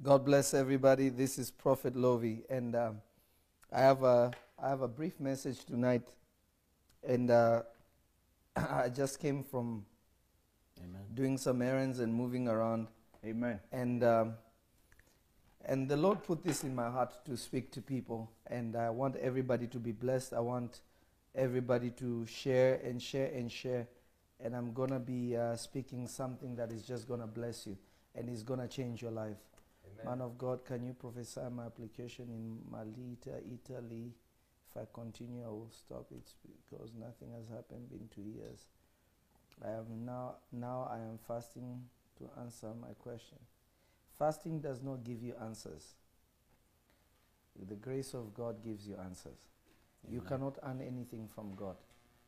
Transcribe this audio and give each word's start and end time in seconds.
God 0.00 0.24
bless 0.24 0.54
everybody. 0.54 1.08
This 1.08 1.40
is 1.40 1.50
Prophet 1.50 1.96
Lovy, 1.96 2.44
and 2.48 2.76
um, 2.76 3.00
I 3.72 3.80
have 3.80 4.04
a 4.04 4.30
I 4.56 4.68
have 4.68 4.80
a 4.82 4.86
brief 4.86 5.18
message 5.18 5.64
tonight, 5.64 6.06
and 7.02 7.32
uh, 7.32 7.62
I 8.56 8.90
just 8.90 9.18
came 9.18 9.42
from 9.42 9.84
Amen. 10.78 11.00
doing 11.14 11.36
some 11.36 11.60
errands 11.60 11.98
and 11.98 12.14
moving 12.14 12.46
around, 12.46 12.86
Amen. 13.26 13.58
and 13.72 14.04
um, 14.04 14.34
and 15.64 15.88
the 15.88 15.96
Lord 15.96 16.22
put 16.22 16.44
this 16.44 16.62
in 16.62 16.76
my 16.76 16.88
heart 16.88 17.24
to 17.24 17.36
speak 17.36 17.72
to 17.72 17.82
people, 17.82 18.30
and 18.46 18.76
I 18.76 18.90
want 18.90 19.16
everybody 19.16 19.66
to 19.66 19.80
be 19.80 19.90
blessed. 19.90 20.32
I 20.32 20.38
want 20.38 20.82
everybody 21.34 21.90
to 21.90 22.24
share 22.24 22.76
and 22.84 23.02
share 23.02 23.32
and 23.34 23.50
share, 23.50 23.88
and 24.38 24.54
I'm 24.54 24.72
gonna 24.72 25.00
be 25.00 25.36
uh, 25.36 25.56
speaking 25.56 26.06
something 26.06 26.54
that 26.54 26.70
is 26.70 26.84
just 26.84 27.08
gonna 27.08 27.26
bless 27.26 27.66
you 27.66 27.76
and 28.14 28.30
is 28.30 28.44
gonna 28.44 28.68
change 28.68 29.02
your 29.02 29.10
life. 29.10 29.38
Man 30.04 30.20
of 30.20 30.38
God, 30.38 30.64
can 30.64 30.84
you 30.84 30.92
prophesy 30.92 31.40
my 31.54 31.66
application 31.66 32.28
in 32.28 32.58
Malita, 32.70 33.40
Italy? 33.52 34.12
If 34.70 34.76
I 34.76 34.86
continue, 34.92 35.44
I 35.44 35.48
will 35.48 35.70
stop 35.70 36.06
it 36.10 36.30
because 36.70 36.92
nothing 36.94 37.30
has 37.36 37.48
happened 37.48 37.90
in 37.92 38.08
two 38.14 38.28
years. 38.28 38.66
I 39.64 39.70
am 39.70 40.04
now 40.04 40.36
now 40.52 40.88
I 40.90 40.98
am 40.98 41.18
fasting 41.26 41.82
to 42.18 42.28
answer 42.40 42.68
my 42.80 42.92
question. 42.98 43.38
Fasting 44.18 44.60
does 44.60 44.82
not 44.82 45.04
give 45.04 45.22
you 45.22 45.34
answers. 45.42 45.94
The 47.68 47.74
grace 47.74 48.14
of 48.14 48.34
God 48.34 48.62
gives 48.62 48.86
you 48.86 48.96
answers. 49.04 49.38
You 50.08 50.20
cannot 50.20 50.58
earn 50.62 50.80
anything 50.80 51.28
from 51.34 51.54
God, 51.56 51.76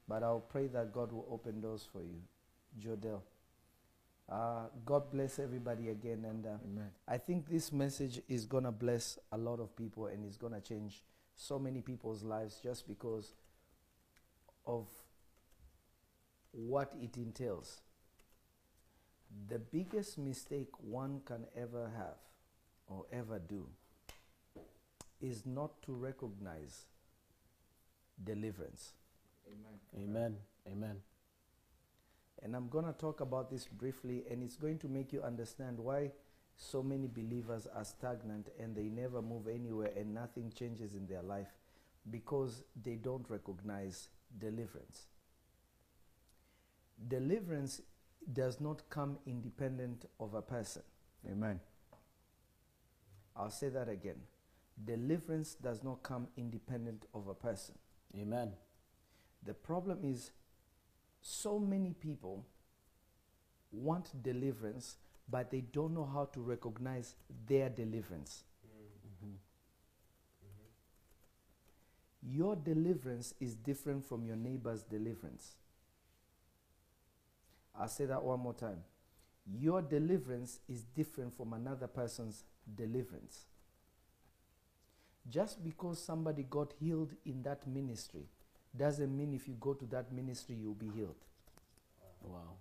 but 0.08 0.22
I'll 0.24 0.40
pray 0.40 0.66
that 0.68 0.92
God 0.92 1.12
will 1.12 1.26
open 1.30 1.60
doors 1.60 1.86
for 1.90 2.02
you. 2.02 2.20
Jodel. 2.80 3.22
Uh, 4.30 4.66
God 4.86 5.10
bless 5.10 5.40
everybody 5.40 5.88
again, 5.88 6.24
and 6.24 6.46
uh, 6.46 6.50
Amen. 6.64 6.90
I 7.08 7.18
think 7.18 7.48
this 7.48 7.72
message 7.72 8.20
is 8.28 8.46
going 8.46 8.62
to 8.62 8.70
bless 8.70 9.18
a 9.32 9.38
lot 9.38 9.58
of 9.58 9.74
people 9.74 10.06
and 10.06 10.24
it's 10.24 10.36
going 10.36 10.52
to 10.52 10.60
change 10.60 11.02
so 11.34 11.58
many 11.58 11.80
people's 11.80 12.22
lives 12.22 12.60
just 12.62 12.86
because 12.86 13.32
of 14.66 14.86
what 16.52 16.92
it 17.02 17.16
entails. 17.16 17.80
The 19.48 19.58
biggest 19.58 20.18
mistake 20.18 20.68
one 20.78 21.22
can 21.24 21.46
ever 21.56 21.90
have 21.96 22.18
or 22.86 23.06
ever 23.12 23.38
do 23.40 23.66
is 25.20 25.44
not 25.44 25.82
to 25.82 25.92
recognize 25.92 26.86
deliverance. 28.22 28.92
Amen. 29.48 30.06
Amen. 30.08 30.36
Amen. 30.70 30.96
And 32.42 32.56
I'm 32.56 32.68
going 32.68 32.86
to 32.86 32.92
talk 32.92 33.20
about 33.20 33.50
this 33.50 33.66
briefly, 33.66 34.24
and 34.30 34.42
it's 34.42 34.56
going 34.56 34.78
to 34.78 34.88
make 34.88 35.12
you 35.12 35.22
understand 35.22 35.78
why 35.78 36.12
so 36.56 36.82
many 36.82 37.06
believers 37.06 37.66
are 37.74 37.84
stagnant 37.84 38.48
and 38.58 38.76
they 38.76 38.84
never 38.84 39.22
move 39.22 39.48
anywhere 39.48 39.90
and 39.96 40.14
nothing 40.14 40.52
changes 40.54 40.94
in 40.94 41.06
their 41.06 41.22
life 41.22 41.48
because 42.10 42.64
they 42.82 42.96
don't 42.96 43.28
recognize 43.30 44.08
deliverance. 44.38 45.06
Deliverance 47.08 47.80
does 48.32 48.60
not 48.60 48.82
come 48.90 49.18
independent 49.26 50.04
of 50.18 50.34
a 50.34 50.42
person. 50.42 50.82
Amen. 51.30 51.60
I'll 53.34 53.50
say 53.50 53.70
that 53.70 53.88
again. 53.88 54.20
Deliverance 54.84 55.54
does 55.54 55.82
not 55.82 56.02
come 56.02 56.28
independent 56.36 57.06
of 57.14 57.28
a 57.28 57.34
person. 57.34 57.74
Amen. 58.18 58.52
The 59.44 59.54
problem 59.54 60.00
is, 60.04 60.30
so 61.22 61.58
many 61.58 61.92
people 61.92 62.44
want 63.72 64.22
deliverance, 64.22 64.96
but 65.28 65.50
they 65.50 65.60
don't 65.60 65.94
know 65.94 66.08
how 66.12 66.24
to 66.26 66.40
recognize 66.40 67.14
their 67.46 67.68
deliverance. 67.68 68.44
Your 72.22 72.54
deliverance 72.54 73.34
is 73.40 73.54
different 73.54 74.04
from 74.04 74.26
your 74.26 74.36
neighbor's 74.36 74.82
deliverance. 74.82 75.54
I'll 77.78 77.88
say 77.88 78.04
that 78.06 78.22
one 78.22 78.40
more 78.40 78.52
time. 78.52 78.84
Your 79.46 79.80
deliverance 79.80 80.60
is 80.68 80.82
different 80.82 81.34
from 81.34 81.54
another 81.54 81.86
person's 81.86 82.44
deliverance. 82.76 83.46
Just 85.28 85.64
because 85.64 86.02
somebody 86.02 86.44
got 86.48 86.74
healed 86.78 87.14
in 87.24 87.42
that 87.42 87.66
ministry 87.66 88.26
doesn't 88.76 89.16
mean 89.16 89.34
if 89.34 89.48
you 89.48 89.56
go 89.60 89.74
to 89.74 89.84
that 89.86 90.12
ministry 90.12 90.56
you'll 90.60 90.74
be 90.74 90.88
healed. 90.88 91.16
Wow. 92.22 92.56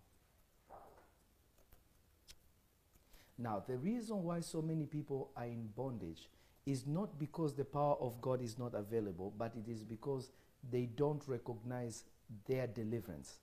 Now, 3.38 3.64
the 3.66 3.78
reason 3.78 4.24
why 4.24 4.42
so 4.42 4.62
many 4.62 4.86
people 4.86 5.32
are 5.36 5.46
in 5.46 5.70
bondage 5.76 6.28
is 6.66 6.86
not 6.86 7.18
because 7.18 7.56
the 7.56 7.64
power 7.64 7.96
of 8.02 8.20
God 8.22 8.42
is 8.42 8.60
not 8.60 8.74
available, 8.74 9.34
but 9.38 9.54
it 9.56 9.72
is 9.72 9.84
because 9.84 10.32
they 10.70 10.86
don't 10.86 11.24
recognize 11.26 12.04
their 12.48 12.68
deliverance. 12.68 13.38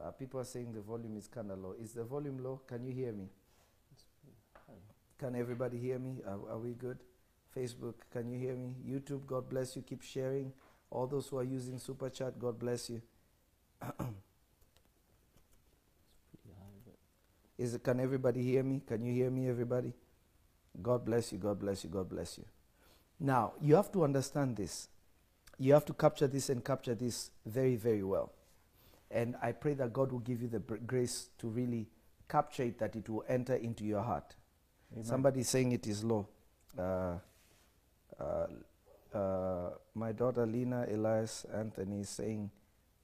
Uh, 0.00 0.10
people 0.12 0.40
are 0.40 0.44
saying 0.44 0.72
the 0.72 0.80
volume 0.80 1.16
is 1.16 1.28
kind 1.28 1.50
of 1.50 1.58
low. 1.58 1.74
Is 1.80 1.92
the 1.92 2.04
volume 2.04 2.42
low? 2.42 2.60
Can 2.66 2.84
you 2.84 2.92
hear 2.92 3.12
me? 3.12 3.28
Can 5.18 5.36
everybody 5.36 5.78
hear 5.78 5.98
me? 5.98 6.20
Are, 6.26 6.54
are 6.54 6.58
we 6.58 6.72
good? 6.72 6.98
Facebook, 7.56 7.94
can 8.12 8.28
you 8.28 8.38
hear 8.38 8.54
me? 8.54 8.74
YouTube, 8.86 9.26
God 9.26 9.48
bless 9.48 9.76
you. 9.76 9.82
Keep 9.82 10.02
sharing. 10.02 10.52
All 10.90 11.06
those 11.06 11.28
who 11.28 11.38
are 11.38 11.44
using 11.44 11.78
Super 11.78 12.10
Chat, 12.10 12.38
God 12.38 12.58
bless 12.58 12.90
you. 12.90 13.00
Pretty 13.80 13.94
high, 16.46 16.80
but 16.84 16.94
Is 17.58 17.74
it, 17.74 17.82
can 17.82 18.00
everybody 18.00 18.42
hear 18.42 18.62
me? 18.62 18.82
Can 18.86 19.02
you 19.04 19.12
hear 19.12 19.30
me, 19.30 19.48
everybody? 19.48 19.92
God 20.80 21.04
bless 21.04 21.32
you, 21.32 21.38
God 21.38 21.58
bless 21.58 21.84
you, 21.84 21.90
God 21.90 22.08
bless 22.08 22.38
you. 22.38 22.44
Now, 23.20 23.52
you 23.60 23.74
have 23.74 23.92
to 23.92 24.04
understand 24.04 24.56
this. 24.56 24.88
You 25.58 25.74
have 25.74 25.84
to 25.86 25.92
capture 25.92 26.26
this 26.26 26.48
and 26.48 26.64
capture 26.64 26.94
this 26.94 27.30
very, 27.46 27.76
very 27.76 28.02
well. 28.02 28.32
And 29.10 29.36
I 29.42 29.52
pray 29.52 29.74
that 29.74 29.92
God 29.92 30.10
will 30.10 30.20
give 30.20 30.42
you 30.42 30.48
the 30.48 30.60
br- 30.60 30.76
grace 30.76 31.28
to 31.38 31.46
really 31.46 31.88
capture 32.28 32.64
it, 32.64 32.78
that 32.78 32.96
it 32.96 33.08
will 33.08 33.24
enter 33.28 33.54
into 33.54 33.84
your 33.84 34.02
heart. 34.02 34.34
Amen. 34.92 35.04
Somebody 35.04 35.42
saying 35.42 35.72
it 35.72 35.86
is 35.86 36.02
low. 36.02 36.26
Uh, 36.76 36.82
uh, 36.82 37.18
my 39.94 40.12
daughter 40.12 40.46
Lena 40.46 40.86
Elias 40.90 41.46
Anthony 41.54 42.00
is 42.00 42.08
saying 42.08 42.50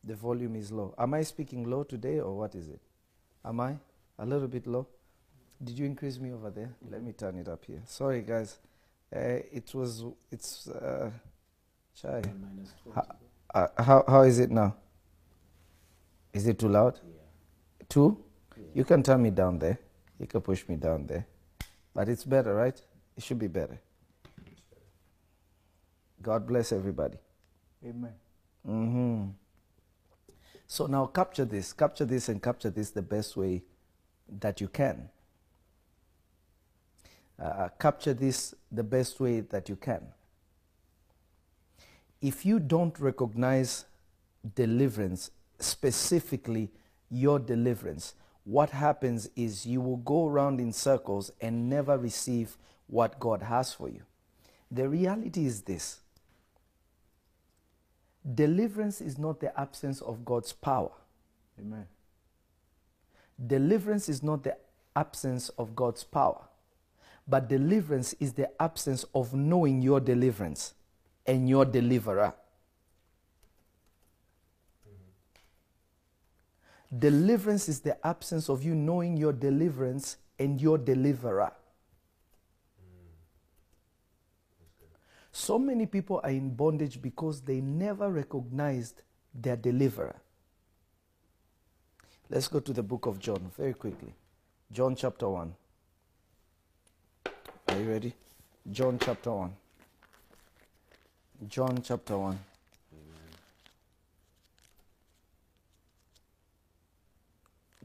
the 0.04 0.14
volume 0.14 0.56
is 0.56 0.72
low. 0.72 0.94
Am 0.98 1.14
I 1.14 1.22
speaking 1.22 1.68
low 1.68 1.84
today 1.84 2.20
or 2.20 2.36
what 2.36 2.54
is 2.54 2.68
it? 2.68 2.80
Am 3.44 3.60
I 3.60 3.76
a 4.18 4.26
little 4.26 4.48
bit 4.48 4.66
low? 4.66 4.86
Did 5.62 5.78
you 5.78 5.86
increase 5.86 6.18
me 6.18 6.32
over 6.32 6.50
there? 6.50 6.74
Let 6.88 7.02
me 7.02 7.12
turn 7.12 7.36
it 7.36 7.48
up 7.48 7.64
here. 7.64 7.82
Sorry, 7.86 8.22
guys. 8.22 8.58
Uh, 9.14 9.40
it 9.52 9.70
was 9.74 10.04
it's 10.30 10.68
uh, 10.68 11.10
shy. 11.94 12.20
one 12.20 12.54
minus 12.56 12.74
12. 12.82 13.06
Uh, 13.54 13.82
how 13.82 14.04
how 14.06 14.22
is 14.22 14.38
it 14.38 14.50
now? 14.50 14.76
Is 16.32 16.46
it 16.46 16.58
too 16.58 16.68
loud? 16.68 17.00
yeah. 17.02 17.84
Two? 17.88 18.22
Yeah. 18.56 18.64
You 18.74 18.84
can 18.84 19.02
turn 19.02 19.22
me 19.22 19.30
down 19.30 19.58
there. 19.58 19.78
You 20.20 20.26
can 20.26 20.42
push 20.42 20.68
me 20.68 20.76
down 20.76 21.06
there. 21.06 21.26
But 21.94 22.08
it's 22.08 22.24
better, 22.24 22.54
right? 22.54 22.80
It 23.16 23.22
should 23.24 23.38
be 23.38 23.48
better. 23.48 23.80
God 26.22 26.46
bless 26.46 26.72
everybody. 26.72 27.18
Amen. 27.84 28.12
hmm 28.64 29.26
So 30.66 30.86
now 30.86 31.06
capture 31.06 31.44
this, 31.44 31.72
capture 31.72 32.04
this, 32.04 32.28
and 32.28 32.42
capture 32.42 32.70
this 32.70 32.90
the 32.90 33.02
best 33.02 33.36
way 33.36 33.62
that 34.40 34.60
you 34.60 34.68
can. 34.68 35.08
Uh, 37.40 37.68
capture 37.78 38.12
this 38.14 38.54
the 38.72 38.82
best 38.82 39.20
way 39.20 39.40
that 39.40 39.68
you 39.68 39.76
can. 39.76 40.02
If 42.20 42.44
you 42.44 42.58
don't 42.58 42.98
recognize 42.98 43.84
deliverance, 44.56 45.30
specifically 45.60 46.71
your 47.10 47.38
deliverance, 47.38 48.14
what 48.44 48.71
happens 48.71 49.30
is 49.36 49.66
you 49.66 49.80
will 49.80 49.98
go 49.98 50.26
around 50.26 50.60
in 50.60 50.72
circles 50.72 51.30
and 51.41 51.68
never 51.71 51.97
receive 51.97 52.56
what 52.88 53.21
God 53.21 53.42
has 53.42 53.72
for 53.72 53.88
you. 53.88 54.03
The 54.71 54.88
reality 54.88 55.47
is 55.47 55.62
this 55.62 56.00
deliverance 58.34 59.01
is 59.01 59.19
not 59.19 59.41
the 59.41 59.59
absence 59.59 60.01
of 60.01 60.25
God's 60.25 60.53
power. 60.53 60.91
Amen. 61.60 61.86
Deliverance 63.47 64.09
is 64.09 64.22
not 64.22 64.42
the 64.42 64.57
absence 64.97 65.48
of 65.51 65.77
God's 65.77 66.04
power, 66.04 66.42
but 67.27 67.48
deliverance 67.48 68.15
is 68.15 68.33
the 68.33 68.51
absence 68.60 69.04
of 69.15 69.34
knowing 69.34 69.80
your 69.80 70.01
deliverance 70.01 70.75
and 71.27 71.48
your 71.48 71.65
deliverer. 71.65 72.34
Deliverance 76.97 77.69
is 77.69 77.81
the 77.81 78.04
absence 78.07 78.48
of 78.48 78.65
you 78.65 78.74
knowing 78.74 79.16
your 79.16 79.33
deliverance 79.33 80.16
and 80.39 80.60
your 80.60 80.78
deliverer. 80.78 81.53
So 85.38 85.56
many 85.56 85.86
people 85.86 86.20
are 86.24 86.30
in 86.30 86.50
bondage 86.50 87.00
because 87.00 87.40
they 87.42 87.60
never 87.60 88.10
recognized 88.10 89.02
their 89.32 89.54
deliverer. 89.54 90.16
Let's 92.28 92.48
go 92.48 92.58
to 92.58 92.72
the 92.72 92.82
book 92.82 93.06
of 93.06 93.20
John 93.20 93.52
very 93.56 93.72
quickly. 93.72 94.12
John 94.72 94.96
chapter 94.96 95.28
1. 95.28 95.54
Are 97.68 97.78
you 97.78 97.88
ready? 97.88 98.14
John 98.72 98.98
chapter 99.00 99.30
1. 99.30 99.52
John 101.48 101.82
chapter 101.82 102.18
1. 102.18 102.38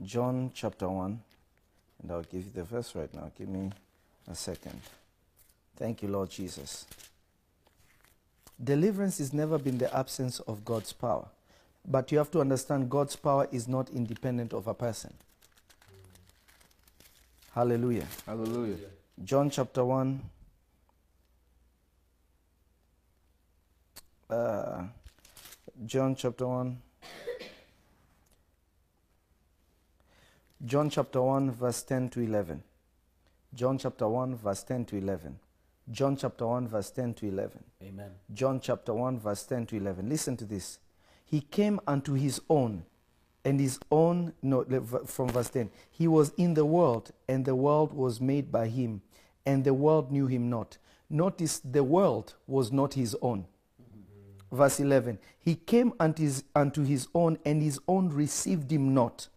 John 0.04 0.52
chapter 0.56 0.90
1. 0.90 1.20
And 2.02 2.12
I'll 2.12 2.24
give 2.24 2.46
you 2.46 2.52
the 2.54 2.64
verse 2.64 2.96
right 2.96 3.14
now. 3.14 3.32
Give 3.38 3.48
me 3.48 3.72
a 4.28 4.34
second. 4.34 4.82
Thank 5.78 6.02
you, 6.02 6.10
Lord 6.10 6.32
Jesus. 6.32 6.88
Deliverance 8.62 9.18
has 9.18 9.34
never 9.34 9.58
been 9.58 9.78
the 9.78 9.96
absence 9.96 10.40
of 10.42 10.66
God's 10.66 10.94
power. 10.94 11.28
But 11.86 12.12
you 12.12 12.18
have 12.18 12.32
to 12.32 12.42
understand 12.42 12.90
God's 12.90 13.16
power 13.16 13.48
is 13.52 13.68
not 13.68 13.90
independent 13.90 14.54
of 14.54 14.68
a 14.68 14.74
person. 14.74 15.14
Hallelujah. 17.54 18.08
Hallelujah. 18.26 18.78
John 19.24 19.50
chapter 19.50 19.84
1. 19.84 20.22
Uh, 24.30 24.84
John 25.86 26.16
chapter 26.16 26.48
1. 26.48 26.78
John 30.66 30.90
chapter 30.90 31.22
1, 31.22 31.52
verse 31.52 31.84
10 31.84 32.10
to 32.12 32.22
11. 32.22 32.64
John 33.54 33.78
chapter 33.78 34.08
1, 34.08 34.36
verse 34.36 34.64
10 34.64 34.86
to 34.86 34.96
11. 34.96 35.38
John 35.92 36.16
chapter 36.16 36.48
1, 36.48 36.68
verse 36.68 36.92
10 36.92 37.14
to 37.16 37.28
11. 37.28 37.64
Amen. 37.84 38.12
John 38.34 38.60
chapter 38.60 38.94
1, 38.94 39.20
verse 39.20 39.44
10 39.44 39.66
to 39.68 39.78
11. 39.78 40.08
Listen 40.08 40.38
to 40.38 40.46
this. 40.46 40.80
He 41.26 41.42
came 41.42 41.80
unto 41.86 42.14
his 42.14 42.42
own, 42.50 42.86
and 43.44 43.60
his 43.60 43.80
own, 43.92 44.34
no, 44.42 44.64
from 45.06 45.30
verse 45.30 45.50
10. 45.50 45.70
He 45.92 46.08
was 46.08 46.32
in 46.38 46.54
the 46.54 46.66
world, 46.66 47.12
and 47.28 47.44
the 47.44 47.56
world 47.56 47.94
was 47.94 48.22
made 48.22 48.52
by 48.52 48.68
him, 48.68 49.02
and 49.46 49.64
the 49.64 49.74
world 49.74 50.12
knew 50.12 50.28
him 50.28 50.50
not. 50.50 50.78
Notice 51.10 51.60
the 51.60 51.84
world 51.84 52.36
was 52.48 52.72
not 52.72 52.94
his 52.94 53.16
own. 53.22 53.46
Verse 54.52 54.80
11. 54.80 55.20
He 55.40 55.56
came 55.56 55.94
unto 56.00 56.24
his, 56.24 56.44
unto 56.56 56.84
his 56.84 57.08
own, 57.14 57.38
and 57.44 57.62
his 57.62 57.80
own 57.88 58.10
received 58.10 58.72
him 58.72 58.94
not. 58.94 59.28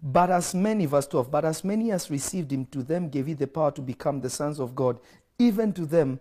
But 0.00 0.30
as 0.30 0.54
many, 0.54 0.86
verse 0.86 1.06
12, 1.08 1.30
but 1.30 1.44
as 1.44 1.64
many 1.64 1.90
as 1.90 2.10
received 2.10 2.52
him, 2.52 2.66
to 2.66 2.82
them 2.82 3.08
gave 3.08 3.26
he 3.26 3.34
the 3.34 3.46
power 3.46 3.72
to 3.72 3.82
become 3.82 4.20
the 4.20 4.30
sons 4.30 4.60
of 4.60 4.74
God, 4.74 5.00
even 5.38 5.72
to 5.72 5.84
them 5.84 6.20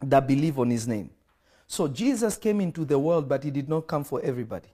that 0.00 0.26
believe 0.26 0.58
on 0.58 0.70
his 0.70 0.86
name. 0.86 1.10
So 1.66 1.88
Jesus 1.88 2.36
came 2.36 2.60
into 2.60 2.84
the 2.84 2.98
world, 2.98 3.28
but 3.28 3.42
he 3.42 3.50
did 3.50 3.68
not 3.68 3.86
come 3.86 4.04
for 4.04 4.20
everybody. 4.22 4.68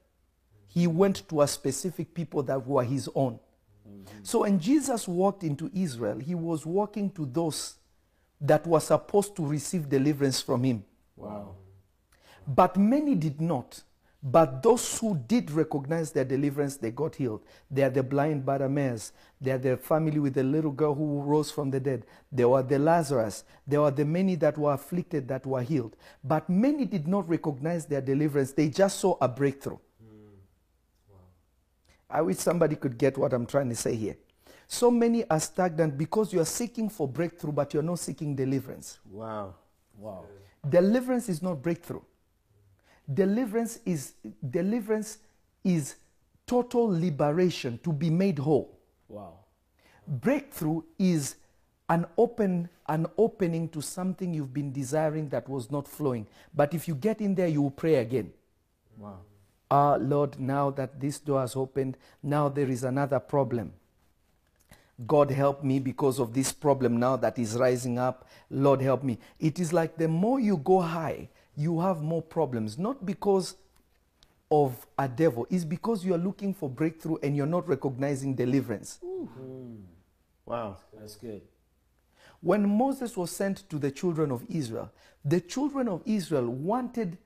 He 0.67 0.87
went 0.87 1.29
to 1.29 1.43
a 1.43 1.49
specific 1.49 2.15
people 2.15 2.43
that 2.45 2.67
were 2.67 2.85
his 2.85 3.09
own. 3.15 3.39
So 4.23 4.41
when 4.41 4.59
Jesus 4.59 5.07
walked 5.09 5.43
into 5.43 5.71
Israel, 5.75 6.19
he 6.19 6.35
was 6.35 6.67
walking 6.67 7.11
to 7.11 7.27
those 7.27 7.77
that 8.41 8.67
were 8.67 8.81
supposed 8.81 9.37
to 9.37 9.47
receive 9.47 9.89
deliverance 9.89 10.41
from 10.41 10.65
him. 10.65 10.85
Wow. 11.17 11.55
But 12.47 12.77
many 12.77 13.15
did 13.15 13.41
not. 13.41 13.83
But 14.23 14.63
those 14.63 14.99
who 14.99 15.19
did 15.27 15.51
recognize 15.51 16.13
their 16.13 16.27
deliverance, 16.27 16.77
they 16.77 16.91
got 16.91 17.15
healed. 17.15 17.43
They 17.71 17.83
are 17.83 17.91
the 17.91 18.03
blind 18.03 18.45
Bartimaeus. 18.45 19.13
They 19.41 19.51
are 19.51 19.59
the 19.59 19.79
family 19.79 20.19
with 20.19 20.35
the 20.35 20.43
little 20.43 20.73
girl 20.73 20.95
who 20.95 21.23
rose 21.23 21.51
from 21.51 21.71
the 21.71 21.81
dead. 21.81 22.05
They 22.31 22.45
were 22.45 22.63
the 22.63 22.79
Lazarus. 22.79 23.45
There 23.67 23.81
were 23.81 23.91
the 23.91 24.05
many 24.05 24.35
that 24.37 24.59
were 24.59 24.75
afflicted 24.75 25.27
that 25.29 25.47
were 25.47 25.63
healed. 25.63 25.97
But 26.23 26.51
many 26.51 26.85
did 26.85 27.09
not 27.09 27.27
recognize 27.31 27.87
their 27.87 28.03
deliverance. 28.03 28.53
They 28.53 28.69
just 28.69 29.01
saw 29.01 29.17
a 29.23 29.29
breakthrough. 29.29 29.79
Hmm. 30.03 30.35
I 32.11 32.21
wish 32.21 32.37
somebody 32.37 32.77
could 32.77 32.99
get 32.99 33.17
what 33.17 33.33
I'm 33.33 33.47
trying 33.47 33.71
to 33.71 33.77
say 33.77 33.95
here. 33.95 34.17
So 34.69 34.91
many 34.91 35.29
are 35.31 35.41
stagnant 35.41 35.97
because 35.97 36.33
you 36.33 36.41
are 36.41 36.45
seeking 36.45 36.91
for 36.91 37.09
breakthrough, 37.09 37.53
but 37.53 37.73
you're 37.73 37.83
not 37.83 37.99
seeking 37.99 38.37
deliverance. 38.37 39.01
Wow. 39.11 39.55
Wow. 39.97 40.27
Deliverance 40.69 41.31
is 41.31 41.43
not 41.43 41.63
breakthrough. 41.63 42.03
Deliverance 43.13 43.81
is 43.85 44.15
deliverance 44.51 45.19
is 45.65 45.97
total 46.47 46.89
liberation 46.89 47.79
to 47.83 47.93
be 47.93 48.11
made 48.11 48.39
whole. 48.39 48.79
Wow. 49.09 49.35
Breakthrough 50.07 50.83
is 50.99 51.37
an 51.89 52.07
open 52.17 52.69
an 52.89 53.07
opening 53.17 53.69
to 53.69 53.81
something 53.81 54.35
you've 54.35 54.53
been 54.53 54.73
desiring 54.73 55.29
that 55.29 55.49
was 55.49 55.71
not 55.71 55.87
flowing. 55.87 56.27
But 56.55 56.75
if 56.75 56.89
you 56.89 56.95
get 56.95 57.21
in 57.21 57.35
there, 57.35 57.47
you 57.47 57.63
will 57.63 57.71
pray 57.71 57.97
again. 57.97 58.33
Wow. 58.99 59.19
Ah, 59.71 59.97
Lord, 60.01 60.41
now 60.41 60.71
that 60.71 61.01
this 61.01 61.21
door 61.21 61.41
has 61.41 61.55
opened, 61.55 61.97
now 62.23 62.49
there 62.49 62.69
is 62.69 62.83
another 62.83 63.21
problem. 63.21 63.73
God 65.07 65.31
help 65.31 65.63
me 65.63 65.79
because 65.79 66.19
of 66.19 66.35
this 66.35 66.53
problem 66.53 66.99
now 66.99 67.17
that 67.17 67.39
is 67.39 67.55
rising 67.55 67.99
up. 67.99 68.29
Lord 68.51 68.83
help 68.83 69.03
me. 69.03 69.19
It 69.39 69.59
is 69.59 69.73
like 69.73 69.97
the 69.97 70.09
more 70.09 70.41
you 70.41 70.57
go 70.59 70.81
high, 70.81 71.29
you 71.61 71.79
have 71.81 72.01
more 72.01 72.23
problems. 72.23 72.79
Not 72.79 73.05
because 73.05 73.57
of 74.51 74.87
a 74.99 75.07
devil, 75.07 75.47
it's 75.51 75.65
because 75.65 76.05
you 76.05 76.15
are 76.15 76.19
looking 76.19 76.55
for 76.55 76.69
breakthrough 76.69 77.17
and 77.23 77.37
you're 77.37 77.47
not 77.47 77.69
recognizing 77.69 78.35
deliverance. 78.35 78.99
Mm-hmm. 79.05 79.75
Wow. 80.47 80.79
That's 80.99 81.17
good. 81.17 81.43
When 82.41 82.67
Moses 82.67 83.17
was 83.17 83.31
sent 83.31 83.69
to 83.69 83.79
the 83.79 83.91
children 83.91 84.33
of 84.33 84.45
Israel, 84.49 84.91
the 85.23 85.41
children 85.41 85.87
of 85.87 86.03
Israel 86.07 86.49
wanted 86.49 87.19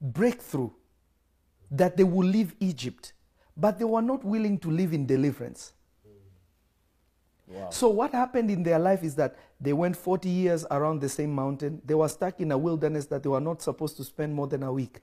breakthrough 0.00 0.70
that 1.70 1.96
they 1.96 2.04
would 2.04 2.26
leave 2.26 2.54
Egypt, 2.60 3.14
but 3.56 3.78
they 3.78 3.86
were 3.86 4.02
not 4.02 4.22
willing 4.22 4.58
to 4.58 4.70
live 4.70 4.92
in 4.92 5.06
deliverance. 5.06 5.72
Wow. 7.46 7.70
So, 7.70 7.88
what 7.88 8.12
happened 8.12 8.50
in 8.50 8.62
their 8.62 8.78
life 8.78 9.02
is 9.02 9.14
that 9.14 9.36
they 9.60 9.72
went 9.72 9.96
40 9.96 10.28
years 10.28 10.64
around 10.70 11.00
the 11.00 11.08
same 11.08 11.34
mountain. 11.34 11.82
They 11.84 11.94
were 11.94 12.08
stuck 12.08 12.40
in 12.40 12.52
a 12.52 12.58
wilderness 12.58 13.06
that 13.06 13.22
they 13.22 13.28
were 13.28 13.40
not 13.40 13.60
supposed 13.60 13.96
to 13.96 14.04
spend 14.04 14.34
more 14.34 14.46
than 14.46 14.62
a 14.62 14.72
week. 14.72 15.00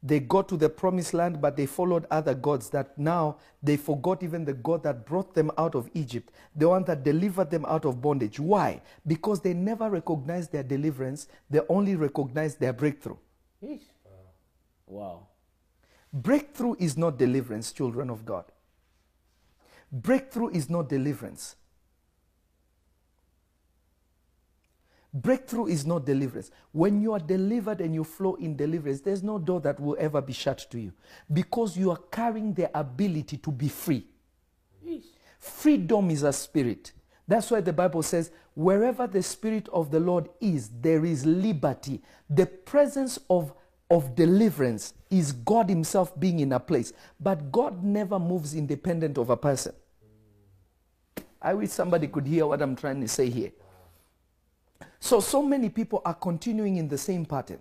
They 0.00 0.20
got 0.20 0.48
to 0.50 0.56
the 0.56 0.68
promised 0.68 1.12
land, 1.12 1.40
but 1.40 1.56
they 1.56 1.66
followed 1.66 2.06
other 2.08 2.34
gods 2.34 2.70
that 2.70 2.96
now 2.96 3.38
they 3.60 3.76
forgot 3.76 4.22
even 4.22 4.44
the 4.44 4.52
God 4.52 4.84
that 4.84 5.04
brought 5.04 5.34
them 5.34 5.50
out 5.58 5.74
of 5.74 5.90
Egypt, 5.92 6.32
the 6.54 6.68
one 6.68 6.84
that 6.84 7.02
delivered 7.02 7.50
them 7.50 7.64
out 7.66 7.84
of 7.84 8.00
bondage. 8.00 8.38
Why? 8.38 8.80
Because 9.04 9.40
they 9.40 9.54
never 9.54 9.90
recognized 9.90 10.52
their 10.52 10.62
deliverance, 10.62 11.26
they 11.50 11.60
only 11.68 11.96
recognized 11.96 12.60
their 12.60 12.72
breakthrough. 12.72 13.16
Wow. 14.86 15.26
Breakthrough 16.12 16.76
is 16.78 16.96
not 16.96 17.18
deliverance, 17.18 17.72
children 17.72 18.08
of 18.08 18.24
God. 18.24 18.44
Breakthrough 19.90 20.50
is 20.50 20.70
not 20.70 20.88
deliverance. 20.88 21.56
Breakthrough 25.12 25.66
is 25.66 25.86
not 25.86 26.04
deliverance. 26.04 26.50
When 26.72 27.00
you 27.00 27.14
are 27.14 27.18
delivered 27.18 27.80
and 27.80 27.94
you 27.94 28.04
flow 28.04 28.34
in 28.34 28.56
deliverance, 28.56 29.00
there's 29.00 29.22
no 29.22 29.38
door 29.38 29.60
that 29.62 29.80
will 29.80 29.96
ever 29.98 30.20
be 30.20 30.34
shut 30.34 30.66
to 30.70 30.78
you 30.78 30.92
because 31.32 31.76
you 31.76 31.90
are 31.90 32.00
carrying 32.12 32.52
the 32.52 32.76
ability 32.78 33.38
to 33.38 33.50
be 33.50 33.68
free. 33.68 34.06
Freedom 35.38 36.10
is 36.10 36.22
a 36.22 36.32
spirit. 36.32 36.92
That's 37.26 37.50
why 37.50 37.60
the 37.60 37.72
Bible 37.72 38.02
says, 38.02 38.30
wherever 38.54 39.06
the 39.06 39.22
Spirit 39.22 39.68
of 39.70 39.90
the 39.90 40.00
Lord 40.00 40.30
is, 40.40 40.70
there 40.80 41.04
is 41.04 41.26
liberty. 41.26 42.02
The 42.30 42.46
presence 42.46 43.18
of, 43.28 43.52
of 43.90 44.14
deliverance 44.14 44.94
is 45.10 45.32
God 45.32 45.68
Himself 45.68 46.18
being 46.18 46.40
in 46.40 46.52
a 46.52 46.60
place. 46.60 46.94
But 47.20 47.52
God 47.52 47.84
never 47.84 48.18
moves 48.18 48.54
independent 48.54 49.18
of 49.18 49.28
a 49.28 49.36
person. 49.36 49.74
I 51.40 51.54
wish 51.54 51.70
somebody 51.70 52.08
could 52.08 52.26
hear 52.26 52.46
what 52.46 52.62
I'm 52.62 52.74
trying 52.74 53.00
to 53.02 53.08
say 53.08 53.28
here. 53.28 53.52
So, 55.00 55.20
so 55.20 55.42
many 55.42 55.68
people 55.68 56.02
are 56.04 56.14
continuing 56.14 56.76
in 56.76 56.88
the 56.88 56.98
same 56.98 57.24
pattern. 57.24 57.60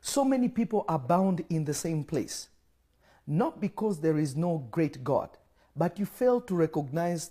So 0.00 0.24
many 0.24 0.48
people 0.48 0.84
are 0.88 0.98
bound 0.98 1.44
in 1.48 1.64
the 1.64 1.74
same 1.74 2.02
place. 2.04 2.48
Not 3.26 3.60
because 3.60 4.00
there 4.00 4.18
is 4.18 4.36
no 4.36 4.66
great 4.70 5.04
God, 5.04 5.30
but 5.76 5.98
you 5.98 6.06
fail 6.06 6.40
to 6.42 6.54
recognize 6.54 7.30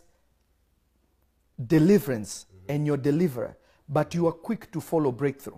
deliverance 1.67 2.45
and 2.69 2.86
your 2.86 2.98
deliverer, 2.98 3.57
but 3.89 4.13
you 4.13 4.25
are 4.27 4.31
quick 4.31 4.71
to 4.71 4.79
follow 4.79 5.12
breakthrough. 5.12 5.57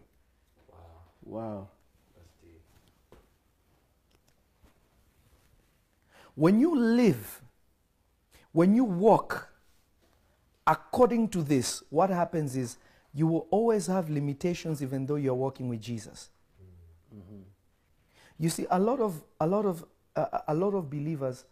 Wow. 0.68 0.78
Wow. 1.24 1.68
When 6.36 6.60
you 6.60 6.76
live, 6.76 7.42
when 8.52 8.74
you 8.74 8.84
walk 8.84 9.53
according 10.66 11.30
to 11.30 11.44
this, 11.44 11.84
what 11.90 12.10
happens 12.10 12.56
is 12.56 12.78
you 13.14 13.28
will 13.28 13.48
always 13.52 13.88
have 13.88 14.10
limitations 14.10 14.82
even 14.82 15.06
though 15.06 15.16
you're 15.16 15.34
walking 15.34 15.70
with 15.70 15.82
Jesus. 15.82 16.30
You 18.40 18.50
see, 18.50 18.66
a 18.72 18.80
lot 18.80 19.00
of 19.00 19.24
a 19.40 19.46
lot 19.48 19.66
of 19.66 19.86
uh, 20.16 20.40
a 20.48 20.54
lot 20.54 20.74
of 20.74 20.90
believers 20.90 21.46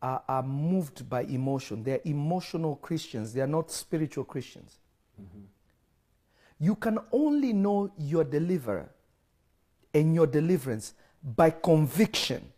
are, 0.00 0.22
are 0.28 0.42
moved 0.42 1.08
by 1.08 1.22
emotion. 1.22 1.82
They're 1.82 2.00
emotional 2.04 2.76
Christians. 2.76 3.32
They 3.32 3.40
are 3.40 3.48
not 3.48 3.70
spiritual 3.70 4.24
Christians. 4.24 4.78
You 6.60 6.74
can 6.76 6.98
only 7.12 7.52
know 7.52 7.90
your 7.98 8.24
deliverer 8.24 8.88
and 9.92 10.14
your 10.14 10.26
deliverance 10.26 10.94
by 11.22 11.50
conviction 11.50 12.52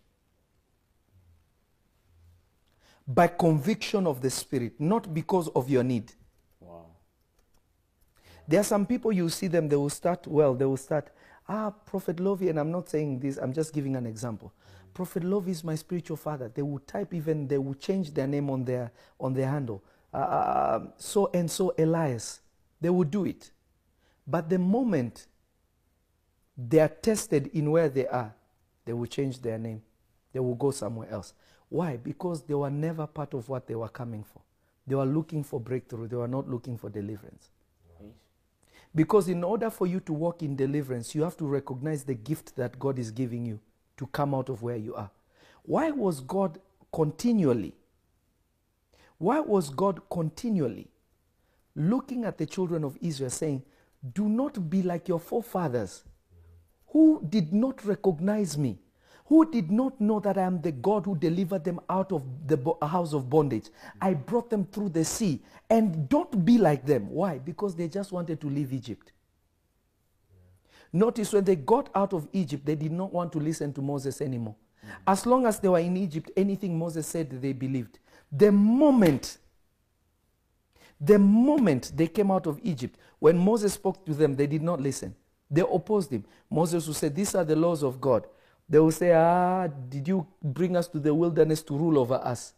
by 3.14 3.26
conviction 3.26 4.06
of 4.06 4.20
the 4.20 4.30
Spirit, 4.30 4.74
not 4.78 5.12
because 5.12 5.48
of 5.48 5.68
your 5.68 5.82
need. 5.82 6.12
Wow. 6.60 6.86
There 8.46 8.60
are 8.60 8.64
some 8.64 8.86
people 8.86 9.10
you 9.10 9.28
see 9.28 9.48
them, 9.48 9.68
they 9.68 9.76
will 9.76 9.90
start 9.90 10.26
well, 10.28 10.54
they 10.54 10.64
will 10.64 10.76
start, 10.76 11.10
ah, 11.48 11.70
Prophet 11.70 12.20
Lovy, 12.20 12.50
and 12.50 12.60
I'm 12.60 12.70
not 12.70 12.88
saying 12.88 13.18
this, 13.18 13.36
I'm 13.36 13.52
just 13.52 13.72
giving 13.74 13.96
an 13.96 14.06
example. 14.06 14.52
Prophet 14.94 15.24
Lovy 15.24 15.50
is 15.50 15.64
my 15.64 15.74
spiritual 15.74 16.16
father. 16.16 16.50
They 16.54 16.62
will 16.62 16.78
type 16.80 17.12
even, 17.12 17.48
they 17.48 17.58
will 17.58 17.74
change 17.74 18.14
their 18.14 18.26
name 18.26 18.48
on 18.48 18.64
their, 18.64 18.92
on 19.18 19.34
their 19.34 19.48
handle. 19.48 19.82
Uh, 20.12 20.80
so 20.96 21.30
and 21.32 21.50
so 21.50 21.74
Elias. 21.78 22.40
They 22.80 22.90
will 22.90 23.04
do 23.04 23.24
it. 23.24 23.50
But 24.26 24.48
the 24.48 24.58
moment 24.58 25.26
they 26.56 26.80
are 26.80 26.88
tested 26.88 27.48
in 27.48 27.70
where 27.70 27.88
they 27.88 28.06
are, 28.06 28.34
they 28.84 28.92
will 28.92 29.06
change 29.06 29.40
their 29.40 29.58
name. 29.58 29.82
They 30.32 30.40
will 30.40 30.54
go 30.54 30.70
somewhere 30.70 31.08
else. 31.10 31.34
Why? 31.70 31.96
Because 31.96 32.42
they 32.42 32.54
were 32.54 32.70
never 32.70 33.06
part 33.06 33.32
of 33.32 33.48
what 33.48 33.66
they 33.66 33.74
were 33.76 33.88
coming 33.88 34.24
for. 34.24 34.42
They 34.86 34.94
were 34.96 35.06
looking 35.06 35.42
for 35.44 35.58
breakthrough, 35.60 36.08
they 36.08 36.16
were 36.16 36.28
not 36.28 36.48
looking 36.48 36.76
for 36.76 36.90
deliverance. 36.90 37.48
Because 38.94 39.28
in 39.28 39.44
order 39.44 39.70
for 39.70 39.86
you 39.86 40.00
to 40.00 40.12
walk 40.12 40.42
in 40.42 40.56
deliverance, 40.56 41.14
you 41.14 41.22
have 41.22 41.36
to 41.36 41.46
recognize 41.46 42.02
the 42.02 42.14
gift 42.14 42.56
that 42.56 42.78
God 42.78 42.98
is 42.98 43.12
giving 43.12 43.46
you 43.46 43.60
to 43.96 44.06
come 44.08 44.34
out 44.34 44.48
of 44.48 44.62
where 44.62 44.76
you 44.76 44.94
are. 44.96 45.10
Why 45.62 45.92
was 45.92 46.20
God 46.20 46.58
continually, 46.92 47.74
why 49.18 49.38
was 49.38 49.70
God 49.70 50.00
continually 50.10 50.88
looking 51.76 52.24
at 52.24 52.38
the 52.38 52.46
children 52.46 52.82
of 52.82 52.98
Israel 53.00 53.30
saying, 53.30 53.62
Do 54.12 54.28
not 54.28 54.68
be 54.68 54.82
like 54.82 55.06
your 55.06 55.20
forefathers 55.20 56.02
who 56.88 57.24
did 57.28 57.52
not 57.52 57.84
recognize 57.84 58.58
me, 58.58 58.78
who 59.30 59.48
did 59.48 59.70
not 59.70 59.98
know 60.00 60.18
that 60.18 60.36
I 60.36 60.42
am 60.42 60.60
the 60.60 60.72
God 60.72 61.06
who 61.06 61.14
delivered 61.14 61.62
them 61.62 61.78
out 61.88 62.10
of 62.10 62.24
the 62.48 62.56
bo- 62.56 62.76
house 62.82 63.12
of 63.12 63.30
bondage. 63.30 63.66
I 64.00 64.12
brought 64.12 64.50
them 64.50 64.64
through 64.64 64.88
the 64.88 65.04
sea. 65.04 65.40
And 65.70 66.08
don't 66.08 66.44
be 66.44 66.58
like 66.58 66.84
them. 66.84 67.08
Why? 67.08 67.38
Because 67.38 67.76
they 67.76 67.86
just 67.86 68.10
wanted 68.10 68.40
to 68.40 68.48
leave 68.48 68.72
Egypt. 68.72 69.12
Notice 70.92 71.32
when 71.32 71.44
they 71.44 71.54
got 71.54 71.90
out 71.94 72.12
of 72.12 72.26
Egypt, 72.32 72.66
they 72.66 72.74
did 72.74 72.90
not 72.90 73.12
want 73.12 73.30
to 73.30 73.38
listen 73.38 73.72
to 73.74 73.80
Moses 73.80 74.20
anymore. 74.20 74.56
As 75.06 75.24
long 75.24 75.46
as 75.46 75.60
they 75.60 75.68
were 75.68 75.78
in 75.78 75.96
Egypt, 75.96 76.32
anything 76.36 76.76
Moses 76.76 77.06
said, 77.06 77.30
they 77.40 77.52
believed. 77.52 78.00
The 78.32 78.50
moment, 78.50 79.38
the 81.00 81.20
moment 81.20 81.92
they 81.94 82.08
came 82.08 82.32
out 82.32 82.48
of 82.48 82.58
Egypt, 82.64 82.98
when 83.20 83.38
Moses 83.38 83.74
spoke 83.74 84.04
to 84.06 84.12
them, 84.12 84.34
they 84.34 84.48
did 84.48 84.62
not 84.62 84.80
listen. 84.80 85.14
They 85.48 85.60
opposed 85.60 86.10
him. 86.10 86.24
Moses 86.50 86.84
would 86.88 86.96
say, 86.96 87.10
These 87.10 87.36
are 87.36 87.44
the 87.44 87.54
laws 87.54 87.84
of 87.84 88.00
God. 88.00 88.26
They 88.70 88.78
will 88.78 88.92
say, 88.92 89.12
Ah, 89.12 89.66
did 89.66 90.06
you 90.06 90.26
bring 90.40 90.76
us 90.76 90.86
to 90.88 91.00
the 91.00 91.12
wilderness 91.12 91.60
to 91.64 91.76
rule 91.76 91.98
over 91.98 92.14
us? 92.14 92.54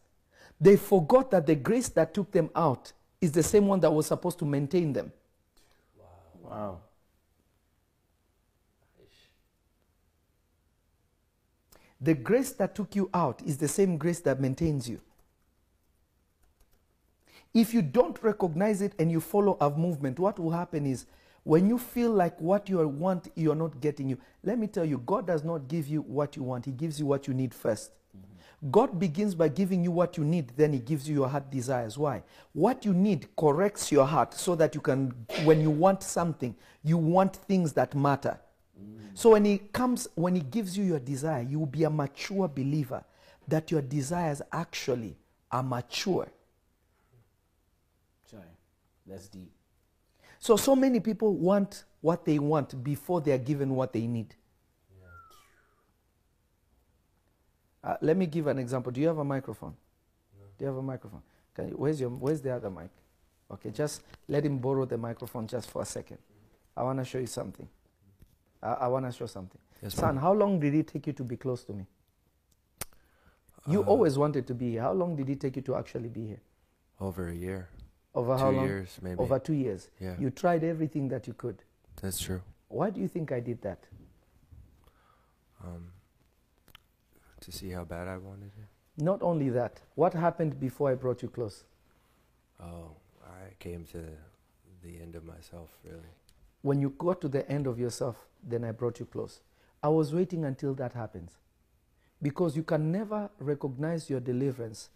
They 0.61 0.77
forgot 0.77 1.31
that 1.31 1.47
the 1.47 1.55
grace 1.55 1.89
that 1.89 2.13
took 2.13 2.31
them 2.31 2.51
out 2.55 2.93
is 3.19 3.33
the 3.33 3.43
same 3.43 3.67
one 3.67 3.81
that 3.81 3.91
was 3.91 4.07
supposed 4.07 4.39
to 4.41 4.45
maintain 4.45 4.93
them. 4.93 5.11
Wow. 5.99 6.51
wow. 6.51 6.79
The 11.99 12.15
grace 12.15 12.51
that 12.53 12.75
took 12.75 12.95
you 12.95 13.09
out 13.15 13.41
is 13.43 13.57
the 13.57 13.69
same 13.69 13.97
grace 13.97 14.21
that 14.21 14.41
maintains 14.41 14.89
you. 14.89 15.01
If 17.55 17.73
you 17.73 17.81
don't 17.81 18.21
recognize 18.23 18.83
it 18.83 18.93
and 18.99 19.11
you 19.11 19.21
follow 19.21 19.57
a 19.61 19.71
movement, 19.71 20.19
what 20.19 20.39
will 20.39 20.51
happen 20.51 20.85
is 20.85 21.07
when 21.45 21.69
you 21.69 21.79
feel 21.79 22.11
like 22.11 22.41
what 22.41 22.69
you 22.69 22.87
want 22.87 23.29
you're 23.35 23.55
not 23.55 23.81
getting 23.81 24.09
you. 24.09 24.19
Let 24.45 24.59
me 24.59 24.67
tell 24.67 24.85
you, 24.85 24.99
God 24.99 25.27
does 25.27 25.45
not 25.45 25.69
give 25.69 25.89
you 25.89 26.03
what 26.03 26.37
you 26.37 26.43
want. 26.43 26.67
He 26.67 26.73
gives 26.73 26.99
you 27.01 27.07
what 27.07 27.27
you 27.27 27.35
need 27.35 27.53
1st 27.53 27.91
mm-hmm. 28.17 28.71
God 28.71 28.99
begins 28.99 29.35
by 29.35 29.49
giving 29.49 29.83
you 29.83 29.91
what 29.91 30.17
you 30.17 30.25
need, 30.25 30.53
then 30.57 30.73
he 30.73 30.79
gives 30.79 31.09
you 31.09 31.15
your 31.15 31.29
heart 31.29 31.51
desires. 31.51 31.99
Why? 31.99 32.23
What 32.53 32.85
you 32.85 32.95
need 32.95 33.29
corrects 33.37 33.91
your 33.91 34.07
heart 34.07 34.35
so 34.35 34.55
that 34.55 34.75
you 34.75 34.81
can 34.81 35.13
when 35.45 35.61
you 35.61 35.71
want 35.71 36.03
something, 36.03 36.55
you 36.85 36.97
want 36.97 37.37
things 37.37 37.73
that 37.73 37.95
matter. 37.95 38.39
Mm. 38.81 39.11
So 39.15 39.31
when 39.31 39.45
he 39.45 39.59
comes, 39.59 40.09
when 40.15 40.35
he 40.35 40.43
gives 40.43 40.79
you 40.79 40.85
your 40.85 41.01
desire, 41.01 41.43
you 41.43 41.59
will 41.59 41.67
be 41.67 41.85
a 41.85 41.91
mature 41.91 42.49
believer 42.49 43.05
that 43.49 43.71
your 43.71 43.83
desires 43.83 44.43
actually 44.53 45.17
are 45.51 45.63
mature. 45.63 46.29
Sorry. 48.31 48.43
That's 49.07 49.29
deep. 49.29 49.53
So, 50.43 50.57
so 50.57 50.75
many 50.75 50.99
people 50.99 51.35
want 51.37 51.85
what 52.01 52.25
they 52.25 52.41
want 52.41 52.83
before 52.83 53.21
they 53.21 53.31
are 53.31 53.39
given 53.39 53.77
what 53.77 53.93
they 53.93 54.09
need. 54.09 54.35
Uh, 57.85 57.97
let 58.01 58.17
me 58.17 58.27
give 58.27 58.49
an 58.49 58.59
example. 58.59 58.91
Do 58.91 59.01
you 59.01 59.07
have 59.07 59.19
a 59.19 59.25
microphone? 59.25 59.77
Do 60.59 60.65
you 60.65 60.67
have 60.67 60.79
a 60.79 60.83
microphone? 60.83 61.23
You, 61.57 61.75
where's, 61.77 62.01
your, 62.01 62.11
where's 62.11 62.41
the 62.41 62.51
other 62.51 62.71
mic? 62.71 62.91
Okay, 63.53 63.71
just 63.71 64.03
let 64.27 64.45
him 64.45 64.59
borrow 64.59 64.85
the 64.85 64.99
microphone 64.99 65.47
just 65.47 65.71
for 65.71 65.83
a 65.83 65.85
second. 65.85 66.19
I 66.77 66.83
want 66.83 66.99
to 66.99 67.05
show 67.05 67.19
you 67.19 67.29
something. 67.29 67.69
I, 68.61 68.73
I 68.73 68.87
want 68.89 69.07
to 69.07 69.13
show 69.13 69.27
something. 69.27 69.61
Yes, 69.81 69.95
Son, 69.95 70.17
how 70.17 70.33
long 70.33 70.59
did 70.59 70.75
it 70.75 70.89
take 70.89 71.07
you 71.07 71.13
to 71.13 71.23
be 71.23 71.37
close 71.37 71.63
to 71.67 71.73
me? 71.73 71.87
You 73.69 73.83
Uh, 73.85 73.87
always 73.87 74.19
wanted 74.19 74.49
to 74.49 74.55
be 74.55 74.73
here. 74.73 74.83
How 74.83 74.93
long 74.93 75.15
did 75.15 75.31
it 75.31 75.39
take 75.39 75.55
you 75.55 75.63
to 75.63 75.77
actually 75.77 76.09
be 76.09 76.27
here? 76.27 76.41
Over 77.01 77.29
a 77.29 77.35
year. 77.35 77.69
Over 78.15 78.37
how 78.37 78.51
Two 78.51 78.57
long? 78.57 78.67
years, 78.67 78.99
maybe. 79.01 79.19
Over 79.19 79.39
two 79.39 79.55
years. 79.55 79.89
Yeah. 79.99 80.17
You 80.19 80.31
tried 80.31 80.65
everything 80.65 81.09
that 81.09 81.27
you 81.27 81.33
could. 81.33 81.63
That's 82.01 82.21
true. 82.21 82.43
Why 82.69 82.91
do 82.91 83.01
you 83.01 83.09
think 83.09 83.33
I 83.33 83.41
did 83.41 83.63
that? 83.63 83.79
Um, 85.65 85.89
to 87.41 87.53
see 87.53 87.71
how 87.71 87.85
bad 87.85 88.09
I 88.09 88.17
wanted 88.19 88.51
it. 88.59 89.03
Not 89.03 89.23
only 89.23 89.49
that, 89.51 89.81
what 89.95 90.13
happened 90.13 90.61
before 90.61 90.91
I 90.91 90.95
brought 90.95 91.23
you 91.23 91.29
close? 91.29 91.65
Oh, 92.61 92.91
I 93.25 93.55
came 93.59 93.85
to 93.93 93.99
the 94.83 95.01
end 95.01 95.15
of 95.15 95.25
myself, 95.25 95.71
really. 95.85 96.01
When 96.63 96.81
you 96.81 96.91
got 96.99 97.21
to 97.23 97.29
the 97.29 97.49
end 97.51 97.67
of 97.67 97.79
yourself, 97.79 98.27
then 98.43 98.65
I 98.65 98.73
brought 98.73 99.01
you 99.01 99.07
close. 99.07 99.41
I 99.83 99.89
was 99.89 100.15
waiting 100.15 100.45
until 100.45 100.75
that 100.75 100.93
happens. 100.93 101.39
Because 102.21 102.57
you 102.57 102.63
can 102.63 102.93
never 102.93 103.31
recognize 103.39 104.09
your 104.11 104.21
deliverance 104.21 104.91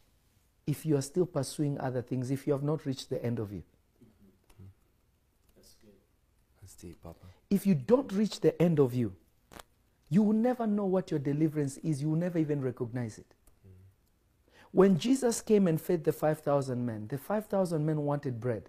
if 0.67 0.85
you 0.85 0.97
are 0.97 1.03
still 1.03 1.27
pursuing 1.27 1.79
other 1.79 2.03
things, 2.03 2.31
if 2.31 2.47
you 2.47 2.53
have 2.53 2.63
not 2.63 2.85
reached 2.87 3.11
the 3.11 3.25
end 3.25 3.39
of 3.39 3.53
you. 3.53 3.63
That's 6.61 6.75
deep, 6.75 7.01
Papa. 7.03 7.27
If 7.49 7.67
you 7.67 7.75
don't 7.75 8.11
reach 8.13 8.41
the 8.41 8.61
end 8.61 8.81
of 8.81 8.93
you, 8.93 9.15
you 10.09 10.23
will 10.23 10.35
never 10.35 10.67
know 10.67 10.85
what 10.85 11.11
your 11.11 11.21
deliverance 11.21 11.77
is. 11.79 12.03
You 12.03 12.11
will 12.11 12.19
never 12.19 12.39
even 12.39 12.61
recognize 12.61 13.19
it. 13.19 13.27
When 14.73 14.99
Jesus 14.99 15.41
came 15.41 15.69
and 15.69 15.81
fed 15.81 16.05
the 16.05 16.13
5,000 16.13 16.85
men, 16.85 17.07
the 17.09 17.19
5,000 17.19 17.87
men 17.87 18.03
wanted 18.03 18.41
bread. 18.41 18.69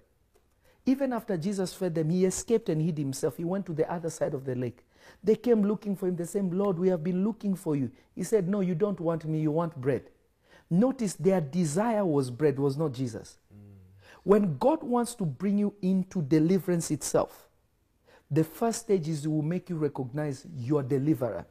Even 0.85 1.11
after 1.11 1.35
Jesus 1.35 1.73
fed 1.73 1.95
them, 1.95 2.09
he 2.09 2.23
escaped 2.23 2.69
and 2.69 2.81
hid 2.81 2.97
himself. 2.97 3.35
He 3.37 3.43
went 3.43 3.65
to 3.65 3.73
the 3.73 3.91
other 3.91 4.09
side 4.09 4.33
of 4.33 4.45
the 4.45 4.55
lake. 4.55 4.85
They 5.23 5.35
came 5.35 5.63
looking 5.63 5.95
for 5.95 6.07
him. 6.07 6.15
They 6.15 6.25
said, 6.25 6.53
Lord, 6.53 6.79
we 6.79 6.87
have 6.89 7.03
been 7.03 7.25
looking 7.25 7.55
for 7.55 7.75
you. 7.75 7.91
He 8.15 8.23
said, 8.23 8.47
No, 8.47 8.61
you 8.61 8.75
don't 8.75 8.99
want 8.99 9.25
me, 9.25 9.41
you 9.41 9.51
want 9.51 9.75
bread. 9.75 10.03
Notice 10.69 11.13
their 11.13 11.39
desire 11.39 12.05
was 12.05 12.29
bread, 12.29 12.59
was 12.59 12.77
not 12.77 12.91
Jesus. 12.91 13.37
When 14.23 14.57
God 14.57 14.83
wants 14.83 15.15
to 15.15 15.25
bring 15.25 15.57
you 15.57 15.73
into 15.81 16.21
deliverance 16.21 16.91
itself, 16.91 17.47
the 18.29 18.43
first 18.43 18.81
stage 18.81 19.07
is 19.07 19.21
He 19.21 19.27
will 19.29 19.41
make 19.41 19.69
you 19.69 19.77
recognize 19.77 20.45
your 20.57 20.83
deliverer. 20.83 21.45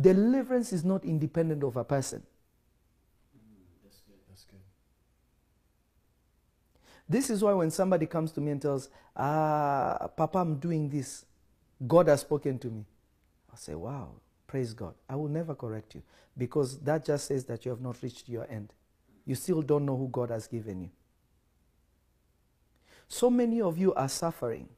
Deliverance 0.00 0.72
is 0.72 0.84
not 0.84 1.04
independent 1.04 1.64
of 1.64 1.76
a 1.76 1.82
person. 1.82 2.22
That's 3.82 4.00
good. 4.06 4.18
That's 4.28 4.44
good. 4.44 4.60
This 7.08 7.30
is 7.30 7.42
why 7.42 7.54
when 7.54 7.70
somebody 7.72 8.06
comes 8.06 8.30
to 8.32 8.40
me 8.40 8.52
and 8.52 8.62
tells, 8.62 8.88
Ah, 9.16 10.08
Papa, 10.16 10.38
I'm 10.38 10.58
doing 10.58 10.88
this, 10.88 11.24
God 11.84 12.06
has 12.06 12.20
spoken 12.20 12.58
to 12.60 12.68
me. 12.68 12.84
I'll 13.50 13.56
say, 13.56 13.74
Wow, 13.74 14.10
praise 14.46 14.72
God. 14.72 14.94
I 15.08 15.16
will 15.16 15.28
never 15.28 15.54
correct 15.54 15.94
you 15.94 16.02
because 16.36 16.78
that 16.80 17.04
just 17.04 17.26
says 17.26 17.44
that 17.46 17.64
you 17.64 17.70
have 17.70 17.80
not 17.80 18.02
reached 18.02 18.28
your 18.28 18.46
end. 18.50 18.72
You 19.24 19.34
still 19.34 19.62
don't 19.62 19.84
know 19.84 19.96
who 19.96 20.08
God 20.08 20.30
has 20.30 20.46
given 20.46 20.80
you. 20.80 20.90
So 23.08 23.30
many 23.30 23.60
of 23.60 23.78
you 23.78 23.94
are 23.94 24.08
suffering 24.08 24.68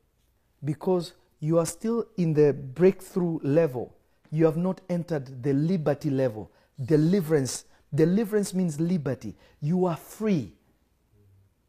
because 0.64 1.14
you 1.40 1.58
are 1.58 1.66
still 1.66 2.06
in 2.16 2.34
the 2.34 2.52
breakthrough 2.52 3.38
level. 3.42 3.94
You 4.30 4.44
have 4.44 4.56
not 4.56 4.80
entered 4.88 5.42
the 5.42 5.52
liberty 5.52 6.10
level. 6.10 6.50
Deliverance. 6.84 7.64
Deliverance 7.94 8.52
means 8.52 8.80
liberty. 8.80 9.34
You 9.60 9.86
are 9.86 9.96
free. 9.96 10.52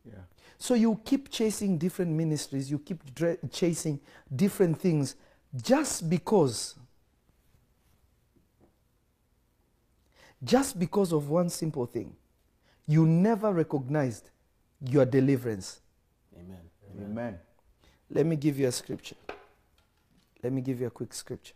Yeah. 0.04 0.14
So 0.58 0.74
you 0.74 1.00
keep 1.06 1.30
chasing 1.30 1.78
different 1.78 2.12
ministries, 2.12 2.70
you 2.70 2.80
keep 2.80 3.14
dre- 3.16 3.38
chasing 3.52 4.00
different 4.36 4.80
things 4.80 5.16
just 5.62 6.10
because 6.10 6.76
Just 10.44 10.80
because 10.80 11.12
of 11.12 11.30
one 11.30 11.50
simple 11.50 11.86
thing, 11.86 12.16
you 12.88 13.06
never 13.06 13.52
recognized 13.54 14.30
your 14.82 15.06
deliverance. 15.06 15.82
Amen. 16.34 16.58
Amen. 16.96 17.12
Amen. 17.12 17.40
Let 18.10 18.26
me 18.26 18.36
give 18.36 18.58
you 18.58 18.68
a 18.68 18.72
scripture. 18.72 19.18
Let 20.42 20.54
me 20.54 20.62
give 20.62 20.80
you 20.80 20.88
a 20.88 20.92
quick 20.92 21.14
scripture. 21.14 21.54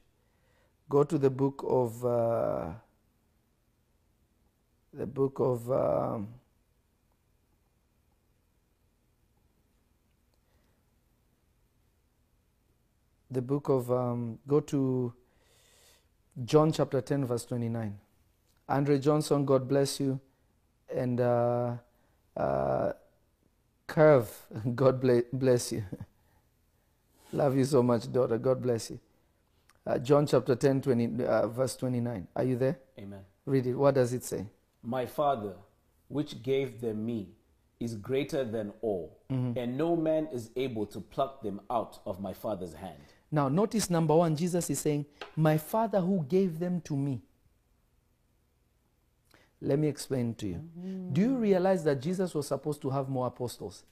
Go 0.90 1.04
to 1.06 1.18
the 1.18 1.30
book 1.30 1.64
of 1.66 2.06
uh, 2.06 2.72
the 4.94 5.08
book 5.08 5.40
of 5.40 5.72
um, 5.72 6.28
the 13.32 13.42
book 13.42 13.70
of 13.70 13.90
um, 13.92 14.38
go 14.48 14.60
to 14.60 15.14
John 16.46 16.72
chapter 16.72 17.02
ten 17.02 17.26
verse 17.26 17.46
twenty 17.46 17.70
nine. 17.70 17.98
Andre 18.74 18.98
Johnson, 19.00 19.46
God 19.46 19.68
bless 19.68 20.00
you. 20.00 20.20
And 20.94 21.22
uh, 21.22 21.76
uh, 22.36 22.94
Curve, 23.88 24.30
God 24.76 25.00
ble- 25.00 25.22
bless 25.32 25.72
you. 25.72 25.84
Love 27.32 27.56
you 27.58 27.66
so 27.66 27.84
much, 27.84 28.12
daughter. 28.12 28.38
God 28.38 28.62
bless 28.62 28.90
you. 28.92 29.00
Uh, 29.86 29.98
John 30.00 30.26
chapter 30.26 30.56
10, 30.56 30.82
20, 30.82 31.24
uh, 31.26 31.48
verse 31.48 31.76
29. 31.76 32.28
Are 32.36 32.44
you 32.44 32.56
there? 32.56 32.80
Amen. 32.98 33.20
Read 33.46 33.68
it. 33.68 33.76
What 33.76 33.96
does 33.96 34.14
it 34.14 34.24
say? 34.24 34.46
My 34.82 35.06
Father, 35.06 35.54
which 36.08 36.42
gave 36.42 36.80
them 36.82 37.06
me, 37.06 37.30
is 37.80 37.96
greater 37.96 38.44
than 38.44 38.72
all, 38.82 39.18
Mm-hmm. 39.32 39.58
and 39.58 39.78
no 39.78 39.96
man 39.96 40.28
is 40.32 40.52
able 40.56 40.86
to 40.86 41.02
pluck 41.02 41.42
them 41.42 41.60
out 41.70 42.00
of 42.06 42.20
my 42.22 42.34
Father's 42.34 42.74
hand. 42.76 43.02
Now, 43.32 43.50
notice 43.50 43.90
number 43.90 44.16
one, 44.16 44.36
Jesus 44.36 44.70
is 44.70 44.80
saying, 44.80 45.06
My 45.36 45.58
Father 45.58 46.00
who 46.00 46.24
gave 46.30 46.60
them 46.60 46.82
to 46.82 46.96
me. 46.96 47.22
Let 49.64 49.80
me 49.80 49.88
explain 49.88 50.36
to 50.36 50.48
you. 50.48 50.62
Do 51.14 51.22
you 51.22 51.36
realize 51.38 51.86
that 51.86 52.02
Jesus 52.02 52.36
was 52.36 52.48
supposed 52.48 52.82
to 52.82 52.90
have 52.90 53.08
more 53.08 53.28
apostles? 53.28 53.86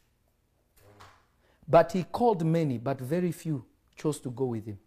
But 1.67 1.93
he 1.93 2.03
called 2.03 2.45
many, 2.45 2.77
but 2.77 2.99
very 2.99 3.31
few 3.31 3.63
chose 3.95 4.19
to 4.19 4.29
go 4.29 4.45
with 4.45 4.65
him. 4.65 4.77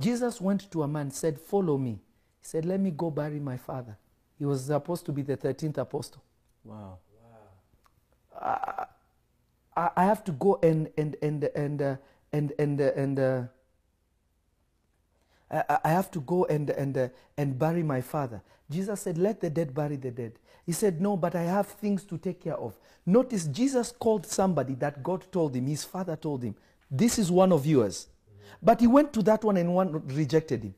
Jesus 0.00 0.40
went 0.40 0.70
to 0.70 0.82
a 0.82 0.88
man, 0.88 1.10
said, 1.10 1.38
Follow 1.38 1.76
me. 1.76 2.00
He 2.40 2.46
said, 2.46 2.64
Let 2.64 2.80
me 2.80 2.90
go 2.90 3.10
bury 3.10 3.38
my 3.38 3.58
father. 3.58 3.98
He 4.38 4.46
was 4.46 4.64
supposed 4.64 5.04
to 5.06 5.12
be 5.12 5.20
the 5.22 5.36
13th 5.36 5.78
apostle. 5.78 6.22
Wow. 6.64 6.98
I, 8.40 8.86
I 9.96 10.04
have 10.04 10.24
to 10.24 10.32
go 10.32 10.58
and 10.62 10.90
and 10.96 11.16
and 11.22 11.44
and 11.54 11.82
uh, 11.82 11.96
and 12.32 12.52
and 12.58 12.80
uh, 12.80 12.92
and 12.96 13.18
uh, 13.18 13.42
I, 15.50 15.78
I 15.84 15.88
have 15.90 16.10
to 16.12 16.20
go 16.20 16.44
and 16.46 16.70
and 16.70 16.96
uh, 16.96 17.08
and 17.36 17.58
bury 17.58 17.82
my 17.82 18.00
father. 18.00 18.42
Jesus 18.70 19.00
said, 19.00 19.18
"Let 19.18 19.40
the 19.40 19.50
dead 19.50 19.74
bury 19.74 19.96
the 19.96 20.10
dead." 20.10 20.32
He 20.64 20.72
said, 20.72 21.00
"No, 21.00 21.16
but 21.16 21.34
I 21.34 21.42
have 21.42 21.66
things 21.66 22.04
to 22.04 22.18
take 22.18 22.40
care 22.42 22.56
of." 22.56 22.74
Notice 23.04 23.46
Jesus 23.46 23.92
called 23.92 24.26
somebody 24.26 24.74
that 24.76 25.02
God 25.02 25.30
told 25.30 25.54
him, 25.54 25.66
his 25.66 25.84
father 25.84 26.16
told 26.16 26.42
him, 26.42 26.54
"This 26.90 27.18
is 27.18 27.30
one 27.30 27.52
of 27.52 27.64
yours," 27.66 28.08
but 28.62 28.80
he 28.80 28.86
went 28.86 29.12
to 29.12 29.22
that 29.22 29.44
one 29.44 29.56
and 29.56 29.74
one 29.74 30.06
rejected 30.08 30.64
him. 30.64 30.74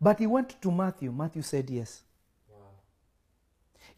But 0.00 0.18
he 0.18 0.26
went 0.26 0.60
to 0.62 0.70
Matthew. 0.70 1.12
Matthew 1.12 1.42
said 1.42 1.68
yes. 1.68 2.02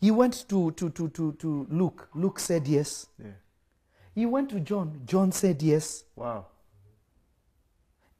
He 0.01 0.11
went 0.11 0.49
to, 0.49 0.71
to, 0.73 0.89
to, 0.91 1.09
to, 1.11 1.33
to 1.33 1.67
Luke. 1.71 2.09
Luke 2.15 2.39
said 2.39 2.67
yes. 2.67 3.07
Yeah. 3.23 3.33
He 4.15 4.25
went 4.25 4.49
to 4.51 4.61
John. 4.61 5.03
John 5.05 5.31
said 5.31 5.63
yes. 5.63 6.05
Wow. 6.17 6.47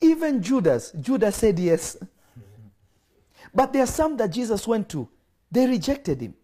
Even 0.01 0.43
Judas. 0.43 0.93
Judas 1.01 1.37
said 1.37 1.59
yes. 1.59 1.97
But 3.55 3.73
there 3.73 3.83
are 3.83 3.87
some 3.87 4.17
that 4.17 4.31
Jesus 4.31 4.67
went 4.67 4.89
to. 4.91 5.09
They 5.51 5.67
rejected 5.67 6.21
him. 6.21 6.35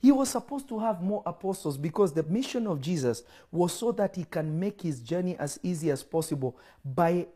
He 0.00 0.12
was 0.12 0.28
supposed 0.28 0.68
to 0.68 0.78
have 0.78 1.02
more 1.02 1.22
apostles 1.26 1.76
because 1.76 2.12
the 2.12 2.22
mission 2.22 2.68
of 2.68 2.80
Jesus 2.80 3.24
was 3.50 3.72
so 3.72 3.90
that 3.92 4.14
he 4.14 4.24
can 4.24 4.58
make 4.58 4.80
his 4.80 5.00
journey 5.00 5.36
as 5.38 5.58
easy 5.62 5.90
as 5.90 6.04
possible 6.04 6.56
by 6.84 7.26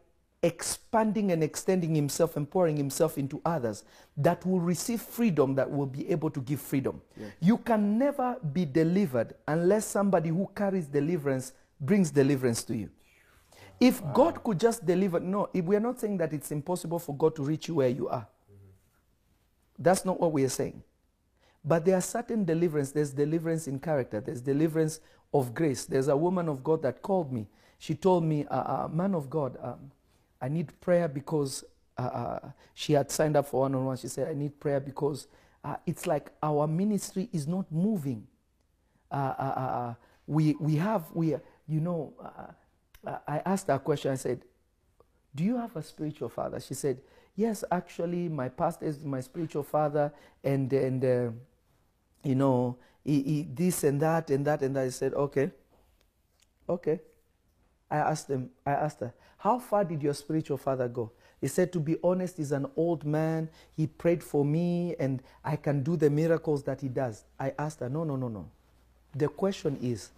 expanding 0.45 1.33
and 1.33 1.43
extending 1.43 1.95
himself 1.95 2.37
and 2.37 2.49
pouring 2.49 2.77
himself 2.77 3.19
into 3.19 3.41
others 3.45 3.85
that 4.17 4.45
will 4.47 4.61
receive 4.61 5.01
freedom 5.01 5.55
that 5.55 5.71
will 5.71 5.87
be 5.87 6.09
able 6.11 6.31
to 6.31 6.41
give 6.41 6.61
freedom. 6.61 7.01
You 7.41 7.59
can 7.59 7.99
never 7.99 8.37
be 8.53 8.65
delivered 8.65 9.35
unless 9.49 9.85
somebody 9.85 10.31
who 10.31 10.49
carries 10.55 10.87
deliverance 10.87 11.53
brings 11.81 12.11
deliverance 12.11 12.63
to 12.65 12.77
you. 12.77 12.91
If 13.83 14.01
God 14.15 14.45
could 14.45 14.61
just 14.61 14.87
deliver, 14.87 15.19
no, 15.19 15.49
if 15.53 15.65
we 15.65 15.75
are 15.75 15.81
not 15.81 15.99
saying 15.99 16.17
that 16.19 16.33
it's 16.33 16.53
impossible 16.53 17.01
for 17.01 17.17
God 17.17 17.35
to 17.35 17.43
reach 17.43 17.67
you 17.67 17.75
where 17.75 17.89
you 17.89 18.09
are. 18.09 18.29
That's 19.77 20.05
not 20.05 20.21
what 20.21 20.31
we 20.31 20.45
are 20.45 20.49
saying. 20.49 20.85
But 21.65 21.85
there 21.85 21.97
are 21.97 22.01
certain 22.01 22.45
deliverance. 22.45 22.93
There's 22.93 23.11
deliverance 23.11 23.67
in 23.67 23.81
character. 23.81 24.21
There's 24.21 24.41
deliverance 24.41 25.01
of 25.35 25.53
grace. 25.53 25.85
There's 25.85 26.07
a 26.07 26.17
woman 26.17 26.49
of 26.49 26.63
God 26.63 26.83
that 26.83 27.03
called 27.03 27.33
me. 27.33 27.49
She 27.79 27.97
told 27.97 28.23
me, 28.23 28.47
uh, 28.47 28.85
uh, 28.85 28.89
"Man 28.93 29.17
of 29.17 29.29
God, 29.29 29.59
um, 29.61 29.91
I 30.41 30.49
need 30.49 30.81
prayer 30.81 31.09
because 31.09 31.65
uh, 31.99 32.03
uh, 32.03 32.51
she 32.75 32.93
had 32.93 33.11
signed 33.11 33.37
up 33.37 33.49
for 33.49 33.63
one-on-one. 33.63 33.97
She 33.97 34.07
said, 34.07 34.29
I 34.29 34.35
need 34.35 34.61
prayer 34.61 34.79
because 34.79 35.27
uh, 35.65 35.77
it's 35.87 36.07
like 36.07 36.31
our 36.41 36.69
ministry 36.69 37.29
is 37.33 37.49
not 37.49 37.67
moving. 37.73 38.29
Uh, 39.11 39.35
uh, 39.39 39.43
uh, 39.43 39.61
uh, 39.61 39.95
we 40.29 40.55
we 40.61 40.77
have 40.77 41.03
we 41.13 41.35
you 41.67 41.81
know." 41.81 42.15
I 43.05 43.43
asked 43.45 43.67
her 43.67 43.75
a 43.75 43.79
question. 43.79 44.13
I 44.13 44.17
said, 44.17 44.43
do 45.35 45.45
you 45.45 45.57
have 45.57 45.75
a 45.77 45.83
spiritual 45.83 46.29
father? 46.29 46.61
She 46.61 46.75
said, 46.75 47.01
Yes, 47.35 47.65
actually, 47.71 48.29
my 48.29 48.51
pastor 48.51 48.85
is 48.85 49.03
my 49.03 49.21
spiritual 49.21 49.63
father, 49.63 50.13
and 50.45 50.71
and 50.73 51.05
uh, 51.05 51.31
you 52.23 52.35
know, 52.35 52.77
he, 53.03 53.23
he, 53.23 53.49
this 53.51 53.85
and 53.85 54.01
that 54.03 54.31
and 54.31 54.45
that 54.47 54.63
and 54.63 54.77
that. 54.77 54.85
I 54.85 54.91
said, 54.91 55.15
Okay, 55.15 55.51
okay. 56.69 57.01
I 57.91 57.97
asked 57.97 58.29
him. 58.29 58.51
I 58.67 58.73
asked 58.73 59.01
her, 59.01 59.15
How 59.39 59.59
far 59.59 59.85
did 59.85 60.03
your 60.03 60.15
spiritual 60.15 60.59
father 60.59 60.89
go? 60.89 61.13
He 61.41 61.49
said, 61.49 61.73
To 61.73 61.81
be 61.81 61.97
honest, 62.05 62.37
he's 62.37 62.53
an 62.53 62.67
old 62.77 63.05
man. 63.07 63.49
He 63.75 63.87
prayed 63.87 64.23
for 64.23 64.45
me, 64.45 64.95
and 64.99 65.23
I 65.43 65.57
can 65.57 65.83
do 65.83 65.97
the 65.97 66.11
miracles 66.11 66.63
that 66.65 66.83
he 66.83 66.89
does. 66.89 67.25
I 67.41 67.55
asked 67.59 67.81
her, 67.81 67.89
No, 67.89 68.05
no, 68.05 68.17
no, 68.17 68.29
no. 68.29 68.51
The 69.15 69.29
question 69.29 69.79
is, 69.83 70.11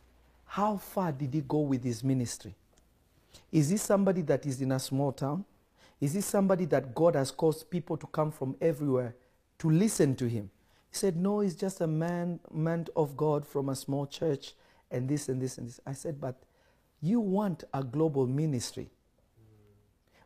how 0.47 0.77
far 0.77 1.13
did 1.13 1.33
he 1.33 1.41
go 1.41 1.61
with 1.61 1.83
his 1.85 2.03
ministry? 2.03 2.55
Is 3.53 3.71
this 3.71 3.83
somebody 3.83 4.23
that 4.23 4.47
is 4.47 4.61
in 4.61 4.73
a 4.73 4.79
small 4.79 5.13
town? 5.13 5.45
Is 6.01 6.13
this 6.15 6.27
somebody 6.27 6.65
that 6.67 6.95
God 6.95 7.15
has 7.15 7.31
caused 7.31 7.71
people 7.71 7.97
to 7.97 8.07
come 8.09 8.31
from 8.31 8.57
everywhere 8.61 9.15
to 9.59 9.71
listen 9.71 10.15
to 10.17 10.27
him? 10.27 10.51
He 10.91 10.97
said, 10.97 11.17
No, 11.17 11.41
he's 11.41 11.57
just 11.57 11.81
a 11.81 11.87
man, 11.87 12.41
man 12.53 12.87
of 12.97 13.17
God 13.17 13.47
from 13.47 13.69
a 13.69 13.77
small 13.77 14.07
church 14.07 14.53
and 14.91 15.09
this 15.09 15.29
and 15.29 15.41
this 15.41 15.59
and 15.59 15.69
this. 15.69 15.81
I 15.87 15.93
said, 15.93 16.21
But 16.21 16.43
you 17.01 17.21
want 17.21 17.65
a 17.73 17.83
global 17.83 18.27
ministry. 18.27 18.91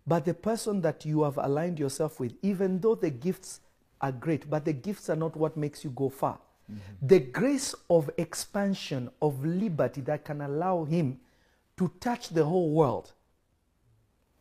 But 0.07 0.25
the 0.25 0.35
person 0.35 0.81
that 0.81 1.05
you 1.05 1.23
have 1.25 1.37
aligned 1.37 1.79
yourself 1.79 2.19
with, 2.19 2.33
even 2.41 2.81
though 2.81 2.95
the 2.95 3.11
gifts 3.11 3.61
are 4.01 4.13
great, 4.13 4.49
but 4.49 4.65
the 4.65 4.73
gifts 4.73 5.11
are 5.11 5.17
not 5.17 5.37
what 5.37 5.57
makes 5.57 5.85
you 5.85 5.91
go 5.91 6.09
far. 6.09 6.39
Mm-hmm. 6.71 7.07
The 7.07 7.21
grace 7.21 7.75
of 7.91 8.11
expansion, 8.17 9.11
of 9.21 9.45
liberty 9.45 10.01
that 10.03 10.25
can 10.25 10.41
allow 10.41 10.85
him 10.85 11.21
to 11.79 11.91
touch 12.01 12.29
the 12.29 12.45
whole 12.45 12.71
world 12.71 13.13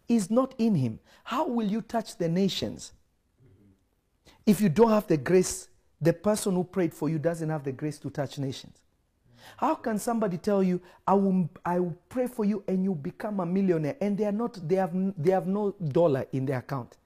is 0.07 0.29
not 0.29 0.53
in 0.57 0.75
him. 0.75 0.99
How 1.23 1.47
will 1.47 1.67
you 1.67 1.81
touch 1.81 2.17
the 2.17 2.29
nations 2.29 2.93
if 4.45 4.61
you 4.61 4.69
don't 4.69 4.89
have 4.89 5.07
the 5.07 5.17
grace? 5.17 5.69
The 5.99 6.13
person 6.13 6.53
who 6.53 6.63
prayed 6.63 6.93
for 6.93 7.09
you 7.09 7.17
doesn't 7.17 7.49
have 7.49 7.63
the 7.63 7.71
grace 7.71 7.97
to 7.99 8.09
touch 8.09 8.37
nations. 8.37 8.77
How 9.55 9.75
can 9.75 9.97
somebody 9.97 10.37
tell 10.37 10.61
you, 10.61 10.81
I 11.07 11.13
will, 11.13 11.49
I 11.65 11.79
will 11.79 11.97
pray 12.09 12.27
for 12.27 12.45
you 12.45 12.63
and 12.67 12.83
you 12.83 12.93
become 12.93 13.39
a 13.39 13.45
millionaire 13.45 13.95
and 14.01 14.17
they 14.17 14.25
are 14.25 14.31
not, 14.31 14.59
they 14.67 14.75
have, 14.75 14.91
they 15.17 15.31
have 15.31 15.47
no 15.47 15.71
dollar 15.71 16.25
in 16.33 16.45
their 16.45 16.59
account? 16.59 16.97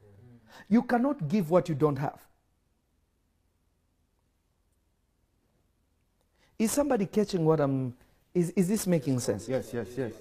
You 0.67 0.83
cannot 0.83 1.27
give 1.27 1.49
what 1.49 1.69
you 1.69 1.75
don't 1.75 1.97
have. 1.97 2.19
Is 6.59 6.71
somebody 6.71 7.05
catching 7.05 7.45
what 7.45 7.59
I'm, 7.59 7.93
is, 8.33 8.51
is 8.51 8.67
this 8.67 8.87
making 8.87 9.19
sense? 9.19 9.47
Yes, 9.47 9.71
yes, 9.73 9.87
yes. 9.97 10.13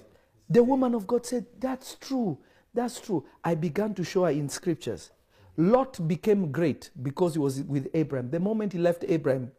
The 0.49 0.63
woman 0.63 0.93
of 0.93 1.07
God 1.07 1.25
said, 1.25 1.45
That's 1.59 1.95
true. 1.95 2.37
That's 2.73 2.99
true. 2.99 3.25
I 3.43 3.55
began 3.55 3.93
to 3.95 4.03
show 4.03 4.25
her 4.25 4.31
in 4.31 4.49
scriptures. 4.49 5.11
Lot 5.57 6.07
became 6.07 6.51
great 6.51 6.89
because 7.01 7.33
he 7.33 7.39
was 7.39 7.61
with 7.63 7.89
Abraham. 7.93 8.29
The 8.29 8.39
moment 8.39 8.73
he 8.73 8.79
left 8.79 9.03
Abraham, 9.07 9.51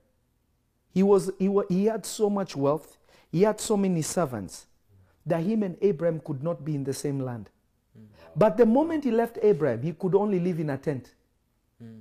he, 0.92 1.02
was, 1.02 1.30
he, 1.38 1.48
wa- 1.48 1.64
he 1.68 1.86
had 1.86 2.06
so 2.06 2.30
much 2.30 2.56
wealth, 2.56 2.98
he 3.30 3.42
had 3.42 3.60
so 3.60 3.76
many 3.76 4.02
servants 4.02 4.66
that 5.26 5.42
him 5.42 5.62
and 5.62 5.76
Abraham 5.80 6.20
could 6.20 6.42
not 6.42 6.64
be 6.64 6.74
in 6.74 6.84
the 6.84 6.92
same 6.92 7.20
land. 7.20 7.50
Mm. 7.98 8.06
But 8.34 8.56
the 8.56 8.66
moment 8.66 9.04
he 9.04 9.10
left 9.10 9.38
Abraham, 9.42 9.82
he 9.82 9.92
could 9.92 10.14
only 10.14 10.40
live 10.40 10.58
in 10.58 10.70
a 10.70 10.78
tent. 10.78 11.12
Mm. 11.82 12.00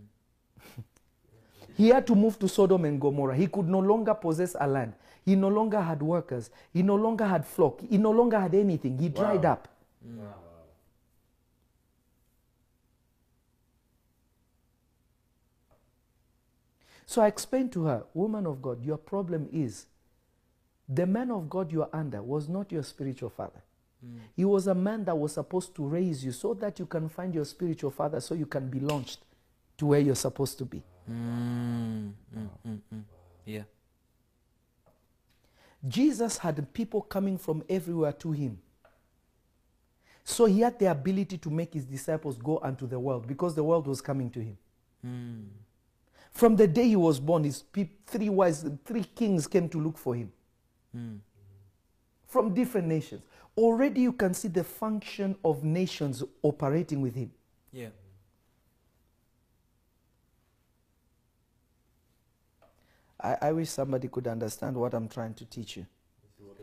he 1.78 1.90
had 1.90 2.08
to 2.08 2.16
move 2.16 2.40
to 2.40 2.48
Sodom 2.48 2.86
and 2.86 3.00
Gomorrah. 3.00 3.36
He 3.36 3.48
could 3.48 3.68
no 3.68 3.80
longer 3.80 4.14
possess 4.14 4.56
a 4.60 4.68
land. 4.68 4.94
He 5.26 5.36
no 5.36 5.48
longer 5.50 5.80
had 5.82 6.02
workers. 6.02 6.50
He 6.74 6.82
no 6.82 6.96
longer 6.96 7.26
had 7.26 7.46
flock. 7.46 7.82
He 7.82 7.98
no 7.98 8.12
longer 8.12 8.40
had 8.40 8.56
anything. 8.56 8.98
He 8.98 9.10
dried 9.10 9.46
up. 9.46 9.68
So 17.06 17.22
I 17.22 17.28
explained 17.28 17.72
to 17.74 17.84
her, 17.86 18.04
Woman 18.14 18.46
of 18.46 18.62
God, 18.62 18.84
your 18.84 18.98
problem 18.98 19.50
is 19.52 19.86
the 20.88 21.06
man 21.06 21.30
of 21.32 21.50
God 21.50 21.72
you 21.72 21.82
are 21.84 21.90
under 21.94 22.22
was 22.22 22.48
not 22.50 22.72
your 22.72 22.84
spiritual 22.84 23.30
father. 23.30 23.62
He 24.36 24.46
was 24.46 24.66
a 24.66 24.74
man 24.74 25.06
that 25.06 25.16
was 25.16 25.34
supposed 25.34 25.76
to 25.76 25.86
raise 25.86 26.26
you 26.26 26.32
so 26.32 26.56
that 26.56 26.80
you 26.80 26.88
can 26.88 27.08
find 27.08 27.36
your 27.36 27.46
spiritual 27.46 27.92
father 27.92 28.20
so 28.20 28.34
you 28.34 28.48
can 28.48 28.68
be 28.68 28.80
launched 28.80 29.20
to 29.78 29.86
where 29.86 30.00
you're 30.00 30.16
supposed 30.16 30.58
to 30.58 30.66
be. 30.66 30.82
Mm, 31.10 32.12
mm, 32.36 32.50
mm, 32.68 32.80
mm. 32.94 33.02
Yeah. 33.46 33.64
Jesus 35.88 36.38
had 36.38 36.72
people 36.74 37.02
coming 37.02 37.38
from 37.38 37.64
everywhere 37.70 38.14
to 38.14 38.32
him. 38.32 38.60
So 40.24 40.46
he 40.46 40.62
had 40.62 40.78
the 40.78 40.86
ability 40.86 41.38
to 41.40 41.50
make 41.50 41.74
his 41.74 41.86
disciples 41.86 42.38
go 42.38 42.60
unto 42.62 42.88
the 42.88 43.00
world 43.00 43.28
because 43.28 43.56
the 43.56 43.64
world 43.64 43.88
was 43.88 44.02
coming 44.02 44.30
to 44.32 44.40
him. 44.40 44.58
Hmm. 45.04 45.42
From 46.32 46.56
the 46.56 46.68
day 46.68 46.88
he 46.88 46.96
was 46.96 47.20
born, 47.20 47.44
his 47.44 47.64
three 48.06 48.30
wise, 48.30 48.66
three 48.86 49.04
kings 49.04 49.48
came 49.48 49.68
to 49.70 49.82
look 49.82 49.98
for 49.98 50.16
him 50.16 50.32
hmm. 50.96 51.16
from 52.28 52.54
different 52.54 52.88
nations. 52.88 53.24
Already 53.58 54.02
you 54.02 54.14
can 54.14 54.34
see 54.34 54.48
the 54.48 54.64
function 54.64 55.36
of 55.44 55.64
nations 55.64 56.24
operating 56.44 57.02
with 57.02 57.16
him. 57.16 57.32
Yeah. 57.74 57.90
I, 63.24 63.38
I 63.42 63.52
wish 63.52 63.70
somebody 63.70 64.08
could 64.08 64.28
understand 64.28 64.76
what 64.76 64.94
I'm 64.94 65.08
trying 65.08 65.34
to 65.36 65.46
teach 65.46 65.78
you. 65.78 65.86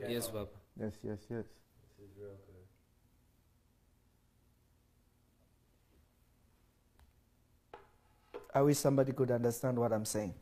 Yes, 0.08 0.28
Papa. 0.28 0.48
Yes, 0.80 0.92
yes, 1.02 1.18
yes. 1.30 1.44
This 1.98 2.08
is 2.08 2.16
real 2.18 2.30
good. 2.30 2.66
I 8.54 8.62
wish 8.62 8.78
somebody 8.78 9.12
could 9.12 9.30
understand 9.30 9.78
what 9.78 9.92
I'm 9.92 10.04
saying. 10.04 10.34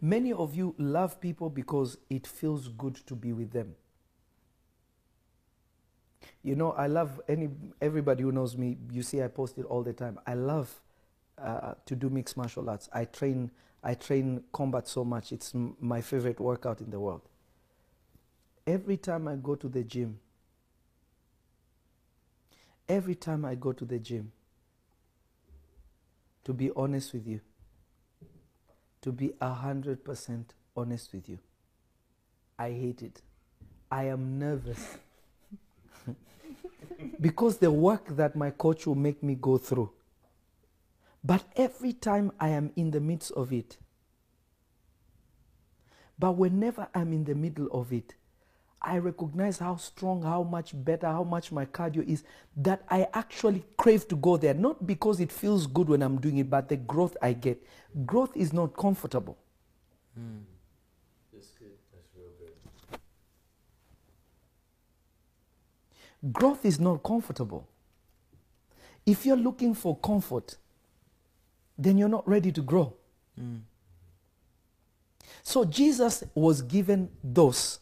Many 0.00 0.32
of 0.32 0.54
you 0.54 0.74
love 0.78 1.20
people 1.20 1.48
because 1.48 1.96
it 2.10 2.26
feels 2.26 2.68
good 2.68 2.96
to 3.06 3.14
be 3.14 3.32
with 3.32 3.52
them. 3.52 3.74
You 6.42 6.56
know, 6.56 6.72
I 6.72 6.88
love 6.88 7.20
any 7.28 7.48
everybody 7.80 8.24
who 8.24 8.32
knows 8.32 8.56
me. 8.56 8.78
You 8.90 9.02
see, 9.02 9.22
I 9.22 9.28
post 9.28 9.58
it 9.58 9.64
all 9.66 9.82
the 9.82 9.92
time. 9.92 10.18
I 10.26 10.34
love 10.34 10.80
uh, 11.38 11.74
to 11.86 11.96
do 11.96 12.08
mixed 12.10 12.36
martial 12.36 12.68
arts. 12.70 12.88
I 12.92 13.04
train. 13.04 13.50
I 13.82 13.94
train 13.94 14.44
combat 14.52 14.86
so 14.86 15.04
much. 15.04 15.32
It's 15.32 15.54
m- 15.54 15.76
my 15.80 16.00
favorite 16.00 16.38
workout 16.40 16.80
in 16.80 16.90
the 16.90 17.00
world. 17.00 17.22
Every 18.66 18.96
time 18.96 19.26
I 19.26 19.36
go 19.36 19.56
to 19.56 19.68
the 19.68 19.82
gym, 19.82 20.20
every 22.88 23.14
time 23.14 23.44
I 23.44 23.54
go 23.56 23.72
to 23.72 23.84
the 23.84 23.98
gym, 23.98 24.32
to 26.44 26.52
be 26.52 26.70
honest 26.76 27.12
with 27.12 27.26
you, 27.26 27.40
to 29.02 29.12
be 29.12 29.32
a 29.40 29.52
hundred 29.52 30.04
percent 30.04 30.54
honest 30.76 31.12
with 31.12 31.28
you, 31.28 31.38
I 32.58 32.70
hate 32.70 33.02
it. 33.02 33.20
I 33.90 34.04
am 34.04 34.38
nervous 34.38 34.98
because 37.20 37.58
the 37.58 37.70
work 37.70 38.06
that 38.16 38.36
my 38.36 38.50
coach 38.50 38.86
will 38.86 38.94
make 38.94 39.22
me 39.22 39.34
go 39.34 39.58
through. 39.58 39.90
But 41.24 41.44
every 41.56 41.92
time 41.92 42.32
I 42.40 42.48
am 42.48 42.72
in 42.76 42.90
the 42.90 43.00
midst 43.00 43.30
of 43.32 43.52
it, 43.52 43.78
but 46.18 46.32
whenever 46.32 46.88
I'm 46.94 47.12
in 47.12 47.24
the 47.24 47.34
middle 47.34 47.68
of 47.68 47.92
it, 47.92 48.14
I 48.80 48.98
recognize 48.98 49.58
how 49.60 49.76
strong, 49.76 50.22
how 50.22 50.42
much 50.42 50.72
better, 50.74 51.06
how 51.06 51.22
much 51.22 51.52
my 51.52 51.66
cardio 51.66 52.04
is, 52.06 52.24
that 52.56 52.82
I 52.88 53.06
actually 53.14 53.64
crave 53.76 54.08
to 54.08 54.16
go 54.16 54.36
there. 54.36 54.54
Not 54.54 54.84
because 54.86 55.20
it 55.20 55.30
feels 55.30 55.68
good 55.68 55.88
when 55.88 56.02
I'm 56.02 56.20
doing 56.20 56.38
it, 56.38 56.50
but 56.50 56.68
the 56.68 56.76
growth 56.76 57.16
I 57.22 57.32
get. 57.32 57.64
Growth 58.04 58.36
is 58.36 58.52
not 58.52 58.76
comfortable. 58.76 59.38
Growth 66.32 66.64
is 66.64 66.78
not 66.78 67.02
comfortable. 67.02 67.68
If 69.04 69.26
you're 69.26 69.36
looking 69.36 69.74
for 69.74 69.96
comfort, 69.96 70.56
then 71.82 71.98
you're 71.98 72.08
not 72.08 72.28
ready 72.28 72.52
to 72.52 72.62
grow. 72.62 72.94
Mm. 73.40 73.60
So 75.42 75.64
Jesus 75.64 76.22
was 76.34 76.62
given 76.62 77.10
those, 77.22 77.80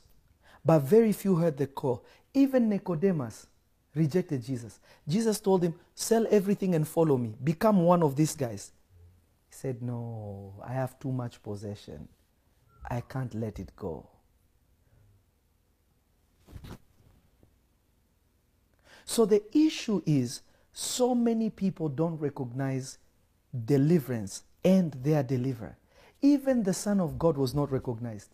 but 0.65 0.81
very 0.81 1.13
few 1.13 1.37
heard 1.37 1.57
the 1.57 1.67
call. 1.67 2.05
Even 2.33 2.69
Nicodemus 2.69 3.47
rejected 3.95 4.43
Jesus. 4.43 4.81
Jesus 5.07 5.41
told 5.41 5.63
him, 5.63 5.75
Sell 5.95 6.27
everything 6.31 6.75
and 6.75 6.87
follow 6.87 7.17
me. 7.19 7.35
Become 7.43 7.83
one 7.83 8.03
of 8.03 8.17
these 8.17 8.35
guys. 8.35 8.73
He 9.49 9.55
said, 9.55 9.83
No, 9.83 10.55
I 10.65 10.73
have 10.73 10.99
too 10.99 11.13
much 11.13 11.43
possession. 11.43 12.09
I 12.89 13.03
can't 13.03 13.35
let 13.35 13.59
it 13.59 13.75
go. 13.77 14.09
So 19.05 19.27
the 19.27 19.43
issue 19.57 20.03
is 20.07 20.43
so 20.73 21.15
many 21.15 21.51
people 21.51 21.89
don't 21.89 22.17
recognize 22.19 22.99
deliverance 23.65 24.45
and 24.65 24.93
their 25.03 25.23
deliverer. 25.23 25.77
Even 26.23 26.63
the 26.63 26.75
Son 26.75 27.01
of 27.01 27.19
God 27.19 27.37
was 27.37 27.55
not 27.55 27.73
recognized. 27.73 28.31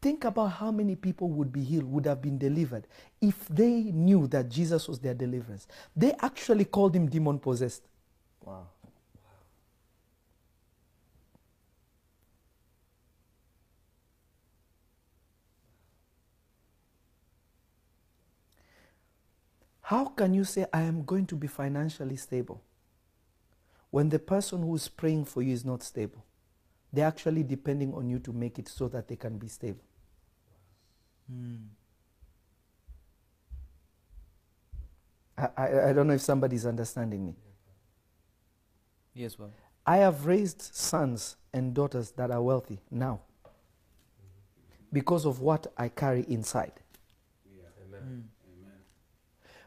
Think 0.00 0.24
about 0.24 0.48
how 0.48 0.70
many 0.70 0.94
people 0.94 1.28
would 1.30 1.52
be 1.52 1.64
healed, 1.64 1.84
would 1.84 2.06
have 2.06 2.22
been 2.22 2.38
delivered 2.38 2.86
if 3.20 3.48
they 3.48 3.82
knew 3.82 4.28
that 4.28 4.48
Jesus 4.48 4.86
was 4.86 5.00
their 5.00 5.14
deliverance. 5.14 5.66
They 5.96 6.14
actually 6.20 6.66
called 6.66 6.94
him 6.94 7.08
demon 7.08 7.40
possessed. 7.40 7.82
Wow. 8.44 8.68
How 19.80 20.04
can 20.04 20.34
you 20.34 20.44
say, 20.44 20.66
I 20.72 20.82
am 20.82 21.02
going 21.02 21.26
to 21.26 21.34
be 21.34 21.46
financially 21.46 22.16
stable 22.16 22.60
when 23.90 24.08
the 24.08 24.18
person 24.18 24.62
who 24.62 24.74
is 24.74 24.88
praying 24.88 25.24
for 25.24 25.42
you 25.42 25.52
is 25.52 25.64
not 25.64 25.82
stable? 25.82 26.24
They're 26.92 27.06
actually 27.06 27.42
depending 27.42 27.94
on 27.94 28.08
you 28.08 28.18
to 28.20 28.32
make 28.32 28.58
it 28.58 28.68
so 28.68 28.88
that 28.88 29.08
they 29.08 29.16
can 29.16 29.38
be 29.38 29.48
stable. 29.48 29.84
Hmm. 31.30 31.56
I, 35.36 35.48
I, 35.56 35.88
I 35.90 35.92
don't 35.92 36.06
know 36.06 36.14
if 36.14 36.20
somebody's 36.20 36.66
understanding 36.66 37.24
me. 37.24 37.34
Yes, 39.14 39.38
well. 39.38 39.50
I 39.86 39.98
have 39.98 40.26
raised 40.26 40.62
sons 40.74 41.36
and 41.52 41.74
daughters 41.74 42.10
that 42.12 42.30
are 42.30 42.42
wealthy 42.42 42.80
now 42.90 43.20
because 44.92 45.24
of 45.24 45.40
what 45.40 45.66
I 45.76 45.88
carry 45.88 46.24
inside. 46.28 46.72
Hmm. 47.90 47.96
amen. 48.00 48.28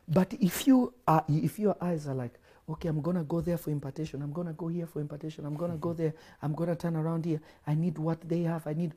But 0.07 0.33
if 0.39 0.67
you 0.67 0.93
are, 1.07 1.23
if 1.27 1.59
your 1.59 1.75
eyes 1.81 2.07
are 2.07 2.15
like, 2.15 2.39
okay, 2.69 2.89
I'm 2.89 3.01
gonna 3.01 3.23
go 3.23 3.41
there 3.41 3.57
for 3.57 3.69
impartation, 3.71 4.21
I'm 4.21 4.31
gonna 4.31 4.53
go 4.53 4.67
here 4.67 4.85
for 4.85 5.01
impartation, 5.01 5.45
I'm 5.45 5.55
gonna 5.55 5.77
go 5.77 5.93
there, 5.93 6.13
I'm 6.41 6.53
gonna 6.53 6.75
turn 6.75 6.95
around 6.95 7.25
here. 7.25 7.41
I 7.65 7.75
need 7.75 7.97
what 7.97 8.21
they 8.27 8.43
have. 8.43 8.67
I 8.67 8.73
need. 8.73 8.93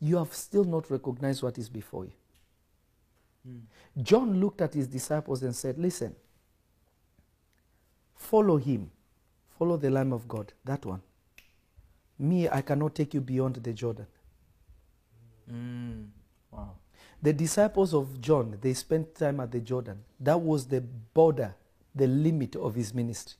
You 0.00 0.16
have 0.18 0.34
still 0.34 0.64
not 0.64 0.90
recognized 0.90 1.42
what 1.42 1.58
is 1.58 1.68
before 1.68 2.04
you. 2.04 2.12
John 4.02 4.40
looked 4.40 4.60
at 4.60 4.74
his 4.74 4.86
disciples 4.86 5.42
and 5.42 5.54
said, 5.54 5.78
"Listen. 5.78 6.14
Follow 8.14 8.56
him, 8.56 8.90
follow 9.58 9.76
the 9.76 9.90
Lamb 9.90 10.12
of 10.12 10.26
God. 10.26 10.52
That 10.64 10.86
one. 10.86 11.02
Me, 12.18 12.48
I 12.48 12.62
cannot 12.62 12.94
take 12.94 13.12
you 13.12 13.20
beyond 13.20 13.56
the 13.56 13.72
Jordan." 13.72 14.06
Mm. 15.50 16.08
Wow. 16.50 16.76
The 17.20 17.32
disciples 17.32 17.92
of 17.92 18.20
John, 18.20 18.58
they 18.60 18.72
spent 18.74 19.14
time 19.14 19.40
at 19.40 19.50
the 19.50 19.60
Jordan. 19.60 20.04
That 20.20 20.40
was 20.40 20.66
the 20.66 20.80
border, 20.80 21.54
the 21.94 22.06
limit 22.06 22.56
of 22.56 22.74
his 22.74 22.92
ministry. 22.92 23.38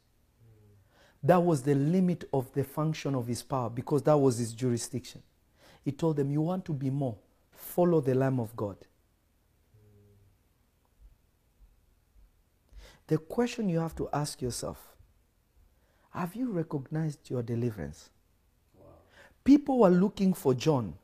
That 1.22 1.42
was 1.42 1.62
the 1.62 1.74
limit 1.74 2.28
of 2.32 2.52
the 2.52 2.64
function 2.64 3.14
of 3.14 3.26
his 3.26 3.42
power 3.42 3.70
because 3.70 4.02
that 4.02 4.16
was 4.16 4.38
his 4.38 4.52
jurisdiction. 4.52 5.22
He 5.84 5.92
told 5.92 6.16
them, 6.16 6.30
You 6.30 6.42
want 6.42 6.64
to 6.66 6.72
be 6.72 6.90
more, 6.90 7.16
follow 7.50 8.00
the 8.00 8.14
Lamb 8.14 8.38
of 8.38 8.54
God. 8.54 8.76
The 13.06 13.18
question 13.18 13.68
you 13.68 13.80
have 13.80 13.94
to 13.96 14.08
ask 14.12 14.40
yourself 14.40 14.94
have 16.14 16.36
you 16.36 16.48
recognized 16.52 17.28
your 17.28 17.42
deliverance? 17.42 18.08
People 19.42 19.80
were 19.80 19.90
looking 19.90 20.32
for 20.32 20.54
John. 20.54 20.94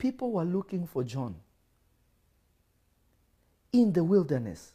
People 0.00 0.32
were 0.32 0.44
looking 0.44 0.86
for 0.86 1.04
John 1.04 1.34
in 3.70 3.92
the 3.92 4.02
wilderness 4.02 4.72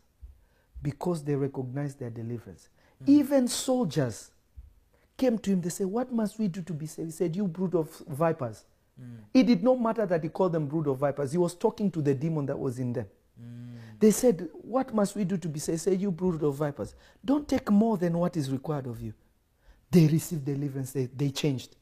because 0.83 1.23
they 1.23 1.33
recognized 1.35 1.99
their 1.99 2.11
deliverance. 2.11 2.69
Hmm. 3.03 3.11
Even 3.11 3.47
soldiers 3.47 4.29
came 5.17 5.39
to 5.39 5.49
him. 5.51 5.61
They 5.61 5.69
said, 5.69 5.87
What 5.87 6.11
must 6.13 6.37
we 6.37 6.47
do 6.47 6.61
to 6.61 6.73
be 6.73 6.85
saved? 6.85 7.07
He 7.07 7.11
said, 7.11 7.35
You 7.35 7.47
brood 7.47 7.73
of 7.73 7.89
vipers. 8.07 8.65
Hmm. 8.99 9.15
It 9.33 9.47
did 9.47 9.63
not 9.63 9.81
matter 9.81 10.05
that 10.05 10.21
he 10.21 10.29
called 10.29 10.51
them 10.51 10.67
brood 10.67 10.85
of 10.85 10.99
vipers. 10.99 11.31
He 11.31 11.39
was 11.39 11.55
talking 11.55 11.89
to 11.91 12.03
the 12.03 12.13
demon 12.13 12.45
that 12.45 12.59
was 12.59 12.77
in 12.77 12.93
them. 12.93 13.07
Hmm. 13.35 13.77
They 13.99 14.11
said, 14.11 14.47
What 14.53 14.93
must 14.93 15.15
we 15.15 15.23
do 15.23 15.37
to 15.37 15.49
be 15.49 15.59
saved? 15.59 15.79
He 15.79 15.89
said, 15.89 16.01
You 16.01 16.11
brood 16.11 16.43
of 16.43 16.53
vipers. 16.53 16.93
Don't 17.25 17.47
take 17.47 17.71
more 17.71 17.97
than 17.97 18.15
what 18.15 18.37
is 18.37 18.51
required 18.51 18.85
of 18.85 19.01
you. 19.01 19.15
They 19.89 20.05
received 20.05 20.45
deliverance, 20.45 20.91
they, 20.91 21.05
they 21.07 21.31
changed. 21.31 21.75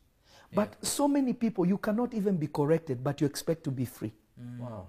But 0.56 0.86
so 0.86 1.08
many 1.08 1.34
people, 1.34 1.66
you 1.66 1.78
cannot 1.78 2.13
even 2.13 2.38
be 2.38 2.48
corrected, 2.48 3.04
but 3.04 3.22
you 3.22 3.28
expect 3.28 3.63
to 3.66 3.72
be 3.72 3.86
free. 3.86 4.13
Mm. 4.39 4.60
Wow. 4.60 4.88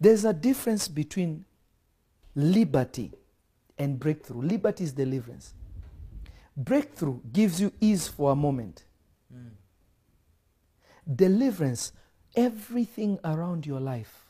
There's 0.00 0.24
a 0.24 0.32
difference 0.32 0.88
between 0.88 1.44
liberty 2.34 3.12
and 3.78 3.98
breakthrough. 3.98 4.42
Liberty 4.42 4.84
is 4.84 4.92
deliverance. 4.92 5.54
Breakthrough 6.56 7.20
gives 7.32 7.60
you 7.60 7.72
ease 7.80 8.08
for 8.08 8.32
a 8.32 8.36
moment. 8.36 8.84
Mm. 9.34 9.50
Deliverance, 11.16 11.92
everything 12.34 13.18
around 13.24 13.66
your 13.66 13.80
life 13.80 14.26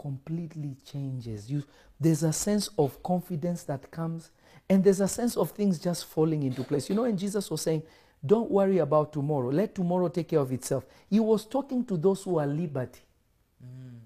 completely 0.00 0.76
changes. 0.84 1.50
You, 1.50 1.64
there's 1.98 2.22
a 2.22 2.32
sense 2.32 2.68
of 2.78 3.02
confidence 3.02 3.62
that 3.64 3.90
comes, 3.90 4.30
and 4.68 4.82
there's 4.82 5.00
a 5.00 5.08
sense 5.08 5.36
of 5.36 5.50
things 5.52 5.78
just 5.78 6.06
falling 6.06 6.42
into 6.42 6.64
place. 6.64 6.88
You 6.88 6.96
know, 6.96 7.04
and 7.04 7.18
Jesus 7.18 7.50
was 7.50 7.62
saying, 7.62 7.82
Don't 8.24 8.50
worry 8.50 8.78
about 8.78 9.12
tomorrow, 9.12 9.50
let 9.50 9.74
tomorrow 9.74 10.08
take 10.08 10.28
care 10.28 10.40
of 10.40 10.52
itself. 10.52 10.84
He 11.08 11.20
was 11.20 11.44
talking 11.44 11.84
to 11.84 11.96
those 11.96 12.22
who 12.22 12.38
are 12.38 12.46
liberty. 12.46 13.00
Mm. 13.62 14.00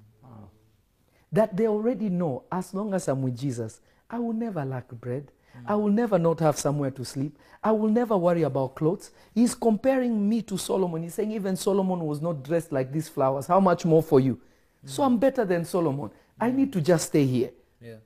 That 1.33 1.57
they 1.57 1.69
already 1.69 2.09
know, 2.09 2.43
as 2.51 2.75
long 2.75 2.93
as 2.93 3.07
I'm 3.09 3.23
with 3.23 3.39
Jesus, 3.39 3.81
I 4.11 4.19
will 4.19 4.33
never 4.33 4.65
lack 4.65 4.89
bread. 4.89 5.31
I 5.67 5.73
mm. 5.73 5.81
will 5.81 5.91
never 5.91 6.19
not 6.19 6.41
have 6.41 6.59
somewhere 6.59 6.91
to 6.91 7.05
sleep. 7.05 7.39
I 7.63 7.71
will 7.71 7.89
never 7.89 8.17
worry 8.17 8.43
about 8.43 8.75
clothes. 8.75 9.11
He's 9.35 9.55
comparing 9.55 10.29
me 10.29 10.43
to 10.43 10.59
Solomon. 10.59 11.03
He's 11.03 11.15
saying, 11.15 11.31
even 11.31 11.57
Solomon 11.57 12.01
was 12.01 12.21
not 12.21 12.43
dressed 12.43 12.73
like 12.73 12.93
these 12.93 13.09
flowers. 13.09 13.47
How 13.47 13.61
much 13.61 13.85
more 13.85 14.03
for 14.03 14.19
you? 14.19 14.41
So 14.85 15.03
mm. 15.03 15.07
I'm 15.07 15.19
better 15.19 15.45
than 15.45 15.65
Solomon. 15.65 16.11
I 16.39 16.51
need 16.51 16.73
to 16.73 16.81
just 16.81 17.09
stay 17.09 17.27
here. 17.27 17.51
Yeah. 17.81 17.97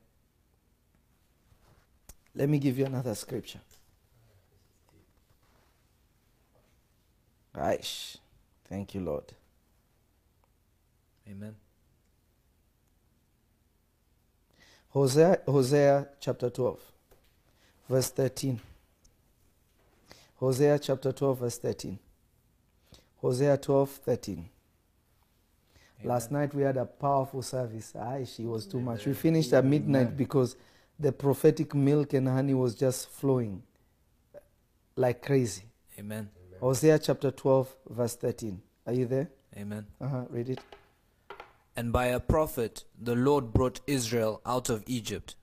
Let 2.34 2.48
me 2.48 2.58
give 2.58 2.78
you 2.78 2.84
another 2.84 3.14
scripture. 3.14 3.60
Aish. 7.56 8.16
Thank 8.68 8.94
you, 8.94 9.00
Lord. 9.00 9.32
Amen. 11.28 11.54
Hosea, 14.90 15.40
Hosea 15.46 16.08
chapter 16.20 16.50
12, 16.50 16.80
verse 17.88 18.10
13. 18.10 18.60
Hosea 20.36 20.78
chapter 20.78 21.12
12, 21.12 21.38
verse 21.38 21.58
13. 21.58 21.98
Hosea 23.16 23.56
12, 23.56 23.90
13. 23.90 24.48
Last 26.04 26.30
night 26.30 26.54
we 26.54 26.62
had 26.62 26.76
a 26.76 26.84
powerful 26.84 27.40
service. 27.40 27.92
Aish, 27.96 28.38
it 28.38 28.46
was 28.46 28.66
too 28.66 28.78
much. 28.78 29.06
We 29.06 29.14
finished 29.14 29.52
at 29.54 29.64
midnight 29.64 30.16
because 30.16 30.54
the 30.98 31.10
prophetic 31.10 31.74
milk 31.74 32.12
and 32.12 32.28
honey 32.28 32.54
was 32.54 32.74
just 32.74 33.08
flowing 33.08 33.62
like 34.96 35.22
crazy. 35.22 35.64
Amen. 35.98 36.28
Hosea 36.60 36.98
chapter 36.98 37.30
12, 37.30 37.76
verse 37.90 38.16
13. 38.16 38.60
Are 38.86 38.92
you 38.92 39.06
there? 39.06 39.30
Amen. 39.56 39.86
Uh-huh. 40.00 40.24
Read 40.30 40.48
it. 40.50 40.60
And 41.76 41.92
by 41.92 42.06
a 42.06 42.20
prophet 42.20 42.84
the 43.00 43.14
Lord 43.14 43.52
brought 43.52 43.80
Israel 43.86 44.40
out 44.46 44.68
of 44.70 44.82
Egypt, 44.86 45.34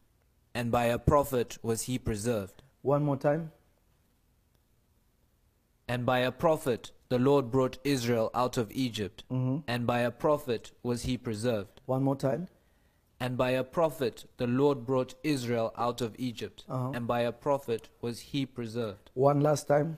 and 0.54 0.72
by 0.72 0.86
a 0.86 0.98
prophet 0.98 1.58
was 1.62 1.84
he 1.84 1.98
preserved. 2.00 2.64
One 2.82 3.04
more 3.04 3.18
time. 3.18 3.52
And 5.88 6.06
by 6.06 6.20
a 6.20 6.32
prophet 6.32 6.92
the 7.10 7.20
Lord 7.20 7.52
brought 7.52 7.78
Israel 7.84 8.32
out 8.34 8.58
of 8.58 8.72
Egypt, 8.72 9.24
hmm 9.30 9.58
and 9.68 9.86
by 9.86 10.00
a 10.00 10.12
prophet 10.12 10.72
was 10.84 11.04
he 11.04 11.18
preserved. 11.18 11.82
One 11.86 12.04
more 12.04 12.16
time. 12.16 12.48
And 13.20 13.38
by 13.38 13.52
a 13.52 13.64
prophet 13.64 14.26
the 14.38 14.48
Lord 14.48 14.86
brought 14.86 15.14
Israel 15.24 15.74
out 15.78 16.02
of 16.02 16.16
Egypt, 16.18 16.64
Uh-huh. 16.70 16.92
and 16.96 17.06
by 17.06 17.22
a 17.22 17.32
prophet 17.34 17.90
was 18.02 18.20
he 18.32 18.46
preserved. 18.46 19.12
One 19.14 19.42
last 19.42 19.68
time. 19.68 19.98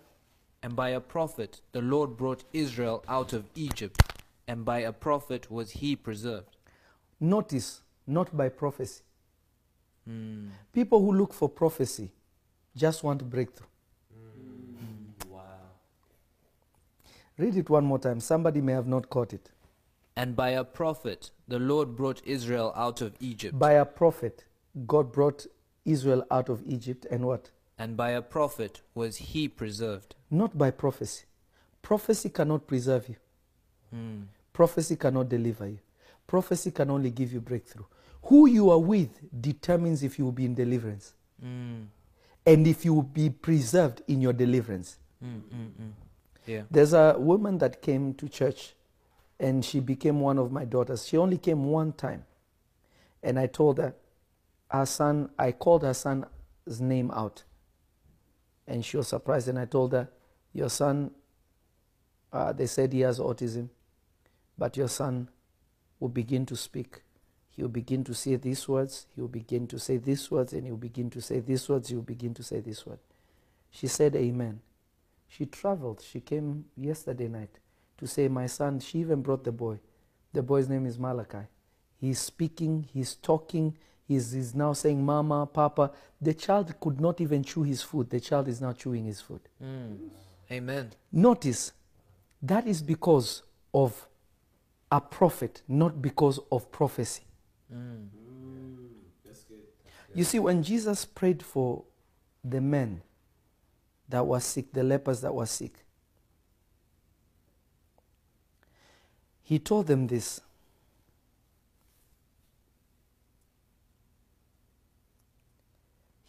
And 0.63 0.77
by 0.77 0.89
a 0.89 1.01
prophet 1.01 1.59
the 1.73 1.81
Lord 1.81 2.15
brought 2.15 2.45
Israel 2.53 3.03
out 3.09 3.33
of 3.33 3.43
Egypt, 3.53 4.01
and 4.47 4.63
by 4.63 4.79
a 4.79 4.93
prophet 4.93 5.51
was 5.51 5.71
he 5.71 5.95
preserved. 5.95 6.55
Notice, 7.19 7.81
not 8.07 8.35
by 8.35 8.47
prophecy. 8.47 9.03
Hmm. 10.07 10.47
People 10.71 11.01
who 11.01 11.13
look 11.13 11.33
for 11.33 11.49
prophecy 11.49 12.11
just 12.75 13.03
want 13.03 13.29
breakthrough. 13.29 13.67
Wow. 15.29 15.41
Read 17.37 17.57
it 17.57 17.69
one 17.69 17.85
more 17.85 17.99
time. 17.99 18.21
Somebody 18.21 18.61
may 18.61 18.73
have 18.73 18.87
not 18.87 19.09
caught 19.09 19.33
it. 19.33 19.49
And 20.15 20.35
by 20.35 20.51
a 20.51 20.63
prophet 20.63 21.31
the 21.47 21.59
Lord 21.59 21.95
brought 21.95 22.21
Israel 22.25 22.71
out 22.75 23.01
of 23.01 23.13
Egypt, 23.19 23.57
By 23.59 23.73
a 23.73 23.85
prophet, 23.85 24.45
God 24.87 25.11
brought 25.11 25.45
Israel 25.85 26.25
out 26.31 26.49
of 26.49 26.63
Egypt, 26.65 27.05
and 27.11 27.25
what? 27.25 27.49
And 27.83 27.97
by 27.97 28.11
a 28.11 28.21
prophet 28.21 28.79
was 28.95 29.17
he 29.17 29.47
preserved. 29.49 30.15
Not 30.31 30.57
by 30.57 30.71
prophecy. 30.71 31.25
Prophecy 31.81 32.29
cannot 32.29 32.65
preserve 32.65 33.09
you, 33.09 33.15
Hmm. 33.91 34.21
prophecy 34.53 34.95
cannot 34.95 35.27
deliver 35.27 35.67
you. 35.67 35.79
Prophecy 36.25 36.71
can 36.71 36.89
only 36.89 37.11
give 37.11 37.33
you 37.33 37.41
breakthrough. 37.41 37.83
Who 38.23 38.47
you 38.47 38.69
are 38.71 38.79
with 38.79 39.09
determines 39.41 40.01
if 40.01 40.17
you 40.17 40.23
will 40.25 40.31
be 40.31 40.45
in 40.45 40.55
deliverance 40.55 41.13
Mm. 41.43 41.87
and 42.45 42.67
if 42.67 42.85
you 42.85 42.93
will 42.93 43.09
be 43.21 43.29
preserved 43.29 44.01
in 44.07 44.21
your 44.21 44.31
deliverance. 44.33 44.97
Mm, 45.21 45.41
mm, 45.41 45.71
mm. 45.81 45.91
Yeah. 46.47 46.63
There's 46.71 46.93
a 46.93 47.15
woman 47.19 47.57
that 47.57 47.81
came 47.81 48.13
to 48.13 48.29
church 48.29 48.75
and 49.39 49.65
she 49.65 49.81
became 49.81 50.21
one 50.21 50.39
of 50.39 50.51
my 50.53 50.63
daughters. 50.63 51.05
She 51.05 51.17
only 51.17 51.37
came 51.37 51.65
one 51.65 51.91
time. 51.91 52.23
And 53.21 53.37
I 53.37 53.47
told 53.47 53.77
her, 53.77 53.93
her 54.69 54.85
son, 54.85 55.29
I 55.37 55.51
called 55.51 55.83
her 55.83 55.93
son's 55.93 56.79
name 56.79 57.11
out. 57.11 57.43
And 58.67 58.83
she 58.83 58.97
was 58.97 59.07
surprised. 59.07 59.47
And 59.47 59.59
I 59.59 59.65
told 59.65 59.93
her, 59.93 60.09
Your 60.53 60.69
son, 60.69 61.11
uh, 62.31 62.53
they 62.53 62.65
said 62.65 62.93
he 62.93 63.01
has 63.01 63.19
autism, 63.19 63.69
but 64.57 64.77
your 64.77 64.87
son 64.87 65.29
will 65.99 66.09
begin 66.09 66.45
to 66.47 66.55
speak. 66.55 67.01
He'll 67.55 67.67
begin 67.67 68.03
to 68.05 68.15
say 68.15 68.35
these 68.35 68.67
words, 68.67 69.05
he'll 69.15 69.27
begin 69.27 69.67
to 69.67 69.77
say 69.77 69.97
these 69.97 70.29
words, 70.31 70.53
and 70.53 70.65
he'll 70.65 70.75
begin 70.75 71.09
to 71.11 71.21
say 71.21 71.39
these 71.39 71.69
words, 71.69 71.89
he'll 71.89 72.01
begin 72.01 72.33
to 72.33 72.43
say 72.43 72.59
this 72.59 72.85
word. 72.85 72.99
She 73.69 73.87
said, 73.87 74.15
Amen. 74.15 74.61
She 75.27 75.45
traveled. 75.45 76.01
She 76.01 76.19
came 76.19 76.65
yesterday 76.75 77.27
night 77.27 77.59
to 77.97 78.07
say, 78.07 78.27
My 78.27 78.47
son, 78.47 78.79
she 78.79 78.99
even 78.99 79.21
brought 79.21 79.43
the 79.43 79.51
boy. 79.51 79.79
The 80.31 80.41
boy's 80.41 80.67
name 80.67 80.85
is 80.85 80.97
Malachi. 80.97 81.47
He's 81.99 82.19
speaking, 82.19 82.87
he's 82.91 83.15
talking, 83.15 83.77
he's, 84.07 84.31
he's 84.31 84.55
now 84.55 84.73
saying, 84.73 85.03
Mama, 85.03 85.45
Papa. 85.45 85.91
The 86.21 86.33
child 86.33 86.73
could 86.79 87.01
not 87.01 87.19
even 87.21 87.43
chew 87.43 87.63
his 87.63 87.81
food. 87.81 88.09
The 88.09 88.19
child 88.19 88.47
is 88.47 88.61
now 88.61 88.73
chewing 88.73 89.05
his 89.05 89.21
food. 89.21 89.41
Mm. 89.63 90.09
Amen. 90.51 90.91
Notice, 91.11 91.73
that 92.41 92.67
is 92.67 92.81
because 92.81 93.43
of 93.73 94.07
a 94.91 95.01
prophet, 95.01 95.63
not 95.67 96.01
because 96.01 96.39
of 96.51 96.71
prophecy. 96.71 97.23
Mm. 97.73 98.07
You 100.15 100.23
see, 100.23 100.39
when 100.39 100.61
Jesus 100.61 101.05
prayed 101.05 101.41
for 101.41 101.83
the 102.43 102.61
men 102.61 103.01
that 104.09 104.27
were 104.27 104.39
sick, 104.39 104.71
the 104.71 104.83
lepers 104.83 105.21
that 105.21 105.33
were 105.33 105.47
sick, 105.47 105.83
he 109.41 109.57
told 109.59 109.87
them 109.87 110.07
this. 110.07 110.39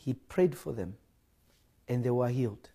He 0.05 0.12
prayed 0.12 0.55
for 0.55 0.73
them 0.73 0.97
and 1.88 2.05
they 2.05 2.11
were 2.11 2.29
healed. 2.29 2.69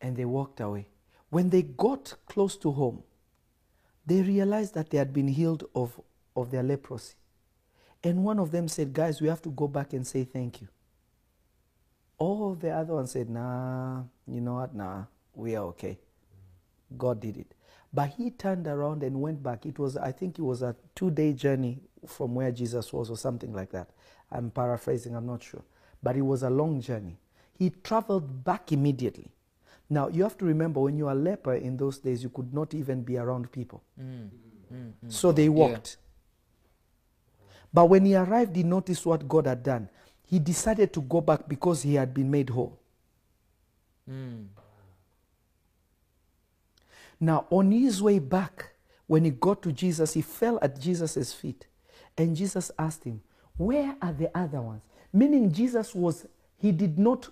And 0.00 0.16
they 0.16 0.24
walked 0.24 0.58
away. 0.58 0.88
When 1.30 1.50
they 1.50 1.62
got 1.62 2.14
close 2.26 2.56
to 2.58 2.72
home, 2.72 3.04
they 4.04 4.20
realized 4.22 4.74
that 4.74 4.90
they 4.90 4.98
had 4.98 5.12
been 5.12 5.28
healed 5.28 5.64
of, 5.76 6.00
of 6.34 6.50
their 6.50 6.64
leprosy. 6.64 7.14
And 8.02 8.24
one 8.24 8.40
of 8.40 8.50
them 8.50 8.66
said, 8.66 8.92
Guys, 8.92 9.20
we 9.20 9.28
have 9.28 9.42
to 9.42 9.50
go 9.50 9.68
back 9.68 9.92
and 9.92 10.04
say 10.04 10.24
thank 10.24 10.60
you. 10.60 10.68
All 12.18 12.54
the 12.54 12.70
other 12.70 12.94
ones 12.94 13.12
said, 13.12 13.30
Nah, 13.30 14.02
you 14.26 14.40
know 14.40 14.54
what? 14.54 14.74
Nah, 14.74 15.04
we 15.34 15.54
are 15.54 15.64
okay. 15.66 15.98
God 16.98 17.20
did 17.20 17.36
it. 17.36 17.54
But 17.92 18.10
he 18.10 18.30
turned 18.30 18.66
around 18.66 19.04
and 19.04 19.20
went 19.20 19.40
back. 19.40 19.66
It 19.66 19.78
was, 19.78 19.96
I 19.96 20.10
think 20.10 20.38
it 20.38 20.42
was 20.42 20.62
a 20.62 20.74
two 20.96 21.12
day 21.12 21.32
journey 21.32 21.78
from 22.08 22.34
where 22.34 22.50
Jesus 22.50 22.92
was, 22.92 23.08
or 23.08 23.16
something 23.16 23.52
like 23.52 23.70
that. 23.70 23.90
I'm 24.32 24.50
paraphrasing, 24.50 25.14
I'm 25.14 25.26
not 25.26 25.42
sure. 25.44 25.62
But 26.02 26.16
it 26.16 26.22
was 26.22 26.42
a 26.42 26.50
long 26.50 26.80
journey. 26.80 27.18
He 27.58 27.70
traveled 27.70 28.44
back 28.44 28.72
immediately. 28.72 29.30
Now, 29.88 30.08
you 30.08 30.22
have 30.24 30.36
to 30.38 30.44
remember 30.44 30.80
when 30.80 30.96
you 30.96 31.06
are 31.08 31.12
a 31.12 31.18
leper 31.18 31.54
in 31.54 31.76
those 31.76 31.98
days, 31.98 32.22
you 32.22 32.28
could 32.28 32.52
not 32.52 32.74
even 32.74 33.02
be 33.02 33.16
around 33.18 33.50
people. 33.52 33.82
Mm. 34.00 34.28
Mm. 34.72 34.92
Mm. 35.04 35.12
So 35.12 35.32
they 35.32 35.48
walked. 35.48 35.96
But 37.72 37.86
when 37.86 38.04
he 38.04 38.16
arrived, 38.16 38.56
he 38.56 38.62
noticed 38.62 39.06
what 39.06 39.28
God 39.28 39.46
had 39.46 39.62
done. 39.62 39.88
He 40.24 40.38
decided 40.38 40.92
to 40.94 41.02
go 41.02 41.20
back 41.20 41.48
because 41.48 41.82
he 41.82 41.94
had 41.94 42.12
been 42.12 42.30
made 42.30 42.50
whole. 42.50 42.80
Mm. 44.10 44.46
Now, 47.20 47.46
on 47.50 47.70
his 47.70 48.02
way 48.02 48.18
back, 48.18 48.72
when 49.06 49.24
he 49.24 49.30
got 49.30 49.62
to 49.62 49.72
Jesus, 49.72 50.14
he 50.14 50.22
fell 50.22 50.58
at 50.62 50.80
Jesus' 50.80 51.32
feet. 51.32 51.66
And 52.18 52.34
Jesus 52.34 52.70
asked 52.78 53.04
him, 53.04 53.22
Where 53.56 53.96
are 54.02 54.12
the 54.12 54.36
other 54.36 54.60
ones? 54.60 54.82
Meaning, 55.16 55.50
Jesus 55.50 55.94
was, 55.94 56.26
he 56.58 56.72
did 56.72 56.98
not, 56.98 57.30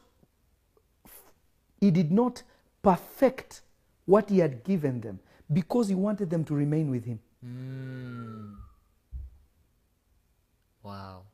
he 1.79 1.91
did 1.91 2.11
not 2.11 2.43
perfect 2.81 3.61
what 4.07 4.31
he 4.31 4.39
had 4.39 4.65
given 4.65 5.03
them 5.03 5.21
because 5.53 5.89
he 5.89 5.95
wanted 5.95 6.31
them 6.31 6.45
to 6.45 6.55
remain 6.55 6.91
with 6.91 7.05
him. 7.05 7.21
Mm. 7.45 8.55
Wow. 10.83 11.25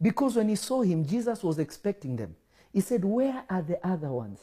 Because 0.00 0.34
when 0.34 0.48
he 0.48 0.56
saw 0.56 0.82
him, 0.82 1.06
Jesus 1.06 1.44
was 1.44 1.60
expecting 1.60 2.16
them. 2.16 2.34
He 2.72 2.80
said, 2.80 3.04
Where 3.04 3.44
are 3.48 3.62
the 3.62 3.78
other 3.86 4.08
ones? 4.10 4.40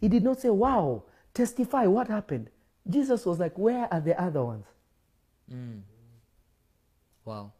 He 0.00 0.08
did 0.08 0.24
not 0.24 0.40
say, 0.40 0.50
Wow, 0.50 1.04
testify 1.34 1.86
what 1.86 2.08
happened. 2.08 2.50
Jesus 2.90 3.24
was 3.24 3.38
like, 3.38 3.56
Where 3.56 3.86
are 3.94 4.00
the 4.00 4.20
other 4.20 4.44
ones? 4.44 4.66
Wow. 7.24 7.52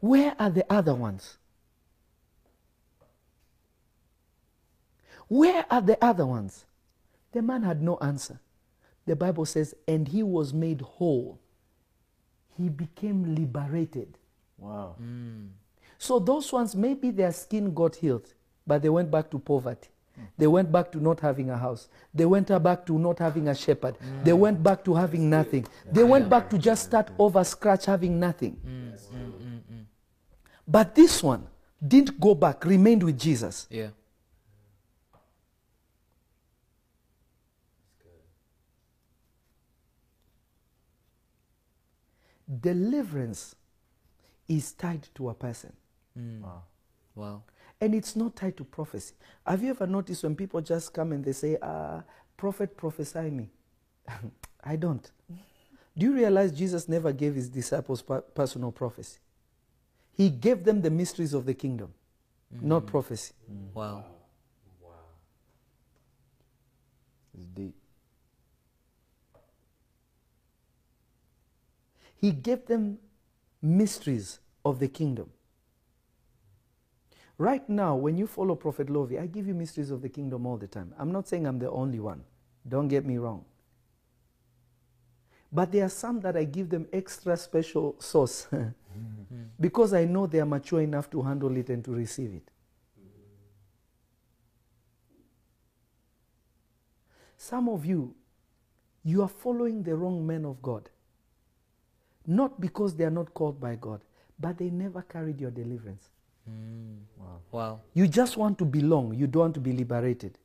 Where 0.00 0.34
are 0.38 0.50
the 0.50 0.64
other 0.72 0.94
ones? 0.94 1.36
Where 5.28 5.64
are 5.70 5.80
the 5.80 6.02
other 6.04 6.26
ones? 6.26 6.64
The 7.32 7.42
man 7.42 7.62
had 7.62 7.80
no 7.80 7.96
answer. 7.98 8.40
The 9.06 9.14
Bible 9.14 9.44
says, 9.44 9.74
and 9.86 10.08
he 10.08 10.22
was 10.22 10.52
made 10.52 10.80
whole. 10.80 11.38
He 12.56 12.68
became 12.68 13.34
liberated. 13.34 14.18
Wow. 14.58 14.96
Hmm. 14.98 15.46
So 15.98 16.18
those 16.18 16.52
ones, 16.52 16.74
maybe 16.74 17.10
their 17.10 17.32
skin 17.32 17.72
got 17.72 17.96
healed, 17.96 18.32
but 18.66 18.82
they 18.82 18.88
went 18.88 19.10
back 19.10 19.30
to 19.30 19.38
poverty. 19.38 19.90
They 20.38 20.46
went 20.46 20.72
back 20.72 20.90
to 20.92 20.98
not 20.98 21.20
having 21.20 21.50
a 21.50 21.56
house. 21.56 21.88
They 22.14 22.24
went 22.24 22.48
back 22.62 22.86
to 22.86 22.98
not 22.98 23.18
having 23.18 23.48
a 23.48 23.54
shepherd. 23.54 23.96
They 24.24 24.32
went 24.32 24.62
back 24.62 24.84
to 24.84 24.94
having 24.94 25.28
nothing. 25.30 25.66
They 25.92 26.02
went 26.04 26.28
back 26.28 26.50
to 26.50 26.58
just 26.58 26.84
start 26.84 27.10
over 27.18 27.44
scratch 27.44 27.86
having 27.86 28.18
nothing. 28.18 28.56
Mm, 28.66 28.92
mm, 28.92 29.60
mm, 29.72 29.84
but 30.66 30.94
this 30.94 31.22
one 31.22 31.46
didn't 31.86 32.20
go 32.20 32.34
back, 32.34 32.64
remained 32.64 33.02
with 33.02 33.18
Jesus. 33.18 33.66
Yeah. 33.70 33.88
Deliverance 42.60 43.54
is 44.48 44.72
tied 44.72 45.08
to 45.14 45.28
a 45.28 45.34
person. 45.34 45.72
Wow. 46.16 46.62
Wow. 47.14 47.42
And 47.80 47.94
it's 47.94 48.14
not 48.14 48.36
tied 48.36 48.56
to 48.58 48.64
prophecy. 48.64 49.14
Have 49.46 49.62
you 49.62 49.70
ever 49.70 49.86
noticed 49.86 50.22
when 50.22 50.36
people 50.36 50.60
just 50.60 50.92
come 50.92 51.12
and 51.12 51.24
they 51.24 51.32
say, 51.32 51.56
uh, 51.62 52.02
Prophet, 52.36 52.76
prophesy 52.76 53.30
me? 53.30 53.50
I 54.64 54.76
don't. 54.76 55.10
Do 55.96 56.06
you 56.06 56.14
realize 56.14 56.52
Jesus 56.52 56.88
never 56.88 57.12
gave 57.12 57.34
his 57.34 57.48
disciples 57.48 58.02
personal 58.34 58.70
prophecy? 58.72 59.18
He 60.12 60.28
gave 60.28 60.64
them 60.64 60.82
the 60.82 60.90
mysteries 60.90 61.32
of 61.32 61.46
the 61.46 61.54
kingdom, 61.54 61.94
not 62.50 62.86
prophecy. 62.86 63.32
Wow. 63.72 64.04
Wow. 64.80 64.90
It's 67.34 67.46
deep. 67.46 67.74
He 72.16 72.32
gave 72.32 72.66
them 72.66 72.98
mysteries 73.62 74.40
of 74.64 74.78
the 74.78 74.88
kingdom. 74.88 75.30
Right 77.40 77.66
now, 77.70 77.96
when 77.96 78.18
you 78.18 78.26
follow 78.26 78.54
Prophet 78.54 78.90
Lovy, 78.90 79.18
I 79.18 79.24
give 79.24 79.46
you 79.46 79.54
mysteries 79.54 79.90
of 79.90 80.02
the 80.02 80.10
kingdom 80.10 80.44
all 80.44 80.58
the 80.58 80.66
time. 80.66 80.92
I'm 80.98 81.10
not 81.10 81.26
saying 81.26 81.46
I'm 81.46 81.58
the 81.58 81.70
only 81.70 81.98
one. 81.98 82.22
Don't 82.68 82.86
get 82.86 83.06
me 83.06 83.16
wrong. 83.16 83.46
But 85.50 85.72
there 85.72 85.86
are 85.86 85.88
some 85.88 86.20
that 86.20 86.36
I 86.36 86.44
give 86.44 86.68
them 86.68 86.86
extra 86.92 87.38
special 87.38 87.96
sauce 87.98 88.46
because 89.60 89.94
I 89.94 90.04
know 90.04 90.26
they 90.26 90.38
are 90.40 90.44
mature 90.44 90.82
enough 90.82 91.08
to 91.12 91.22
handle 91.22 91.56
it 91.56 91.70
and 91.70 91.82
to 91.86 91.92
receive 91.92 92.34
it. 92.34 92.50
Some 97.38 97.70
of 97.70 97.86
you, 97.86 98.14
you 99.02 99.22
are 99.22 99.28
following 99.28 99.82
the 99.82 99.94
wrong 99.96 100.26
men 100.26 100.44
of 100.44 100.60
God. 100.60 100.90
Not 102.26 102.60
because 102.60 102.94
they 102.96 103.04
are 103.04 103.10
not 103.10 103.32
called 103.32 103.58
by 103.58 103.76
God, 103.76 104.02
but 104.38 104.58
they 104.58 104.68
never 104.68 105.00
carried 105.00 105.40
your 105.40 105.50
deliverance. 105.50 106.10
Wow. 107.52 107.80
You 107.94 108.06
just 108.06 108.36
want 108.36 108.58
to 108.58 108.64
belong, 108.64 109.14
you 109.14 109.26
don't 109.26 109.40
want 109.42 109.54
to 109.54 109.60
be 109.60 109.72
liberated. 109.72 110.38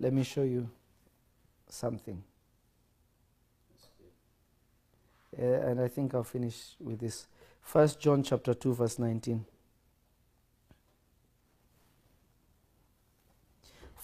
Let 0.00 0.14
me 0.14 0.22
show 0.22 0.42
you 0.42 0.68
something. 1.68 2.22
Uh, 5.38 5.44
and 5.44 5.80
I 5.80 5.88
think 5.88 6.14
I'll 6.14 6.24
finish 6.24 6.74
with 6.80 6.98
this. 6.98 7.26
First 7.60 8.00
John 8.00 8.22
chapter 8.22 8.54
2 8.54 8.74
verse 8.74 8.98
19. 8.98 9.44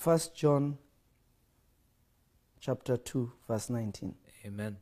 First 0.06 0.36
John 0.36 0.78
chapter 2.60 2.96
2 2.96 3.32
verse 3.48 3.68
19. 3.68 4.14
Amen. 4.44 4.76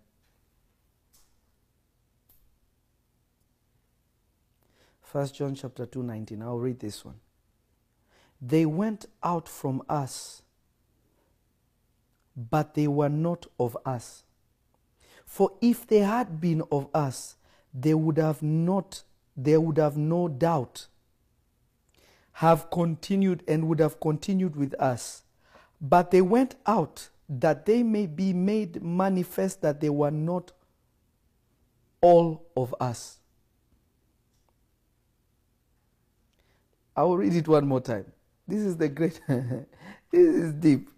First 5.00 5.34
John 5.34 5.54
chapter 5.54 5.86
2 5.86 6.02
19. 6.02 6.42
I'll 6.42 6.58
read 6.58 6.78
this 6.78 7.06
one. 7.06 7.20
They 8.38 8.66
went 8.66 9.06
out 9.22 9.48
from 9.48 9.82
us, 9.88 10.42
but 12.36 12.74
they 12.74 12.86
were 12.86 13.08
not 13.08 13.46
of 13.58 13.78
us. 13.86 14.24
For 15.24 15.52
if 15.62 15.86
they 15.86 16.00
had 16.00 16.38
been 16.38 16.62
of 16.70 16.90
us, 16.92 17.36
they 17.72 17.94
would 17.94 18.18
have 18.18 18.42
not, 18.42 19.04
they 19.34 19.56
would 19.56 19.78
have 19.78 19.96
no 19.96 20.28
doubt 20.28 20.88
have 22.34 22.68
continued 22.70 23.44
and 23.46 23.68
would 23.68 23.78
have 23.78 24.00
continued 24.00 24.56
with 24.56 24.74
us. 24.80 25.22
But 25.80 26.10
they 26.10 26.20
went 26.20 26.56
out 26.66 27.08
that 27.28 27.64
they 27.64 27.82
may 27.82 28.06
be 28.06 28.32
made 28.32 28.82
manifest 28.82 29.62
that 29.62 29.80
they 29.80 29.88
were 29.88 30.10
not 30.10 30.50
all 32.00 32.44
of 32.56 32.74
us. 32.80 33.18
I 36.96 37.04
will 37.04 37.16
read 37.16 37.34
it 37.34 37.46
one 37.46 37.66
more 37.68 37.80
time. 37.80 38.06
This 38.48 38.60
is 38.60 38.76
the 38.76 38.88
great. 38.88 39.20
this 39.28 39.66
is 40.12 40.52
deep. 40.54 40.90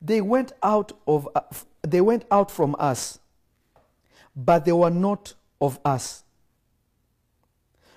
They 0.00 0.20
went 0.20 0.52
out 0.62 0.92
of. 1.06 1.28
uh, 1.34 1.42
they 1.82 2.00
went 2.00 2.24
out 2.30 2.50
from 2.50 2.76
us, 2.78 3.18
but 4.34 4.64
they 4.64 4.72
were 4.72 4.90
not 4.90 5.34
of 5.60 5.78
us. 5.84 6.24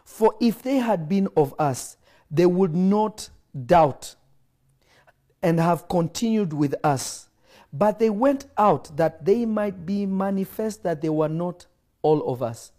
For 0.04 0.36
if 0.40 0.62
they 0.62 0.78
had 0.78 1.08
been 1.10 1.30
of 1.36 1.54
us, 1.58 1.98
they 2.36 2.46
would 2.46 2.76
not 2.76 3.30
doubt 3.66 4.16
and 5.42 5.60
have 5.60 5.88
continued 5.88 6.54
with 6.54 6.76
us. 6.84 7.30
But 7.72 8.00
they 8.00 8.10
went 8.10 8.46
out 8.58 8.96
that 8.98 9.26
they 9.26 9.46
might 9.46 9.86
be 9.86 10.06
manifest 10.06 10.84
that 10.84 11.02
they 11.02 11.10
were 11.10 11.30
not 11.30 11.66
all 12.02 12.28
of 12.32 12.42
us. 12.42 12.72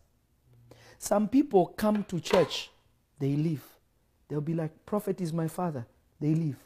Some 0.99 1.29
people 1.29 1.67
come 1.77 2.05
to 2.05 2.21
church, 2.21 2.71
they 3.19 3.37
leave. 3.37 3.63
They'll 4.29 4.41
be 4.41 4.55
like, 4.55 4.73
Prophet 4.87 5.21
is 5.21 5.33
my 5.33 5.49
father. 5.49 5.87
They 6.21 6.35
leave. 6.35 6.57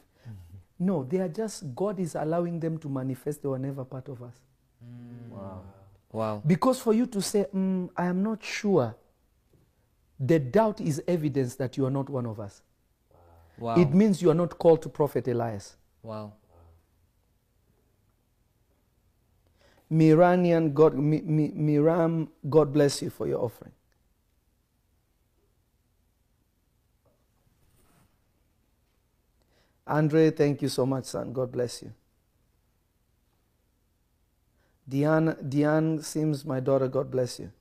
No, 0.79 1.03
they 1.03 1.19
are 1.19 1.27
just, 1.29 1.75
God 1.75 1.99
is 1.99 2.15
allowing 2.15 2.59
them 2.59 2.79
to 2.79 2.89
manifest. 2.89 3.43
They 3.43 3.49
were 3.49 3.59
never 3.59 3.85
part 3.85 4.09
of 4.09 4.23
us. 4.23 4.33
Wow. 5.29 5.61
Wow. 6.11 6.41
Because 6.45 6.79
for 6.79 6.93
you 6.93 7.05
to 7.05 7.21
say, 7.21 7.45
"Mm, 7.55 7.89
I 7.95 8.05
am 8.07 8.23
not 8.23 8.43
sure, 8.43 8.95
the 10.19 10.39
doubt 10.39 10.81
is 10.81 11.01
evidence 11.07 11.55
that 11.55 11.77
you 11.77 11.85
are 11.85 11.91
not 11.91 12.09
one 12.09 12.25
of 12.25 12.39
us. 12.39 12.61
Wow. 13.61 13.75
It 13.75 13.93
means 13.93 14.21
you 14.23 14.31
are 14.31 14.33
not 14.33 14.57
called 14.57 14.81
to 14.81 14.89
Prophet 14.89 15.27
Elias. 15.27 15.75
wow. 16.03 16.33
Miranian, 19.91 20.73
God, 20.73 20.93
Mi- 20.95 21.19
Mi- 21.21 21.51
Miram, 21.51 22.29
God 22.49 22.71
bless 22.71 23.01
you 23.01 23.09
for 23.09 23.27
your 23.27 23.39
offering. 23.43 23.73
Andre, 29.85 30.31
thank 30.31 30.61
you 30.61 30.69
so 30.69 30.85
much, 30.85 31.05
son. 31.05 31.33
God 31.33 31.51
bless 31.51 31.83
you. 31.83 31.91
Diane, 34.87 35.35
Diane 35.47 36.01
Sims, 36.01 36.45
my 36.45 36.61
daughter, 36.61 36.87
God 36.87 37.11
bless 37.11 37.37
you. 37.39 37.51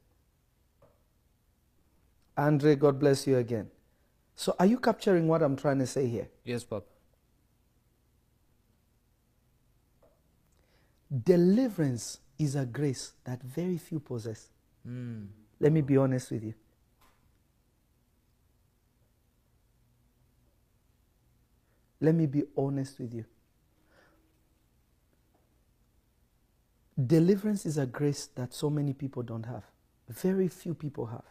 Andre, 2.36 2.76
God 2.76 3.01
bless 3.01 3.26
you 3.26 3.38
again. 3.38 3.68
So, 4.41 4.57
are 4.59 4.64
you 4.64 4.78
capturing 4.78 5.28
what 5.28 5.43
I'm 5.43 5.55
trying 5.55 5.80
to 5.80 5.86
say 5.86 6.07
here? 6.07 6.26
Yes, 6.45 6.64
Papa. 6.64 6.86
Deliverance 11.24 12.20
is 12.38 12.57
a 12.57 12.64
grace 12.64 13.12
that 13.24 13.43
very 13.43 13.76
few 13.76 14.01
possess. 14.01 14.49
Mm. 14.88 15.26
Let 15.61 15.72
me 15.72 15.82
be 15.82 15.99
honest 15.99 16.30
with 16.30 16.43
you. 16.43 16.55
Let 22.01 22.14
me 22.14 22.24
be 22.24 22.45
honest 22.57 22.99
with 22.99 23.12
you. 23.12 23.26
Deliverance 27.07 27.66
is 27.66 27.76
a 27.76 27.84
grace 27.84 28.30
that 28.36 28.55
so 28.55 28.70
many 28.70 28.95
people 28.95 29.22
don't 29.22 29.45
have. 29.45 29.64
Very 30.09 30.49
few 30.49 30.72
people 30.72 31.05
have. 31.05 31.24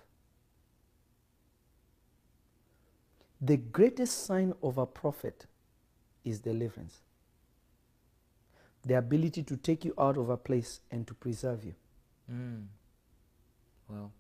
The 3.41 3.57
greatest 3.57 4.25
sign 4.25 4.53
of 4.61 4.77
a 4.77 4.85
prophet 4.85 5.45
is 6.25 6.39
deliverance. 6.39 7.01
The 8.85 8.95
ability 8.95 9.43
to 9.43 9.57
take 9.57 9.85
you 9.85 9.93
out 9.97 10.17
of 10.17 10.29
a 10.29 10.37
place 10.37 10.81
and 10.91 11.07
to 11.07 11.13
preserve 11.13 11.63
you. 11.63 11.75
Mm. 12.31 12.65
Well, 13.87 14.11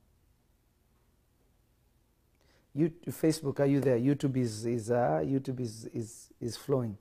You, 2.73 2.91
Facebook, 3.09 3.59
are 3.59 3.65
you 3.65 3.81
there? 3.81 3.97
YouTube 3.97 4.37
is, 4.37 4.65
is 4.65 4.91
uh, 4.91 5.21
YouTube 5.23 5.59
is, 5.59 5.85
is, 5.93 6.29
is 6.39 6.55
flowing. 6.55 6.97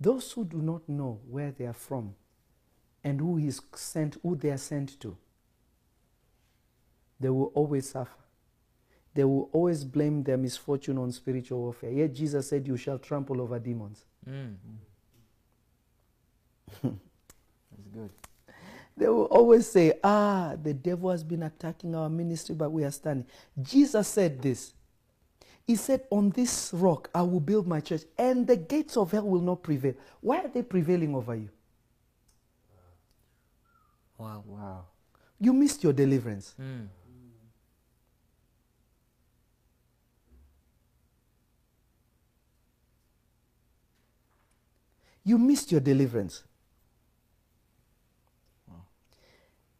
Those 0.00 0.32
who 0.32 0.44
do 0.44 0.56
not 0.62 0.88
know 0.88 1.20
where 1.28 1.52
they 1.52 1.66
are 1.66 1.74
from 1.74 2.14
and 3.02 3.20
who 3.20 3.38
is 3.38 3.60
sent, 3.74 4.18
who 4.22 4.36
they 4.36 4.50
are 4.50 4.58
sent 4.58 5.00
to, 5.00 5.16
they 7.18 7.28
will 7.28 7.52
always 7.54 7.90
suffer. 7.90 8.10
They 9.14 9.24
will 9.24 9.50
always 9.52 9.84
blame 9.84 10.22
their 10.22 10.36
misfortune 10.36 10.96
on 10.98 11.10
spiritual 11.12 11.60
warfare. 11.60 11.90
Yet 11.90 12.14
Jesus 12.14 12.48
said, 12.48 12.66
"You 12.66 12.76
shall 12.76 12.98
trample 12.98 13.40
over 13.40 13.58
demons." 13.58 14.04
mm. 14.28 14.54
That's 16.82 17.88
good. 17.92 18.10
They 18.96 19.08
will 19.08 19.24
always 19.24 19.66
say, 19.66 19.94
Ah, 20.04 20.56
the 20.62 20.74
devil 20.74 21.10
has 21.10 21.24
been 21.24 21.42
attacking 21.42 21.94
our 21.94 22.10
ministry, 22.10 22.54
but 22.54 22.70
we 22.70 22.84
are 22.84 22.90
standing. 22.90 23.26
Jesus 23.62 24.08
said 24.08 24.42
this. 24.42 24.74
He 25.66 25.76
said, 25.76 26.02
On 26.10 26.30
this 26.30 26.70
rock 26.74 27.08
I 27.14 27.22
will 27.22 27.40
build 27.40 27.66
my 27.66 27.80
church, 27.80 28.02
and 28.18 28.46
the 28.46 28.56
gates 28.56 28.96
of 28.96 29.12
hell 29.12 29.26
will 29.26 29.40
not 29.40 29.62
prevail. 29.62 29.94
Why 30.20 30.40
are 30.40 30.48
they 30.48 30.62
prevailing 30.62 31.14
over 31.14 31.34
you? 31.34 31.48
Wow. 34.20 34.44
Wow. 34.46 34.84
You 35.38 35.52
missed 35.52 35.82
your 35.82 35.92
deliverance. 35.92 36.54
Mm. 36.60 36.88
You 45.24 45.38
missed 45.38 45.72
your 45.72 45.80
deliverance. 45.80 46.42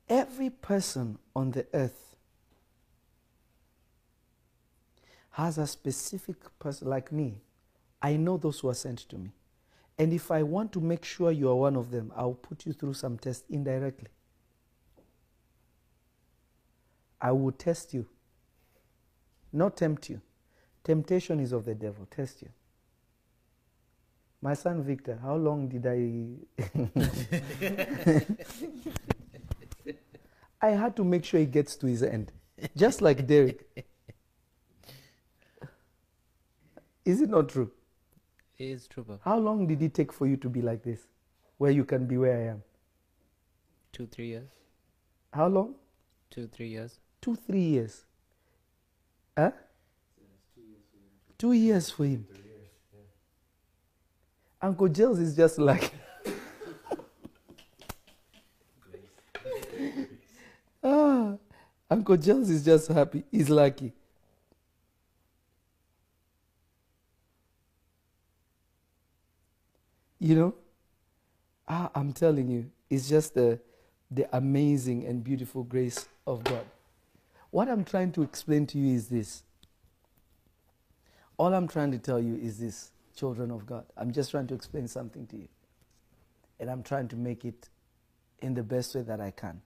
Every 0.09 0.51
person 0.51 1.19
on 1.37 1.53
the 1.53 1.67
earth 1.73 2.17
has 5.31 5.57
a 5.57 5.67
specific 5.67 6.37
person 6.59 6.89
like 6.89 7.13
me. 7.13 7.41
I 8.03 8.17
know 8.17 8.37
those 8.37 8.59
who 8.59 8.69
are 8.71 8.75
sent 8.75 8.99
to 9.11 9.17
me. 9.17 9.31
And 9.99 10.13
if 10.13 10.31
I 10.31 10.43
want 10.43 10.73
to 10.73 10.81
make 10.81 11.05
sure 11.05 11.31
you 11.31 11.49
are 11.49 11.55
one 11.55 11.77
of 11.77 11.91
them, 11.91 12.11
I'll 12.17 12.35
put 12.35 12.67
you 12.67 12.73
through 12.73 12.95
some 12.95 13.19
tests 13.19 13.45
indirectly. 13.49 14.09
I 17.21 17.33
will 17.33 17.53
test 17.53 17.93
you, 17.93 18.07
not 19.53 19.77
tempt 19.77 20.09
you. 20.09 20.21
Temptation 20.83 21.41
is 21.41 21.53
of 21.53 21.67
the 21.67 21.75
devil, 21.75 22.07
test 22.11 22.41
you. 22.43 22.49
My 24.43 24.55
son 24.55 24.83
Victor, 24.83 25.19
how 25.23 25.37
long 25.37 25.69
did 25.69 25.87
I. 25.87 26.37
I 30.67 30.71
had 30.71 30.97
to 30.97 31.05
make 31.05 31.25
sure 31.25 31.41
he 31.41 31.47
gets 31.47 31.77
to 31.77 31.87
his 31.87 32.03
end, 32.03 32.33
just 32.77 33.03
like 33.03 33.27
Derek. 33.27 33.87
Is 37.05 37.21
it 37.21 37.29
not 37.29 37.49
true? 37.49 37.71
It 38.59 38.65
is 38.67 38.87
true, 38.87 39.05
Papa. 39.05 39.21
How 39.25 39.39
long 39.39 39.67
did 39.67 39.83
it 39.83 39.95
take 39.95 40.13
for 40.13 40.27
you 40.27 40.37
to 40.39 40.49
be 40.49 40.61
like 40.63 40.83
this, 40.83 41.01
where 41.59 41.71
you 41.71 41.85
can 41.85 42.07
be 42.07 42.17
where 42.17 42.37
I 42.37 42.51
am? 42.53 42.63
Two, 43.93 44.07
three 44.07 44.29
years. 44.29 44.49
How 45.33 45.49
long? 45.49 45.75
Two, 46.31 46.47
three 46.47 46.69
years. 46.69 47.01
Two, 47.21 47.37
three 47.37 47.61
years. 47.61 48.05
Huh? 49.37 49.51
Two 51.39 51.53
years 51.53 51.91
for 51.91 52.05
him. 52.05 52.27
Uncle 54.63 54.89
Giles 54.89 55.19
is 55.19 55.35
just 55.35 55.59
like. 55.59 55.93
ah, 60.85 61.35
Uncle 61.91 62.17
Giles 62.17 62.51
is 62.51 62.65
just 62.65 62.89
happy. 62.89 63.25
He's 63.31 63.49
lucky. 63.49 63.93
You 70.19 70.35
know, 70.35 70.55
ah, 71.67 71.91
I'm 71.95 72.13
telling 72.13 72.51
you, 72.51 72.71
it's 72.91 73.09
just 73.09 73.33
the, 73.33 73.59
the 74.11 74.29
amazing 74.37 75.07
and 75.07 75.25
beautiful 75.25 75.65
grace 75.65 76.07
of 76.27 76.45
God. 76.45 76.67
What 77.51 77.69
I'm 77.69 77.85
trying 77.85 78.13
to 78.13 78.23
explain 78.23 78.67
to 78.69 78.79
you 78.79 78.95
is 78.95 79.09
this. 79.09 79.43
All 81.37 81.53
I'm 81.53 81.67
trying 81.67 81.91
to 81.93 81.99
tell 81.99 82.21
you 82.21 82.37
is 82.37 82.59
this, 82.59 82.93
children 83.17 83.51
of 83.51 83.67
God. 83.67 83.87
I'm 83.97 84.13
just 84.13 84.31
trying 84.31 84.47
to 84.49 84.55
explain 84.55 84.87
something 84.87 85.27
to 85.29 85.37
you. 85.37 85.49
And 86.61 86.71
I'm 86.71 86.83
trying 86.83 87.09
to 87.09 87.17
make 87.17 87.45
it 87.45 87.69
in 88.41 88.55
the 88.55 88.63
best 88.63 88.95
way 88.95 89.03
that 89.03 89.21
I 89.21 89.31
can. 89.31 89.63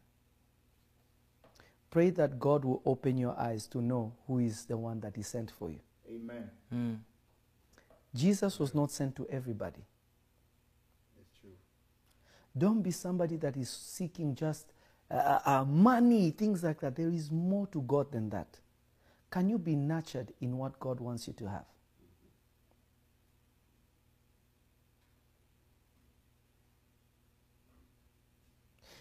Pray 1.90 2.10
that 2.10 2.38
God 2.38 2.64
will 2.64 2.82
open 2.86 3.18
your 3.18 3.38
eyes 3.38 3.66
to 3.68 3.80
know 3.80 4.12
who 4.26 4.38
is 4.38 4.64
the 4.64 4.76
one 4.76 5.00
that 5.00 5.16
He 5.16 5.22
sent 5.22 5.50
for 5.50 5.70
you. 5.70 5.80
Amen. 6.08 6.50
Mm. 6.72 6.98
Jesus 8.14 8.58
was 8.58 8.74
not 8.74 8.90
sent 8.90 9.16
to 9.16 9.26
everybody. 9.28 9.82
That's 11.16 11.30
true. 11.40 11.50
Don't 12.56 12.82
be 12.82 12.90
somebody 12.90 13.36
that 13.36 13.56
is 13.56 13.70
seeking 13.70 14.34
just 14.34 14.73
uh, 15.14 15.40
uh, 15.46 15.64
money, 15.64 16.30
things 16.30 16.64
like 16.64 16.80
that. 16.80 16.96
There 16.96 17.08
is 17.08 17.30
more 17.30 17.66
to 17.68 17.82
God 17.82 18.10
than 18.12 18.30
that. 18.30 18.58
Can 19.30 19.48
you 19.48 19.58
be 19.58 19.76
nurtured 19.76 20.32
in 20.40 20.58
what 20.58 20.78
God 20.80 21.00
wants 21.00 21.26
you 21.26 21.32
to 21.34 21.48
have? 21.48 21.64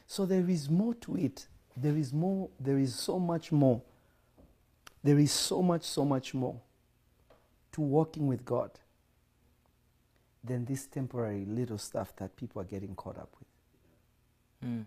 So 0.05 0.25
there 0.25 0.47
is 0.47 0.69
more 0.69 0.93
to 0.95 1.15
it. 1.17 1.47
There 1.75 1.97
is 1.97 2.13
more, 2.13 2.49
there 2.59 2.77
is 2.77 2.93
so 2.93 3.17
much 3.17 3.51
more. 3.51 3.81
There 5.03 5.17
is 5.17 5.31
so 5.31 5.61
much, 5.63 5.83
so 5.83 6.05
much 6.05 6.33
more 6.35 6.59
to 7.71 7.81
walking 7.81 8.27
with 8.27 8.45
God 8.45 8.71
than 10.43 10.65
this 10.65 10.85
temporary 10.85 11.45
little 11.45 11.77
stuff 11.77 12.15
that 12.17 12.35
people 12.35 12.61
are 12.61 12.65
getting 12.65 12.93
caught 12.95 13.17
up 13.17 13.35
with. 13.39 14.69
Mm. 14.69 14.85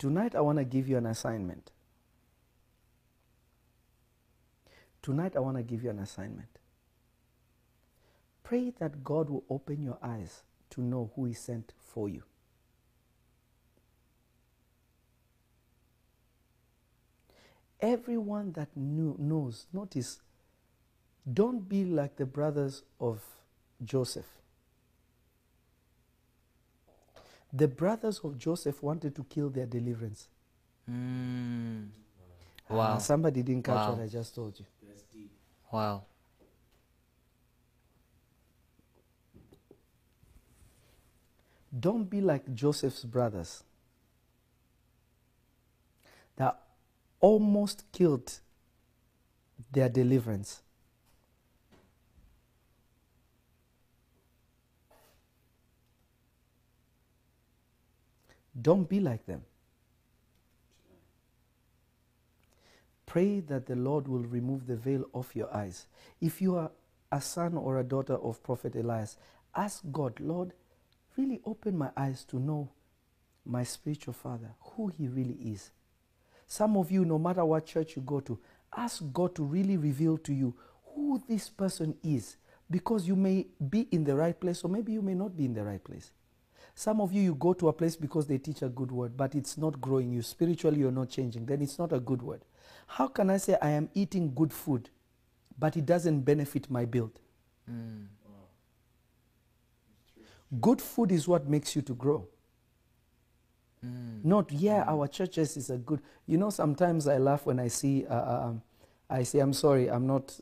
Tonight, 0.00 0.34
I 0.34 0.40
want 0.40 0.56
to 0.56 0.64
give 0.64 0.88
you 0.88 0.96
an 0.96 1.04
assignment. 1.04 1.72
Tonight, 5.02 5.36
I 5.36 5.40
want 5.40 5.58
to 5.58 5.62
give 5.62 5.84
you 5.84 5.90
an 5.90 5.98
assignment. 5.98 6.48
Pray 8.42 8.72
that 8.78 9.04
God 9.04 9.28
will 9.28 9.44
open 9.50 9.82
your 9.82 9.98
eyes 10.02 10.42
to 10.70 10.80
know 10.80 11.10
who 11.14 11.26
He 11.26 11.34
sent 11.34 11.74
for 11.92 12.08
you. 12.08 12.22
Everyone 17.78 18.52
that 18.52 18.74
knew, 18.74 19.16
knows, 19.18 19.66
notice, 19.70 20.22
don't 21.30 21.68
be 21.68 21.84
like 21.84 22.16
the 22.16 22.24
brothers 22.24 22.84
of 22.98 23.20
Joseph. 23.84 24.39
The 27.52 27.66
brothers 27.68 28.20
of 28.22 28.38
Joseph 28.38 28.82
wanted 28.82 29.14
to 29.16 29.24
kill 29.24 29.50
their 29.50 29.66
deliverance. 29.66 30.28
Mm. 30.88 31.88
Wow. 32.68 32.98
somebody 32.98 33.42
didn't 33.42 33.64
catch 33.64 33.74
Wow. 33.74 33.92
what 33.94 34.02
I 34.02 34.06
just 34.06 34.34
told 34.34 34.58
you. 34.58 34.64
Wow. 35.72 36.04
Don't 41.78 42.04
be 42.10 42.20
like 42.20 42.52
Joseph's 42.54 43.04
brothers 43.04 43.62
that 46.36 46.60
almost 47.20 47.84
killed 47.92 48.40
their 49.70 49.88
deliverance. 49.88 50.62
Don't 58.60 58.88
be 58.88 59.00
like 59.00 59.26
them. 59.26 59.42
Pray 63.06 63.40
that 63.40 63.66
the 63.66 63.76
Lord 63.76 64.06
will 64.06 64.22
remove 64.22 64.66
the 64.66 64.76
veil 64.76 65.04
off 65.12 65.34
your 65.34 65.52
eyes. 65.54 65.86
If 66.20 66.40
you 66.40 66.56
are 66.56 66.70
a 67.10 67.20
son 67.20 67.56
or 67.56 67.78
a 67.78 67.84
daughter 67.84 68.14
of 68.14 68.42
Prophet 68.42 68.76
Elias, 68.76 69.16
ask 69.54 69.82
God, 69.90 70.20
Lord, 70.20 70.52
really 71.16 71.40
open 71.44 71.76
my 71.76 71.90
eyes 71.96 72.24
to 72.26 72.38
know 72.38 72.70
my 73.44 73.64
spiritual 73.64 74.14
father, 74.14 74.50
who 74.60 74.88
he 74.88 75.08
really 75.08 75.34
is. 75.34 75.72
Some 76.46 76.76
of 76.76 76.90
you, 76.90 77.04
no 77.04 77.18
matter 77.18 77.44
what 77.44 77.66
church 77.66 77.96
you 77.96 78.02
go 78.02 78.20
to, 78.20 78.38
ask 78.76 79.02
God 79.12 79.34
to 79.36 79.42
really 79.42 79.76
reveal 79.76 80.16
to 80.18 80.32
you 80.32 80.54
who 80.94 81.22
this 81.28 81.48
person 81.48 81.96
is 82.02 82.36
because 82.70 83.08
you 83.08 83.16
may 83.16 83.46
be 83.68 83.88
in 83.90 84.04
the 84.04 84.14
right 84.14 84.38
place 84.38 84.62
or 84.62 84.68
maybe 84.68 84.92
you 84.92 85.02
may 85.02 85.14
not 85.14 85.36
be 85.36 85.44
in 85.44 85.54
the 85.54 85.64
right 85.64 85.82
place. 85.82 86.12
Some 86.74 87.00
of 87.00 87.12
you, 87.12 87.22
you 87.22 87.34
go 87.34 87.52
to 87.54 87.68
a 87.68 87.72
place 87.72 87.96
because 87.96 88.26
they 88.26 88.38
teach 88.38 88.62
a 88.62 88.68
good 88.68 88.90
word, 88.90 89.16
but 89.16 89.34
it's 89.34 89.58
not 89.58 89.80
growing 89.80 90.12
you. 90.12 90.22
Spiritually, 90.22 90.80
you're 90.80 90.90
not 90.90 91.10
changing. 91.10 91.46
Then 91.46 91.62
it's 91.62 91.78
not 91.78 91.92
a 91.92 92.00
good 92.00 92.22
word. 92.22 92.42
How 92.86 93.06
can 93.06 93.30
I 93.30 93.36
say 93.36 93.56
I 93.60 93.70
am 93.70 93.88
eating 93.94 94.34
good 94.34 94.52
food, 94.52 94.90
but 95.58 95.76
it 95.76 95.86
doesn't 95.86 96.20
benefit 96.20 96.70
my 96.70 96.84
build? 96.84 97.18
Mm. 97.70 98.06
Good 100.60 100.82
food 100.82 101.12
is 101.12 101.28
what 101.28 101.48
makes 101.48 101.76
you 101.76 101.82
to 101.82 101.94
grow. 101.94 102.26
Mm. 103.86 104.24
Not, 104.24 104.50
yeah, 104.50 104.84
our 104.86 105.06
churches 105.06 105.56
is 105.56 105.70
a 105.70 105.76
good. 105.76 106.00
You 106.26 106.38
know, 106.38 106.50
sometimes 106.50 107.06
I 107.06 107.18
laugh 107.18 107.46
when 107.46 107.60
I 107.60 107.68
see, 107.68 108.04
uh, 108.06 108.14
uh, 108.14 108.46
um, 108.46 108.62
I 109.08 109.22
say, 109.22 109.38
I'm 109.38 109.52
sorry, 109.52 109.88
I'm 109.88 110.06
not, 110.06 110.38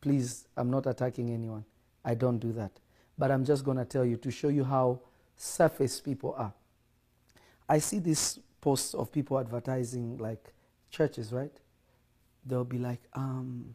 please, 0.00 0.48
I'm 0.56 0.70
not 0.70 0.86
attacking 0.86 1.30
anyone. 1.30 1.64
I 2.04 2.14
don't 2.14 2.38
do 2.38 2.52
that. 2.52 2.72
But 3.18 3.30
I'm 3.30 3.44
just 3.44 3.64
going 3.64 3.76
to 3.76 3.84
tell 3.84 4.04
you 4.04 4.16
to 4.18 4.30
show 4.30 4.48
you 4.48 4.64
how 4.64 5.00
surface 5.36 6.00
people 6.00 6.34
are. 6.36 6.52
I 7.68 7.78
see 7.78 7.98
these 7.98 8.38
posts 8.60 8.94
of 8.94 9.12
people 9.12 9.38
advertising 9.38 10.18
like 10.18 10.52
churches, 10.90 11.32
right? 11.32 11.52
They'll 12.44 12.64
be 12.64 12.78
like, 12.78 13.00
um, 13.12 13.74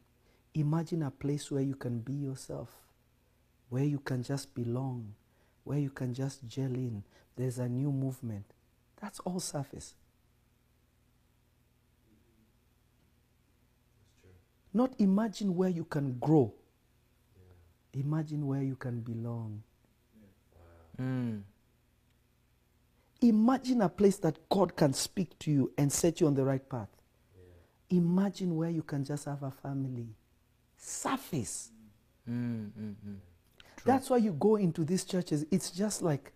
imagine 0.53 1.03
a 1.03 1.11
place 1.11 1.51
where 1.51 1.61
you 1.61 1.75
can 1.75 1.99
be 1.99 2.13
yourself, 2.13 2.69
where 3.69 3.83
you 3.83 3.99
can 3.99 4.23
just 4.23 4.53
belong, 4.55 5.13
where 5.63 5.79
you 5.79 5.89
can 5.89 6.13
just 6.13 6.47
gel 6.47 6.73
in. 6.73 7.03
There's 7.35 7.59
a 7.59 7.67
new 7.67 7.91
movement. 7.91 8.45
That's 9.01 9.19
all 9.21 9.39
surface. 9.39 9.93
Not 14.73 14.93
imagine 14.99 15.55
where 15.55 15.69
you 15.69 15.83
can 15.83 16.17
grow. 16.19 16.53
Imagine 17.93 18.47
where 18.47 18.61
you 18.61 18.75
can 18.75 19.01
belong. 19.01 19.63
Mm. 20.99 21.41
Imagine 23.21 23.81
a 23.81 23.89
place 23.89 24.17
that 24.17 24.49
God 24.49 24.75
can 24.75 24.93
speak 24.93 25.37
to 25.39 25.51
you 25.51 25.71
and 25.77 25.91
set 25.91 26.19
you 26.19 26.27
on 26.27 26.33
the 26.33 26.43
right 26.43 26.67
path. 26.67 26.89
Imagine 27.89 28.55
where 28.55 28.69
you 28.69 28.81
can 28.81 29.03
just 29.03 29.25
have 29.25 29.43
a 29.43 29.51
family. 29.51 30.07
Surface. 30.77 31.71
Mm, 32.29 32.69
mm, 32.71 32.95
mm. 33.07 33.15
That's 33.85 34.09
why 34.09 34.17
you 34.17 34.31
go 34.33 34.55
into 34.55 34.83
these 34.83 35.03
churches. 35.03 35.45
It's 35.51 35.71
just 35.71 36.01
like, 36.01 36.31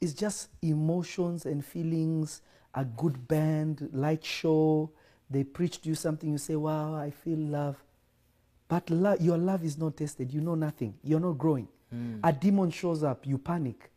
it's 0.00 0.12
just 0.14 0.48
emotions 0.62 1.46
and 1.46 1.64
feelings, 1.64 2.42
a 2.74 2.84
good 2.84 3.28
band, 3.28 3.88
light 3.92 4.24
show. 4.24 4.90
They 5.30 5.44
preach 5.44 5.80
to 5.82 5.88
you 5.88 5.94
something, 5.94 6.30
you 6.30 6.38
say, 6.38 6.56
wow, 6.56 6.94
I 6.94 7.10
feel 7.10 7.38
love. 7.38 7.76
But 8.68 8.88
lo- 8.90 9.16
your 9.20 9.38
love 9.38 9.64
is 9.64 9.76
not 9.76 9.96
tested. 9.98 10.32
You 10.32 10.40
know 10.40 10.54
nothing. 10.54 10.94
You're 11.02 11.20
not 11.20 11.36
growing. 11.38 11.68
Mm. 11.94 12.20
A 12.24 12.32
demon 12.32 12.70
shows 12.70 13.02
up, 13.02 13.26
you 13.26 13.38
panic. 13.38 13.90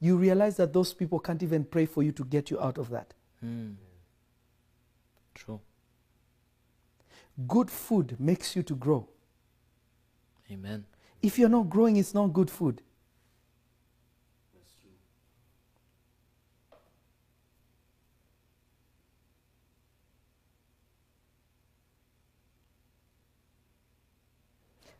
You 0.00 0.16
realize 0.16 0.56
that 0.56 0.72
those 0.72 0.94
people 0.94 1.18
can't 1.18 1.42
even 1.42 1.64
pray 1.64 1.86
for 1.86 2.02
you 2.02 2.12
to 2.12 2.24
get 2.24 2.50
you 2.50 2.60
out 2.60 2.78
of 2.78 2.90
that. 2.90 3.14
Mm. 3.44 3.74
True. 5.34 5.60
Good 7.46 7.70
food 7.70 8.16
makes 8.18 8.56
you 8.56 8.62
to 8.64 8.74
grow. 8.74 9.08
Amen. 10.50 10.84
If 11.22 11.38
you're 11.38 11.48
not 11.48 11.68
growing, 11.68 11.96
it's 11.96 12.14
not 12.14 12.32
good 12.32 12.50
food. 12.50 12.80
That's 14.54 14.72
true. 14.80 14.90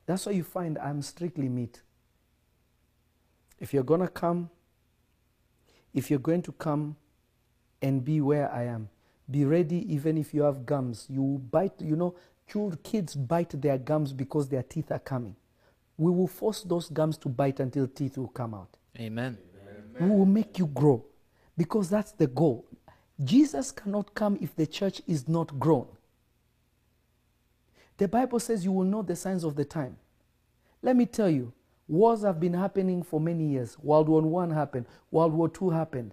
That's 0.07 0.27
why 0.27 0.33
you 0.33 0.45
find 0.45 0.79
I'm 0.79 1.03
strictly 1.03 1.49
meat. 1.49 1.83
If 3.59 3.75
you're 3.75 3.83
going 3.83 4.01
to 4.01 4.09
come, 4.09 4.51
if 5.95 6.11
you're 6.11 6.19
going 6.19 6.43
to 6.43 6.53
come 6.53 6.97
and 7.83 8.05
be 8.05 8.21
where 8.21 8.51
I 8.53 8.65
am, 8.65 8.89
be 9.31 9.45
ready 9.45 9.93
even 9.93 10.17
if 10.17 10.33
you 10.33 10.43
have 10.43 10.65
gums. 10.65 11.07
You 11.09 11.43
bite, 11.51 11.81
you 11.81 11.97
know, 11.97 12.15
children, 12.51 12.79
kids 12.83 13.15
bite 13.15 13.61
their 13.61 13.79
gums 13.79 14.13
because 14.13 14.49
their 14.49 14.63
teeth 14.63 14.91
are 14.91 14.99
coming. 14.99 15.37
We 15.97 16.11
will 16.11 16.29
force 16.29 16.63
those 16.63 16.89
gums 16.89 17.19
to 17.19 17.29
bite 17.29 17.61
until 17.61 17.87
teeth 17.87 18.17
will 18.17 18.29
come 18.29 18.55
out. 18.55 18.77
Amen. 18.99 19.39
We 20.01 20.09
will 20.09 20.27
make 20.27 20.59
you 20.59 20.67
grow 20.67 21.05
because 21.57 21.91
that's 21.91 22.13
the 22.13 22.29
goal. 22.29 22.65
Jesus 23.23 23.73
cannot 23.73 24.15
come 24.15 24.39
if 24.41 24.55
the 24.55 24.67
church 24.67 25.03
is 25.07 25.29
not 25.29 25.59
grown. 25.59 25.89
The 27.97 28.07
Bible 28.07 28.39
says 28.39 28.65
you 28.65 28.71
will 28.71 28.85
know 28.85 29.03
the 29.03 29.17
signs 29.17 29.43
of 29.43 29.57
the 29.57 29.65
time. 29.65 29.97
Let 30.83 30.95
me 30.95 31.05
tell 31.05 31.29
you, 31.29 31.53
wars 31.89 32.23
have 32.23 32.39
been 32.39 32.55
happening 32.55 33.03
for 33.03 33.21
many 33.21 33.45
years. 33.45 33.79
World 33.79 34.09
War 34.09 34.45
I 34.45 34.55
happened, 34.55 34.87
World 35.11 35.33
War 35.33 35.51
II 35.61 35.71
happened. 35.71 36.13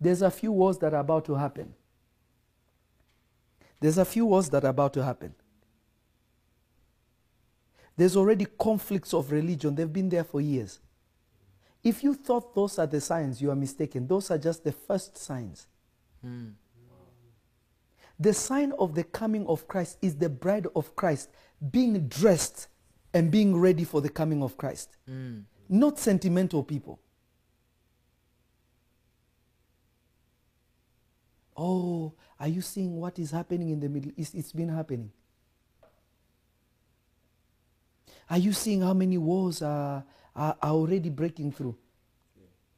There's 0.00 0.22
a 0.22 0.30
few 0.30 0.50
wars 0.50 0.78
that 0.78 0.94
are 0.94 1.00
about 1.00 1.26
to 1.26 1.34
happen. 1.34 1.74
There's 3.78 3.98
a 3.98 4.04
few 4.04 4.26
wars 4.26 4.48
that 4.50 4.64
are 4.64 4.70
about 4.70 4.94
to 4.94 5.04
happen. 5.04 5.34
There's 7.96 8.16
already 8.16 8.46
conflicts 8.58 9.12
of 9.12 9.30
religion. 9.30 9.74
They've 9.74 9.92
been 9.92 10.08
there 10.08 10.24
for 10.24 10.40
years. 10.40 10.80
If 11.84 12.02
you 12.02 12.14
thought 12.14 12.54
those 12.54 12.78
are 12.78 12.86
the 12.86 13.00
signs, 13.00 13.42
you 13.42 13.50
are 13.50 13.56
mistaken. 13.56 14.06
Those 14.06 14.30
are 14.30 14.38
just 14.38 14.64
the 14.64 14.72
first 14.72 15.18
signs. 15.18 15.66
Mm. 16.24 16.52
The 18.18 18.32
sign 18.32 18.72
of 18.78 18.94
the 18.94 19.02
coming 19.02 19.46
of 19.46 19.66
Christ 19.66 19.98
is 20.00 20.14
the 20.14 20.28
bride 20.28 20.68
of 20.76 20.94
Christ 20.94 21.28
being 21.70 22.06
dressed 22.08 22.68
and 23.14 23.30
being 23.30 23.56
ready 23.56 23.84
for 23.84 24.00
the 24.00 24.08
coming 24.08 24.42
of 24.42 24.56
Christ, 24.56 24.96
Mm. 25.08 25.44
not 25.68 25.98
sentimental 25.98 26.62
people. 26.62 26.98
Oh, 31.56 32.14
are 32.40 32.48
you 32.48 32.60
seeing 32.62 32.96
what 32.98 33.18
is 33.18 33.30
happening 33.30 33.68
in 33.70 33.80
the 33.80 33.88
Middle 33.88 34.12
East? 34.16 34.34
It's 34.34 34.52
been 34.52 34.70
happening. 34.70 35.12
Are 38.30 38.38
you 38.38 38.52
seeing 38.52 38.80
how 38.80 38.94
many 38.94 39.18
wars 39.18 39.60
are, 39.60 40.04
are, 40.34 40.56
are 40.62 40.70
already 40.70 41.10
breaking 41.10 41.52
through? 41.52 41.76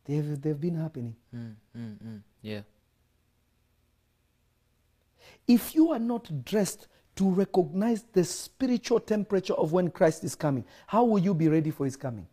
They've, 0.04 0.40
they've 0.40 0.60
been 0.60 0.74
happening. 0.74 1.14
Mm. 1.34 1.54
Mm. 1.76 1.96
Mm. 2.04 2.20
Yeah. 2.42 2.60
If 5.46 5.74
you 5.74 5.92
are 5.92 5.98
not 5.98 6.44
dressed 6.44 6.88
to 7.16 7.30
recognize 7.30 8.04
the 8.12 8.24
spiritual 8.24 9.00
temperature 9.00 9.54
of 9.54 9.72
when 9.72 9.90
Christ 9.90 10.24
is 10.24 10.34
coming, 10.34 10.64
how 10.86 11.04
will 11.04 11.20
you 11.20 11.34
be 11.34 11.48
ready 11.48 11.70
for 11.70 11.84
his 11.84 11.96
coming? 11.96 12.26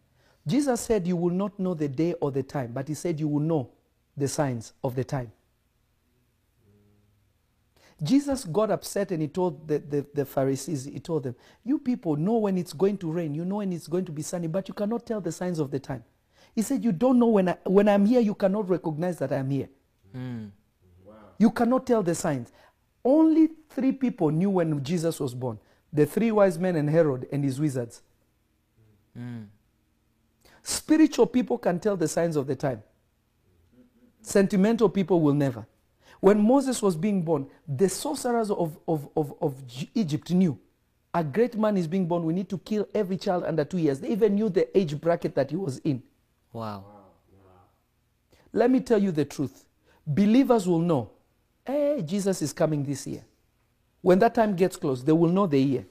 Jesus 0.48 0.82
said 0.82 1.06
you 1.06 1.16
will 1.16 1.34
not 1.34 1.60
know 1.60 1.74
the 1.74 1.88
day 1.88 2.14
or 2.14 2.32
the 2.32 2.44
time, 2.44 2.72
but 2.74 2.88
he 2.88 2.94
said 2.94 3.20
you 3.20 3.28
will 3.28 3.40
know 3.42 3.70
the 4.18 4.28
signs 4.28 4.74
of 4.84 4.96
the 4.96 5.04
time. 5.04 5.32
Jesus 8.04 8.46
got 8.46 8.72
upset 8.72 9.12
and 9.12 9.22
he 9.22 9.28
told 9.28 9.68
the, 9.68 9.78
the, 9.78 10.06
the 10.16 10.26
Pharisees, 10.26 10.86
he 10.86 11.00
told 11.00 11.24
them, 11.24 11.36
You 11.64 11.78
people 11.78 12.16
know 12.16 12.38
when 12.38 12.58
it's 12.58 12.74
going 12.74 12.98
to 12.98 13.12
rain, 13.12 13.36
you 13.36 13.46
know 13.46 13.58
when 13.58 13.72
it's 13.72 13.88
going 13.88 14.06
to 14.06 14.12
be 14.12 14.24
sunny, 14.24 14.48
but 14.48 14.68
you 14.68 14.74
cannot 14.74 15.06
tell 15.06 15.22
the 15.22 15.32
signs 15.32 15.60
of 15.60 15.70
the 15.70 15.80
time. 15.80 16.04
He 16.56 16.64
said, 16.64 16.84
You 16.84 16.92
don't 16.92 17.20
know 17.20 17.28
when, 17.28 17.50
I, 17.50 17.58
when 17.66 17.88
I'm 17.88 18.08
here, 18.08 18.20
you 18.20 18.34
cannot 18.34 18.68
recognize 18.70 19.20
that 19.20 19.32
I'm 19.32 19.52
here. 19.52 19.70
Mm. 20.16 20.50
You 21.38 21.52
cannot 21.52 21.86
tell 21.86 22.02
the 22.02 22.16
signs. 22.16 22.52
Only 23.04 23.50
three 23.70 23.92
people 23.92 24.30
knew 24.30 24.50
when 24.50 24.84
Jesus 24.84 25.20
was 25.20 25.34
born 25.34 25.60
the 25.94 26.06
three 26.06 26.32
wise 26.32 26.58
men 26.58 26.76
and 26.76 26.90
Herod 26.90 27.28
and 27.32 27.44
his 27.44 27.60
wizards. 27.60 28.02
Mm. 29.18 29.48
Spiritual 30.62 31.26
people 31.26 31.58
can 31.58 31.80
tell 31.80 31.98
the 31.98 32.08
signs 32.08 32.36
of 32.36 32.48
the 32.48 32.56
time. 32.56 32.82
Sentimental 34.22 34.88
people 34.88 35.20
will 35.20 35.34
never. 35.34 35.66
When 36.22 36.40
Moses 36.40 36.82
was 36.82 36.96
being 36.96 37.24
born, 37.24 37.48
the 37.68 37.90
sorcerers 37.90 38.52
of, 38.52 38.78
of, 38.88 39.10
of, 39.18 39.34
of 39.42 39.56
Egypt 39.96 40.32
knew 40.32 40.58
a 41.14 41.24
great 41.24 41.58
man 41.58 41.78
is 41.78 41.88
being 41.88 42.08
born. 42.08 42.24
We 42.24 42.34
need 42.34 42.50
to 42.50 42.58
kill 42.58 42.88
every 42.94 43.18
child 43.18 43.44
under 43.44 43.66
two 43.66 43.78
years. 43.80 44.00
They 44.00 44.10
even 44.10 44.36
knew 44.36 44.50
the 44.50 44.78
age 44.78 45.00
bracket 45.00 45.36
that 45.36 45.50
he 45.50 45.58
was 45.58 45.80
in. 45.80 46.02
Wow. 46.54 46.86
Let 48.54 48.72
me 48.72 48.80
tell 48.80 49.02
you 49.02 49.12
the 49.12 49.26
truth. 49.26 49.66
Believers 50.06 50.68
will 50.68 50.80
know, 50.80 51.12
hey, 51.66 52.02
Jesus 52.06 52.42
is 52.42 52.54
coming 52.54 52.84
this 52.84 53.06
year. 53.08 53.24
When 54.02 54.20
that 54.20 54.34
time 54.34 54.56
gets 54.56 54.78
close, 54.78 55.04
they 55.04 55.12
will 55.12 55.30
know 55.30 55.48
the 55.48 55.60
year. 55.60 55.86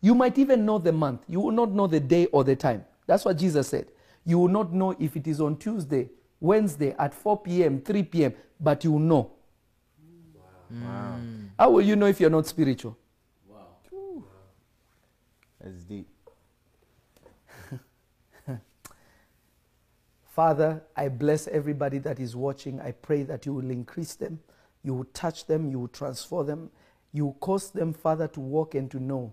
You 0.00 0.14
might 0.14 0.38
even 0.38 0.66
know 0.66 0.78
the 0.78 0.92
month. 0.92 1.22
You 1.28 1.40
will 1.40 1.52
not 1.52 1.70
know 1.70 1.86
the 1.86 2.00
day 2.00 2.26
or 2.26 2.44
the 2.44 2.56
time. 2.56 2.84
That's 3.06 3.24
what 3.24 3.38
Jesus 3.38 3.68
said. 3.68 3.86
You 4.24 4.38
will 4.38 4.48
not 4.48 4.72
know 4.72 4.94
if 4.98 5.16
it 5.16 5.26
is 5.26 5.40
on 5.40 5.56
Tuesday, 5.56 6.08
Wednesday 6.40 6.94
at 6.98 7.14
4 7.14 7.40
p.m., 7.40 7.80
3 7.80 8.02
p.m., 8.04 8.34
but 8.60 8.84
you 8.84 8.92
will 8.92 8.98
know. 8.98 9.30
Wow. 10.70 11.18
How 11.58 11.70
will 11.70 11.82
you 11.82 11.96
know 11.96 12.06
if 12.06 12.20
you're 12.20 12.30
not 12.30 12.46
spiritual? 12.46 12.96
Wow. 13.46 14.24
That's 15.60 15.84
deep. 15.84 16.08
Father, 20.34 20.82
I 20.96 21.10
bless 21.10 21.46
everybody 21.46 21.98
that 21.98 22.18
is 22.18 22.34
watching. 22.34 22.80
I 22.80 22.90
pray 22.90 23.22
that 23.22 23.46
you 23.46 23.54
will 23.54 23.70
increase 23.70 24.14
them, 24.14 24.40
you 24.82 24.92
will 24.92 25.06
touch 25.14 25.46
them, 25.46 25.70
you 25.70 25.78
will 25.78 25.88
transform 25.88 26.48
them, 26.48 26.70
you 27.12 27.26
will 27.26 27.34
cause 27.34 27.70
them, 27.70 27.92
Father, 27.92 28.26
to 28.26 28.40
walk 28.40 28.74
and 28.74 28.90
to 28.90 28.98
know 28.98 29.32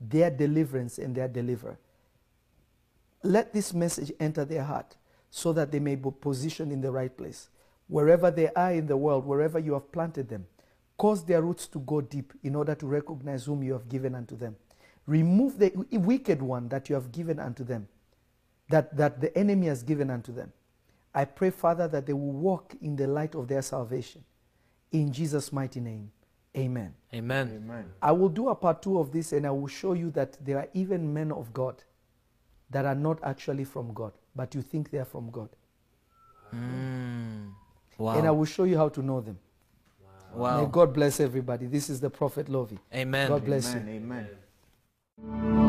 their 0.00 0.28
deliverance 0.28 0.98
and 0.98 1.14
their 1.14 1.28
deliverer. 1.28 1.78
Let 3.22 3.52
this 3.52 3.72
message 3.72 4.10
enter 4.18 4.44
their 4.44 4.64
heart 4.64 4.96
so 5.30 5.52
that 5.52 5.70
they 5.70 5.78
may 5.78 5.94
be 5.94 6.10
positioned 6.20 6.72
in 6.72 6.80
the 6.80 6.90
right 6.90 7.16
place. 7.16 7.48
Wherever 7.86 8.32
they 8.32 8.48
are 8.48 8.72
in 8.72 8.88
the 8.88 8.96
world, 8.96 9.24
wherever 9.24 9.60
you 9.60 9.74
have 9.74 9.92
planted 9.92 10.28
them, 10.28 10.44
cause 10.96 11.24
their 11.24 11.42
roots 11.42 11.68
to 11.68 11.78
go 11.78 12.00
deep 12.00 12.32
in 12.42 12.56
order 12.56 12.74
to 12.74 12.86
recognize 12.86 13.44
whom 13.44 13.62
you 13.62 13.74
have 13.74 13.88
given 13.88 14.16
unto 14.16 14.36
them. 14.36 14.56
Remove 15.06 15.60
the 15.60 15.70
wicked 15.92 16.42
one 16.42 16.68
that 16.68 16.88
you 16.88 16.96
have 16.96 17.12
given 17.12 17.38
unto 17.38 17.62
them, 17.62 17.86
that, 18.70 18.96
that 18.96 19.20
the 19.20 19.36
enemy 19.36 19.66
has 19.66 19.82
given 19.82 20.10
unto 20.10 20.32
them. 20.32 20.52
I 21.14 21.24
pray, 21.24 21.50
Father, 21.50 21.88
that 21.88 22.06
they 22.06 22.12
will 22.12 22.32
walk 22.32 22.74
in 22.80 22.96
the 22.96 23.06
light 23.06 23.34
of 23.34 23.48
their 23.48 23.62
salvation. 23.62 24.24
In 24.92 25.12
Jesus' 25.12 25.52
mighty 25.52 25.80
name, 25.80 26.10
amen. 26.56 26.94
Amen. 27.12 27.52
Amen. 27.56 27.84
I 28.00 28.12
will 28.12 28.28
do 28.28 28.48
a 28.48 28.54
part 28.54 28.82
two 28.82 28.98
of 28.98 29.12
this 29.12 29.32
and 29.32 29.46
I 29.46 29.50
will 29.50 29.66
show 29.68 29.92
you 29.92 30.10
that 30.12 30.36
there 30.44 30.58
are 30.58 30.68
even 30.72 31.12
men 31.12 31.32
of 31.32 31.52
God 31.52 31.82
that 32.70 32.84
are 32.84 32.94
not 32.94 33.18
actually 33.24 33.64
from 33.64 33.92
God, 33.92 34.12
but 34.34 34.54
you 34.54 34.62
think 34.62 34.90
they 34.90 34.98
are 34.98 35.04
from 35.04 35.30
God. 35.30 35.48
Mm. 36.54 37.50
And 37.98 38.26
I 38.26 38.30
will 38.30 38.44
show 38.44 38.64
you 38.64 38.76
how 38.76 38.88
to 38.88 39.02
know 39.02 39.20
them. 39.20 39.38
May 40.32 40.40
Wow. 40.40 40.64
God 40.66 40.94
bless 40.94 41.18
everybody. 41.18 41.66
This 41.66 41.90
is 41.90 42.00
the 42.00 42.10
Prophet 42.10 42.48
Lovy. 42.48 42.78
Amen. 42.94 43.28
God 43.28 43.44
bless 43.44 43.74
you. 43.74 43.80
Amen. 43.80 44.28
Amen. 45.18 45.59